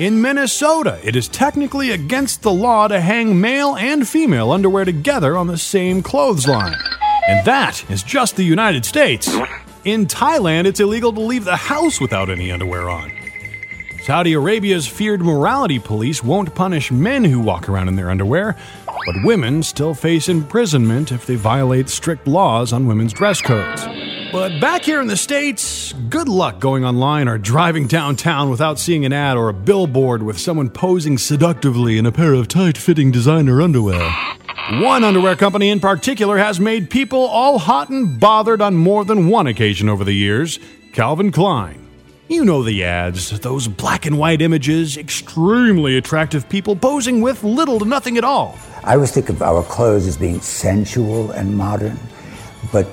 In 0.00 0.20
Minnesota, 0.20 0.98
it 1.04 1.14
is 1.14 1.28
technically 1.28 1.92
against 1.92 2.42
the 2.42 2.52
law 2.52 2.88
to 2.88 3.00
hang 3.00 3.40
male 3.40 3.76
and 3.76 4.08
female 4.08 4.50
underwear 4.50 4.84
together 4.84 5.36
on 5.36 5.46
the 5.46 5.56
same 5.56 6.02
clothesline. 6.02 6.76
And 7.28 7.46
that 7.46 7.88
is 7.88 8.02
just 8.02 8.34
the 8.34 8.42
United 8.42 8.84
States. 8.84 9.32
In 9.84 10.06
Thailand, 10.06 10.66
it's 10.66 10.78
illegal 10.78 11.12
to 11.12 11.20
leave 11.20 11.44
the 11.44 11.56
house 11.56 12.00
without 12.00 12.30
any 12.30 12.52
underwear 12.52 12.88
on. 12.88 13.10
Saudi 14.04 14.32
Arabia's 14.32 14.86
feared 14.86 15.22
morality 15.22 15.80
police 15.80 16.22
won't 16.22 16.54
punish 16.54 16.92
men 16.92 17.24
who 17.24 17.40
walk 17.40 17.68
around 17.68 17.88
in 17.88 17.96
their 17.96 18.08
underwear, 18.08 18.56
but 19.04 19.24
women 19.24 19.62
still 19.62 19.94
face 19.94 20.28
imprisonment 20.28 21.12
if 21.12 21.26
they 21.26 21.34
violate 21.34 21.88
strict 21.88 22.26
laws 22.26 22.72
on 22.72 22.86
women's 22.86 23.12
dress 23.12 23.40
codes. 23.40 23.86
But 24.32 24.60
back 24.60 24.84
here 24.84 25.00
in 25.00 25.08
the 25.08 25.16
States, 25.16 25.92
good 26.08 26.28
luck 26.28 26.58
going 26.58 26.84
online 26.84 27.28
or 27.28 27.36
driving 27.36 27.86
downtown 27.86 28.48
without 28.48 28.78
seeing 28.78 29.04
an 29.04 29.12
ad 29.12 29.36
or 29.36 29.50
a 29.50 29.54
billboard 29.54 30.22
with 30.22 30.38
someone 30.38 30.70
posing 30.70 31.18
seductively 31.18 31.98
in 31.98 32.06
a 32.06 32.12
pair 32.12 32.32
of 32.32 32.48
tight 32.48 32.78
fitting 32.78 33.10
designer 33.10 33.60
underwear. 33.60 34.10
One 34.70 35.04
underwear 35.04 35.36
company 35.36 35.68
in 35.68 35.80
particular 35.80 36.38
has 36.38 36.58
made 36.58 36.88
people 36.88 37.20
all 37.20 37.58
hot 37.58 37.90
and 37.90 38.18
bothered 38.18 38.62
on 38.62 38.74
more 38.74 39.04
than 39.04 39.28
one 39.28 39.46
occasion 39.46 39.88
over 39.88 40.04
the 40.04 40.12
years 40.12 40.58
Calvin 40.94 41.30
Klein. 41.32 41.86
You 42.28 42.46
know 42.46 42.62
the 42.62 42.84
ads, 42.84 43.38
those 43.40 43.68
black 43.68 44.06
and 44.06 44.18
white 44.18 44.40
images, 44.40 44.96
extremely 44.96 45.98
attractive 45.98 46.48
people 46.48 46.74
posing 46.74 47.20
with 47.20 47.44
little 47.44 47.78
to 47.80 47.84
nothing 47.84 48.16
at 48.16 48.24
all. 48.24 48.56
I 48.84 48.94
always 48.94 49.12
think 49.12 49.28
of 49.28 49.42
our 49.42 49.62
clothes 49.62 50.08
as 50.08 50.16
being 50.16 50.40
sensual 50.40 51.30
and 51.30 51.56
modern, 51.56 51.96
but 52.72 52.84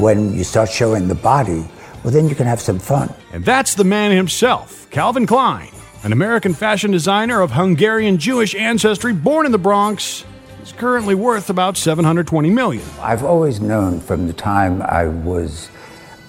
when 0.00 0.32
you 0.32 0.44
start 0.44 0.70
showing 0.70 1.08
the 1.08 1.14
body, 1.14 1.62
well, 2.02 2.12
then 2.12 2.26
you 2.28 2.34
can 2.34 2.46
have 2.46 2.60
some 2.60 2.78
fun. 2.78 3.12
And 3.32 3.44
that's 3.44 3.74
the 3.74 3.84
man 3.84 4.12
himself, 4.12 4.88
Calvin 4.90 5.26
Klein, 5.26 5.68
an 6.04 6.12
American 6.12 6.54
fashion 6.54 6.90
designer 6.90 7.42
of 7.42 7.50
Hungarian 7.50 8.16
Jewish 8.16 8.54
ancestry 8.54 9.12
born 9.12 9.44
in 9.44 9.52
the 9.52 9.58
Bronx. 9.58 10.24
is 10.62 10.72
currently 10.72 11.14
worth 11.14 11.50
about 11.50 11.76
720 11.76 12.48
million. 12.48 12.84
I've 13.00 13.22
always 13.22 13.60
known 13.60 14.00
from 14.00 14.26
the 14.26 14.32
time 14.32 14.80
I 14.80 15.06
was, 15.06 15.68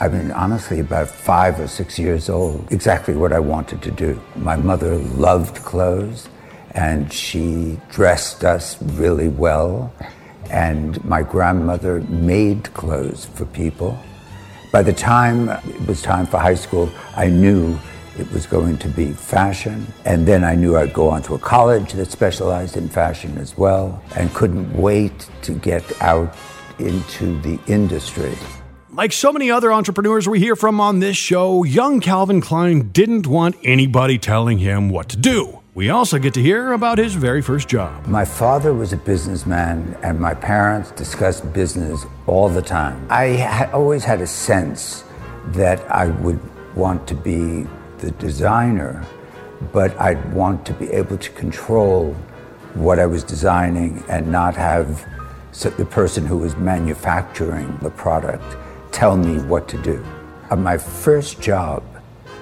I 0.01 0.09
mean, 0.09 0.31
honestly, 0.31 0.81
about 0.81 1.07
five 1.07 1.61
or 1.61 1.67
six 1.67 1.97
years 1.97 2.27
old, 2.27 2.69
exactly 2.73 3.15
what 3.15 3.31
I 3.31 3.39
wanted 3.39 3.81
to 3.83 3.91
do. 3.91 4.21
My 4.35 4.57
mother 4.57 4.95
loved 4.97 5.55
clothes, 5.63 6.27
and 6.77 7.11
she 7.11 7.79
dressed 7.89 8.43
us 8.43 8.81
really 8.81 9.29
well, 9.29 9.91
and 10.51 11.03
my 11.03 11.23
grandmother 11.23 12.01
made 12.01 12.71
clothes 12.73 13.25
for 13.25 13.45
people. 13.45 13.97
By 14.71 14.83
the 14.83 14.93
time 14.93 15.49
it 15.49 15.87
was 15.87 16.03
time 16.03 16.27
for 16.27 16.37
high 16.37 16.55
school, 16.55 16.89
I 17.15 17.27
knew 17.27 17.77
it 18.19 18.31
was 18.31 18.45
going 18.45 18.77
to 18.77 18.89
be 18.89 19.11
fashion. 19.11 19.91
And 20.05 20.27
then 20.27 20.43
I 20.43 20.55
knew 20.55 20.77
I'd 20.77 20.93
go 20.93 21.09
on 21.09 21.23
to 21.23 21.35
a 21.35 21.39
college 21.39 21.93
that 21.93 22.11
specialized 22.11 22.77
in 22.77 22.89
fashion 22.89 23.37
as 23.39 23.57
well, 23.57 24.01
and 24.15 24.31
couldn't 24.35 24.71
wait 24.77 25.29
to 25.43 25.53
get 25.53 25.83
out 26.01 26.35
into 26.77 27.39
the 27.41 27.59
industry. 27.65 28.33
Like 28.91 29.13
so 29.13 29.33
many 29.33 29.49
other 29.49 29.73
entrepreneurs 29.73 30.27
we 30.27 30.39
hear 30.39 30.55
from 30.55 30.79
on 30.79 30.99
this 30.99 31.17
show, 31.17 31.63
young 31.63 32.01
Calvin 32.01 32.39
Klein 32.39 32.89
didn't 32.89 33.25
want 33.25 33.55
anybody 33.63 34.19
telling 34.19 34.59
him 34.59 34.89
what 34.89 35.09
to 35.09 35.17
do. 35.17 35.56
We 35.77 35.91
also 35.91 36.17
get 36.17 36.33
to 36.33 36.41
hear 36.41 36.71
about 36.71 36.97
his 36.97 37.13
very 37.13 37.43
first 37.43 37.67
job. 37.67 38.07
My 38.07 38.25
father 38.25 38.73
was 38.73 38.93
a 38.93 38.97
businessman, 38.97 39.95
and 40.01 40.19
my 40.19 40.33
parents 40.33 40.89
discussed 40.89 41.53
business 41.53 42.03
all 42.25 42.49
the 42.49 42.63
time. 42.63 43.05
I 43.11 43.35
ha- 43.35 43.69
always 43.71 44.03
had 44.03 44.19
a 44.19 44.25
sense 44.25 45.03
that 45.49 45.79
I 45.91 46.07
would 46.07 46.39
want 46.75 47.07
to 47.09 47.13
be 47.13 47.67
the 47.99 48.09
designer, 48.17 49.05
but 49.71 49.95
I'd 50.01 50.33
want 50.33 50.65
to 50.65 50.73
be 50.73 50.89
able 50.89 51.19
to 51.19 51.29
control 51.33 52.15
what 52.73 52.97
I 52.97 53.05
was 53.05 53.23
designing 53.23 54.03
and 54.09 54.31
not 54.31 54.55
have 54.55 55.05
the 55.61 55.85
person 55.85 56.25
who 56.25 56.39
was 56.39 56.55
manufacturing 56.55 57.77
the 57.83 57.91
product 57.91 58.57
tell 58.91 59.15
me 59.15 59.37
what 59.43 59.67
to 59.67 59.77
do. 59.83 60.03
On 60.49 60.63
my 60.63 60.79
first 60.79 61.39
job, 61.39 61.83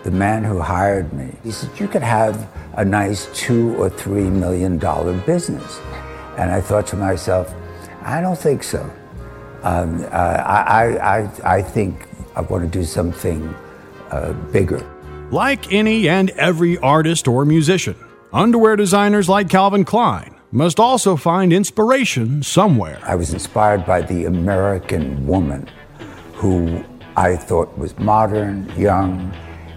the 0.06 0.12
man 0.12 0.44
who 0.44 0.60
hired 0.60 1.12
me, 1.14 1.32
he 1.44 1.50
said, 1.50 1.72
You 1.80 1.88
could 1.88 2.04
have 2.04 2.48
a 2.78 2.86
nice 2.86 3.28
two 3.34 3.76
or 3.78 3.90
three 3.90 4.30
million 4.30 4.78
dollar 4.78 5.14
business. 5.22 5.82
And 6.38 6.52
I 6.52 6.62
thought 6.62 6.86
to 6.88 6.96
myself, 6.96 7.52
I 8.04 8.22
don't 8.22 8.38
think 8.38 8.62
so. 8.62 8.84
Um, 9.64 10.04
uh, 10.04 10.16
I, 10.16 10.98
I, 10.98 11.56
I 11.58 11.62
think 11.64 12.08
I 12.36 12.42
want 12.42 12.64
to 12.64 12.70
do 12.70 12.86
something 12.86 13.52
uh, 14.12 14.34
bigger. 14.52 14.86
Like 15.32 15.74
any 15.74 16.08
and 16.08 16.30
every 16.32 16.78
artist 16.78 17.28
or 17.28 17.44
musician, 17.44 17.96
underwear 18.32 18.76
designers 18.76 19.28
like 19.28 19.50
Calvin 19.50 19.86
Klein 19.86 20.36
must 20.52 20.80
also 20.80 21.16
find 21.16 21.52
inspiration 21.52 22.44
somewhere. 22.44 23.00
I 23.04 23.16
was 23.16 23.34
inspired 23.34 23.88
by 23.88 24.04
the 24.04 24.26
American 24.26 25.26
woman 25.26 25.68
who 26.36 26.84
I 27.18 27.36
thought 27.38 27.76
was 27.76 27.98
modern, 27.98 28.72
young. 28.78 29.34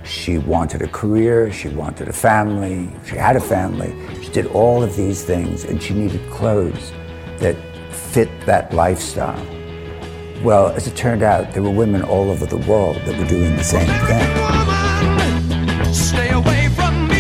She 0.08 0.38
wanted 0.38 0.80
a 0.80 0.88
career, 0.88 1.52
she 1.52 1.68
wanted 1.68 2.08
a 2.08 2.14
family, 2.14 2.88
she 3.04 3.16
had 3.16 3.36
a 3.36 3.40
family. 3.40 3.94
She 4.22 4.30
did 4.30 4.46
all 4.46 4.82
of 4.82 4.96
these 4.96 5.22
things 5.22 5.64
and 5.64 5.82
she 5.82 5.92
needed 5.92 6.20
clothes 6.30 6.92
that 7.40 7.56
fit 7.92 8.30
that 8.46 8.72
lifestyle. 8.72 9.46
Well, 10.42 10.68
as 10.68 10.86
it 10.86 10.96
turned 10.96 11.22
out, 11.22 11.52
there 11.52 11.62
were 11.62 11.70
women 11.70 12.02
all 12.02 12.30
over 12.30 12.46
the 12.46 12.56
world 12.56 12.96
that 13.04 13.18
were 13.18 13.26
doing 13.26 13.54
the 13.54 13.64
same 13.64 13.86
thing. 14.06 15.92
Stay 15.92 16.30
away 16.30 16.68
from 16.70 17.06
me. 17.08 17.18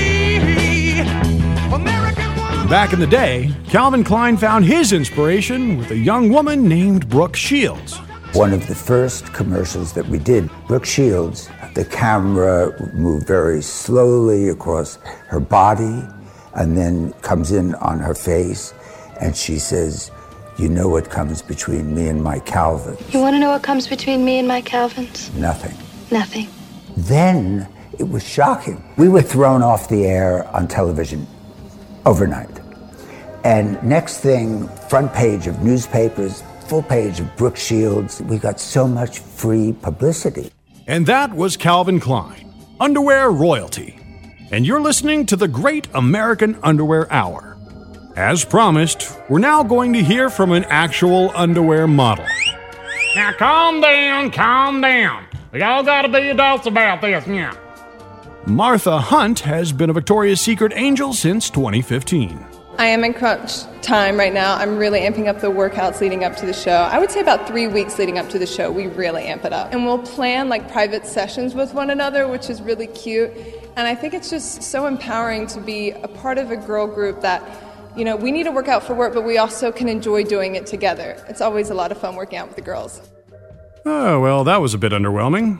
Back 2.68 2.94
in 2.94 3.00
the 3.00 3.06
day, 3.06 3.50
Calvin 3.68 4.02
Klein 4.02 4.38
found 4.38 4.64
his 4.64 4.92
inspiration 4.92 5.76
with 5.76 5.90
a 5.90 5.96
young 5.96 6.30
woman 6.30 6.66
named 6.66 7.08
Brooke 7.08 7.36
Shields. 7.36 7.98
One 8.34 8.52
of 8.52 8.66
the 8.66 8.74
first 8.74 9.32
commercials 9.32 9.92
that 9.94 10.06
we 10.06 10.18
did, 10.18 10.50
Brooke 10.66 10.84
Shields, 10.84 11.48
the 11.78 11.84
camera 11.84 12.74
moved 12.92 13.24
very 13.24 13.62
slowly 13.62 14.48
across 14.48 14.96
her 15.28 15.38
body 15.38 16.02
and 16.54 16.76
then 16.76 17.12
comes 17.22 17.52
in 17.52 17.76
on 17.76 18.00
her 18.00 18.16
face, 18.16 18.74
and 19.20 19.36
she 19.36 19.60
says, 19.60 20.10
You 20.58 20.68
know 20.68 20.88
what 20.88 21.08
comes 21.08 21.40
between 21.40 21.94
me 21.94 22.08
and 22.08 22.20
my 22.20 22.40
Calvin? 22.40 22.96
You 23.10 23.20
want 23.20 23.34
to 23.34 23.38
know 23.38 23.50
what 23.50 23.62
comes 23.62 23.86
between 23.86 24.24
me 24.24 24.40
and 24.40 24.48
my 24.48 24.60
Calvins? 24.60 25.32
Nothing. 25.34 25.76
Nothing. 26.10 26.48
Then 26.96 27.68
it 27.96 28.08
was 28.08 28.28
shocking. 28.28 28.82
We 28.96 29.08
were 29.08 29.22
thrown 29.22 29.62
off 29.62 29.88
the 29.88 30.04
air 30.04 30.48
on 30.48 30.66
television 30.66 31.28
overnight. 32.04 32.58
And 33.44 33.80
next 33.84 34.18
thing, 34.18 34.66
front 34.90 35.14
page 35.14 35.46
of 35.46 35.62
newspapers, 35.62 36.42
full 36.66 36.82
page 36.82 37.20
of 37.20 37.36
Brooke 37.36 37.56
Shields. 37.56 38.20
We 38.22 38.36
got 38.36 38.58
so 38.58 38.88
much 38.88 39.20
free 39.20 39.74
publicity. 39.74 40.50
And 40.88 41.04
that 41.04 41.34
was 41.34 41.58
Calvin 41.58 42.00
Klein, 42.00 42.50
underwear 42.80 43.30
royalty. 43.30 44.00
And 44.50 44.66
you're 44.66 44.80
listening 44.80 45.26
to 45.26 45.36
the 45.36 45.46
Great 45.46 45.86
American 45.92 46.58
Underwear 46.62 47.12
Hour. 47.12 47.58
As 48.16 48.42
promised, 48.42 49.14
we're 49.28 49.38
now 49.38 49.62
going 49.62 49.92
to 49.92 50.02
hear 50.02 50.30
from 50.30 50.50
an 50.50 50.64
actual 50.64 51.30
underwear 51.34 51.86
model. 51.86 52.24
Now 53.14 53.32
calm 53.32 53.82
down, 53.82 54.30
calm 54.30 54.80
down. 54.80 55.26
We 55.52 55.60
all 55.60 55.82
gotta 55.82 56.08
be 56.08 56.30
adults 56.30 56.66
about 56.66 57.02
this 57.02 57.26
now. 57.26 57.52
Martha 58.46 58.98
Hunt 58.98 59.40
has 59.40 59.72
been 59.72 59.90
a 59.90 59.92
Victoria's 59.92 60.40
Secret 60.40 60.72
angel 60.74 61.12
since 61.12 61.50
2015. 61.50 62.47
I 62.78 62.86
am 62.86 63.02
in 63.02 63.12
crunch 63.12 63.64
time 63.82 64.16
right 64.16 64.32
now. 64.32 64.54
I'm 64.54 64.76
really 64.76 65.00
amping 65.00 65.26
up 65.26 65.40
the 65.40 65.50
workouts 65.50 66.00
leading 66.00 66.22
up 66.22 66.36
to 66.36 66.46
the 66.46 66.52
show. 66.52 66.70
I 66.70 67.00
would 67.00 67.10
say 67.10 67.18
about 67.18 67.48
three 67.48 67.66
weeks 67.66 67.98
leading 67.98 68.18
up 68.18 68.28
to 68.30 68.38
the 68.38 68.46
show, 68.46 68.70
we 68.70 68.86
really 68.86 69.24
amp 69.24 69.44
it 69.44 69.52
up. 69.52 69.72
And 69.72 69.84
we'll 69.84 69.98
plan 69.98 70.48
like 70.48 70.70
private 70.70 71.04
sessions 71.04 71.56
with 71.56 71.74
one 71.74 71.90
another, 71.90 72.28
which 72.28 72.48
is 72.48 72.62
really 72.62 72.86
cute. 72.86 73.32
And 73.76 73.88
I 73.88 73.96
think 73.96 74.14
it's 74.14 74.30
just 74.30 74.62
so 74.62 74.86
empowering 74.86 75.48
to 75.48 75.60
be 75.60 75.90
a 75.90 76.06
part 76.06 76.38
of 76.38 76.52
a 76.52 76.56
girl 76.56 76.86
group 76.86 77.20
that, 77.22 77.42
you 77.96 78.04
know, 78.04 78.14
we 78.14 78.30
need 78.30 78.44
to 78.44 78.52
work 78.52 78.68
out 78.68 78.84
for 78.84 78.94
work, 78.94 79.12
but 79.12 79.24
we 79.24 79.38
also 79.38 79.72
can 79.72 79.88
enjoy 79.88 80.22
doing 80.22 80.54
it 80.54 80.64
together. 80.64 81.20
It's 81.28 81.40
always 81.40 81.70
a 81.70 81.74
lot 81.74 81.90
of 81.90 81.98
fun 81.98 82.14
working 82.14 82.38
out 82.38 82.46
with 82.46 82.54
the 82.54 82.62
girls. 82.62 83.02
Oh, 83.86 84.20
well, 84.20 84.44
that 84.44 84.60
was 84.60 84.72
a 84.72 84.78
bit 84.78 84.92
underwhelming. 84.92 85.58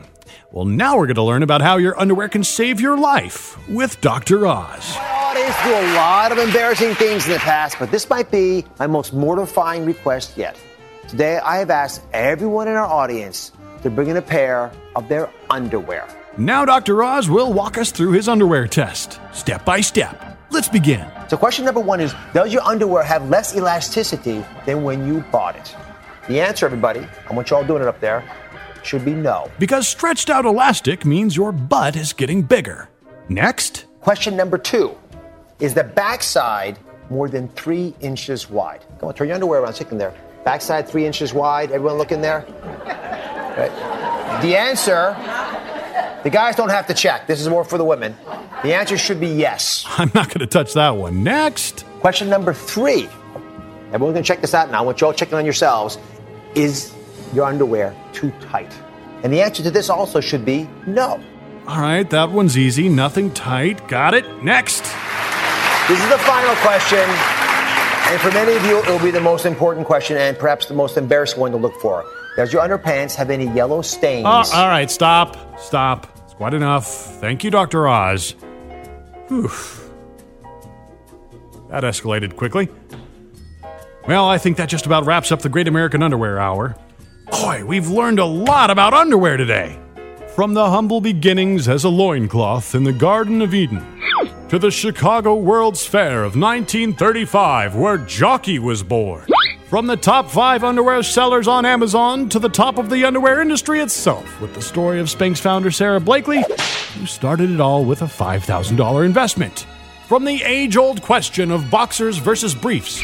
Well, 0.53 0.63
now 0.63 0.95
we're 0.95 1.07
going 1.07 1.15
to 1.15 1.23
learn 1.23 1.43
about 1.43 1.59
how 1.59 1.75
your 1.75 1.99
underwear 1.99 2.29
can 2.29 2.45
save 2.45 2.79
your 2.79 2.97
life 2.97 3.57
with 3.67 3.99
Dr. 3.99 4.47
Oz. 4.47 4.97
Audience 5.39 5.63
do 5.63 5.73
a 5.73 5.95
lot 5.95 6.31
of 6.31 6.37
embarrassing 6.37 6.93
things 6.95 7.25
in 7.25 7.33
the 7.33 7.39
past, 7.39 7.77
but 7.79 7.89
this 7.91 8.09
might 8.09 8.29
be 8.29 8.65
my 8.77 8.87
most 8.87 9.13
mortifying 9.13 9.85
request 9.85 10.37
yet. 10.37 10.59
Today, 11.07 11.37
I 11.37 11.57
have 11.57 11.69
asked 11.69 12.01
everyone 12.13 12.67
in 12.67 12.75
our 12.75 12.85
audience 12.85 13.51
to 13.83 13.89
bring 13.89 14.09
in 14.09 14.17
a 14.17 14.21
pair 14.21 14.71
of 14.95 15.07
their 15.07 15.29
underwear. 15.49 16.07
Now, 16.37 16.65
Dr. 16.65 17.03
Oz 17.03 17.29
will 17.29 17.53
walk 17.53 17.77
us 17.77 17.91
through 17.91 18.11
his 18.11 18.27
underwear 18.27 18.67
test, 18.67 19.19
step 19.33 19.63
by 19.63 19.81
step. 19.81 20.37
Let's 20.51 20.67
begin. 20.67 21.05
So, 21.29 21.37
question 21.37 21.63
number 21.63 21.79
one 21.79 22.01
is 22.01 22.13
Does 22.33 22.51
your 22.51 22.63
underwear 22.63 23.03
have 23.03 23.29
less 23.29 23.55
elasticity 23.55 24.43
than 24.65 24.83
when 24.83 25.07
you 25.07 25.21
bought 25.31 25.55
it? 25.55 25.75
The 26.27 26.41
answer, 26.41 26.65
everybody, 26.65 27.07
I 27.29 27.33
want 27.33 27.49
you 27.49 27.55
all 27.55 27.63
doing 27.63 27.81
it 27.81 27.87
up 27.87 27.99
there, 27.99 28.23
should 28.83 29.05
be 29.05 29.13
no. 29.13 29.49
Because 29.57 29.87
stretched 29.87 30.29
out 30.29 30.45
elastic 30.45 31.05
means 31.05 31.37
your 31.37 31.51
butt 31.51 31.95
is 31.95 32.13
getting 32.13 32.41
bigger. 32.41 32.89
Next. 33.29 33.85
Question 34.01 34.35
number 34.35 34.57
two 34.57 34.95
Is 35.59 35.73
the 35.73 35.83
backside 35.83 36.79
more 37.09 37.27
than 37.27 37.49
three 37.49 37.93
inches 37.99 38.49
wide? 38.49 38.85
Come 38.99 39.09
on, 39.09 39.15
turn 39.15 39.27
your 39.27 39.35
underwear 39.35 39.61
around, 39.61 39.73
stick 39.73 39.89
them 39.89 39.97
there. 39.97 40.13
Backside 40.45 40.87
three 40.87 41.05
inches 41.05 41.33
wide. 41.33 41.71
Everyone 41.71 41.97
looking 41.97 42.21
there? 42.21 42.45
Right. 43.57 44.41
The 44.41 44.57
answer, 44.57 45.15
the 46.23 46.29
guys 46.29 46.55
don't 46.55 46.69
have 46.69 46.87
to 46.87 46.93
check. 46.93 47.27
This 47.27 47.41
is 47.41 47.49
more 47.49 47.65
for 47.65 47.77
the 47.77 47.83
women. 47.83 48.15
The 48.63 48.73
answer 48.73 48.97
should 48.97 49.19
be 49.19 49.27
yes. 49.27 49.85
I'm 49.87 50.11
not 50.13 50.27
going 50.27 50.39
to 50.39 50.47
touch 50.47 50.73
that 50.75 50.91
one. 50.91 51.23
Next. 51.23 51.85
Question 51.99 52.29
number 52.29 52.53
three. 52.53 53.09
Everyone's 53.91 54.13
going 54.13 54.23
to 54.23 54.27
check 54.27 54.41
this 54.41 54.53
out 54.53 54.71
now. 54.71 54.79
I 54.79 54.81
want 54.81 55.01
you 55.01 55.07
all 55.07 55.13
checking 55.13 55.35
on 55.35 55.43
yourselves. 55.43 55.97
Is 56.55 56.93
your 57.33 57.45
underwear 57.45 57.95
too 58.13 58.31
tight? 58.39 58.71
And 59.23 59.33
the 59.33 59.41
answer 59.41 59.61
to 59.63 59.71
this 59.71 59.89
also 59.89 60.21
should 60.21 60.45
be 60.45 60.69
no. 60.87 61.21
All 61.67 61.81
right, 61.81 62.09
that 62.09 62.31
one's 62.31 62.57
easy. 62.57 62.87
Nothing 62.87 63.31
tight. 63.31 63.85
Got 63.87 64.13
it. 64.13 64.43
Next. 64.43 64.83
This 65.89 65.99
is 66.03 66.09
the 66.09 66.19
final 66.19 66.53
question. 66.57 66.99
And 66.99 68.21
for 68.21 68.29
many 68.29 68.55
of 68.55 68.63
you, 68.63 68.77
it 68.77 68.87
will 68.87 68.99
be 68.99 69.09
the 69.09 69.19
most 69.19 69.47
important 69.47 69.87
question 69.87 70.17
and 70.17 70.37
perhaps 70.37 70.67
the 70.67 70.75
most 70.75 70.97
embarrassing 70.97 71.39
one 71.39 71.49
to 71.49 71.57
look 71.57 71.73
for. 71.81 72.05
Does 72.35 72.53
your 72.53 72.61
underpants 72.61 73.15
have 73.15 73.31
any 73.31 73.47
yellow 73.55 73.81
stains? 73.81 74.23
Oh, 74.23 74.43
all 74.53 74.67
right, 74.67 74.91
stop. 74.91 75.59
Stop. 75.59 76.05
It's 76.25 76.35
quite 76.35 76.53
enough. 76.53 76.85
Thank 77.19 77.43
you, 77.43 77.49
Dr. 77.49 77.87
Oz. 77.87 78.35
Whew. 79.29 79.49
That 81.69 81.81
escalated 81.83 82.35
quickly. 82.35 82.69
Well, 84.07 84.29
I 84.29 84.37
think 84.37 84.57
that 84.57 84.69
just 84.69 84.85
about 84.85 85.07
wraps 85.07 85.31
up 85.31 85.41
the 85.41 85.49
Great 85.49 85.67
American 85.67 86.03
Underwear 86.03 86.37
Hour. 86.37 86.75
Boy, 87.31 87.65
we've 87.65 87.89
learned 87.89 88.19
a 88.19 88.25
lot 88.25 88.69
about 88.69 88.93
underwear 88.93 89.37
today. 89.37 89.79
From 90.35 90.53
the 90.53 90.69
humble 90.69 91.01
beginnings 91.01 91.67
as 91.67 91.83
a 91.83 91.89
loincloth 91.89 92.75
in 92.75 92.83
the 92.83 92.93
Garden 92.93 93.41
of 93.41 93.55
Eden 93.55 93.99
to 94.49 94.57
the 94.57 94.71
Chicago 94.71 95.35
World's 95.35 95.85
Fair 95.85 96.23
of 96.23 96.35
1935, 96.35 97.75
where 97.75 97.99
Jockey 97.99 98.57
was 98.57 98.81
born. 98.81 99.27
From 99.67 99.85
the 99.85 99.95
top 99.95 100.27
five 100.27 100.63
underwear 100.63 101.03
sellers 101.03 101.47
on 101.47 101.67
Amazon 101.67 102.27
to 102.29 102.39
the 102.39 102.49
top 102.49 102.79
of 102.79 102.89
the 102.89 103.05
underwear 103.05 103.41
industry 103.41 103.79
itself, 103.79 104.41
with 104.41 104.55
the 104.55 104.61
story 104.61 104.99
of 104.99 105.05
Spanx 105.05 105.37
founder 105.37 105.69
Sara 105.69 105.99
Blakely, 105.99 106.43
who 106.97 107.05
started 107.05 107.51
it 107.51 107.61
all 107.61 107.85
with 107.85 108.01
a 108.01 108.05
$5,000 108.05 109.05
investment. 109.05 109.67
From 110.07 110.25
the 110.25 110.41
age 110.41 110.77
old 110.77 111.03
question 111.03 111.51
of 111.51 111.69
boxers 111.69 112.17
versus 112.17 112.55
briefs 112.55 113.01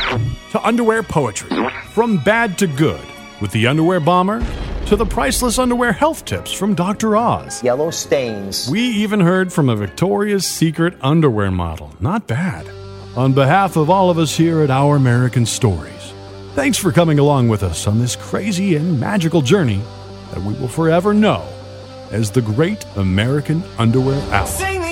to 0.49 0.59
underwear 0.63 1.03
poetry, 1.03 1.55
from 1.91 2.17
bad 2.17 2.57
to 2.57 2.65
good, 2.65 3.05
with 3.41 3.51
the 3.51 3.67
underwear 3.67 3.99
bomber 3.99 4.39
to 4.85 4.95
the 4.95 5.05
priceless 5.05 5.57
underwear 5.57 5.91
health 5.91 6.25
tips 6.25 6.51
from 6.51 6.75
Dr. 6.75 7.17
Oz. 7.17 7.63
Yellow 7.63 7.89
stains. 7.89 8.69
We 8.69 8.81
even 8.81 9.19
heard 9.19 9.51
from 9.51 9.69
a 9.69 9.75
Victoria's 9.75 10.45
Secret 10.45 10.95
underwear 11.01 11.51
model. 11.51 11.93
Not 11.99 12.27
bad. 12.27 12.69
On 13.17 13.33
behalf 13.33 13.77
of 13.77 13.89
all 13.89 14.09
of 14.09 14.17
us 14.19 14.35
here 14.35 14.61
at 14.61 14.69
Our 14.69 14.95
American 14.95 15.45
Stories, 15.45 16.13
thanks 16.53 16.77
for 16.77 16.91
coming 16.91 17.17
along 17.17 17.49
with 17.49 17.63
us 17.63 17.87
on 17.87 17.97
this 17.99 18.15
crazy 18.15 18.75
and 18.75 18.99
magical 18.99 19.41
journey 19.41 19.81
that 20.31 20.41
we 20.41 20.53
will 20.55 20.67
forever 20.67 21.13
know 21.13 21.47
as 22.11 22.29
the 22.29 22.41
Great 22.41 22.85
American 22.95 23.63
Underwear 23.77 24.21
Hour. 24.31 24.45
Sing 24.47 24.84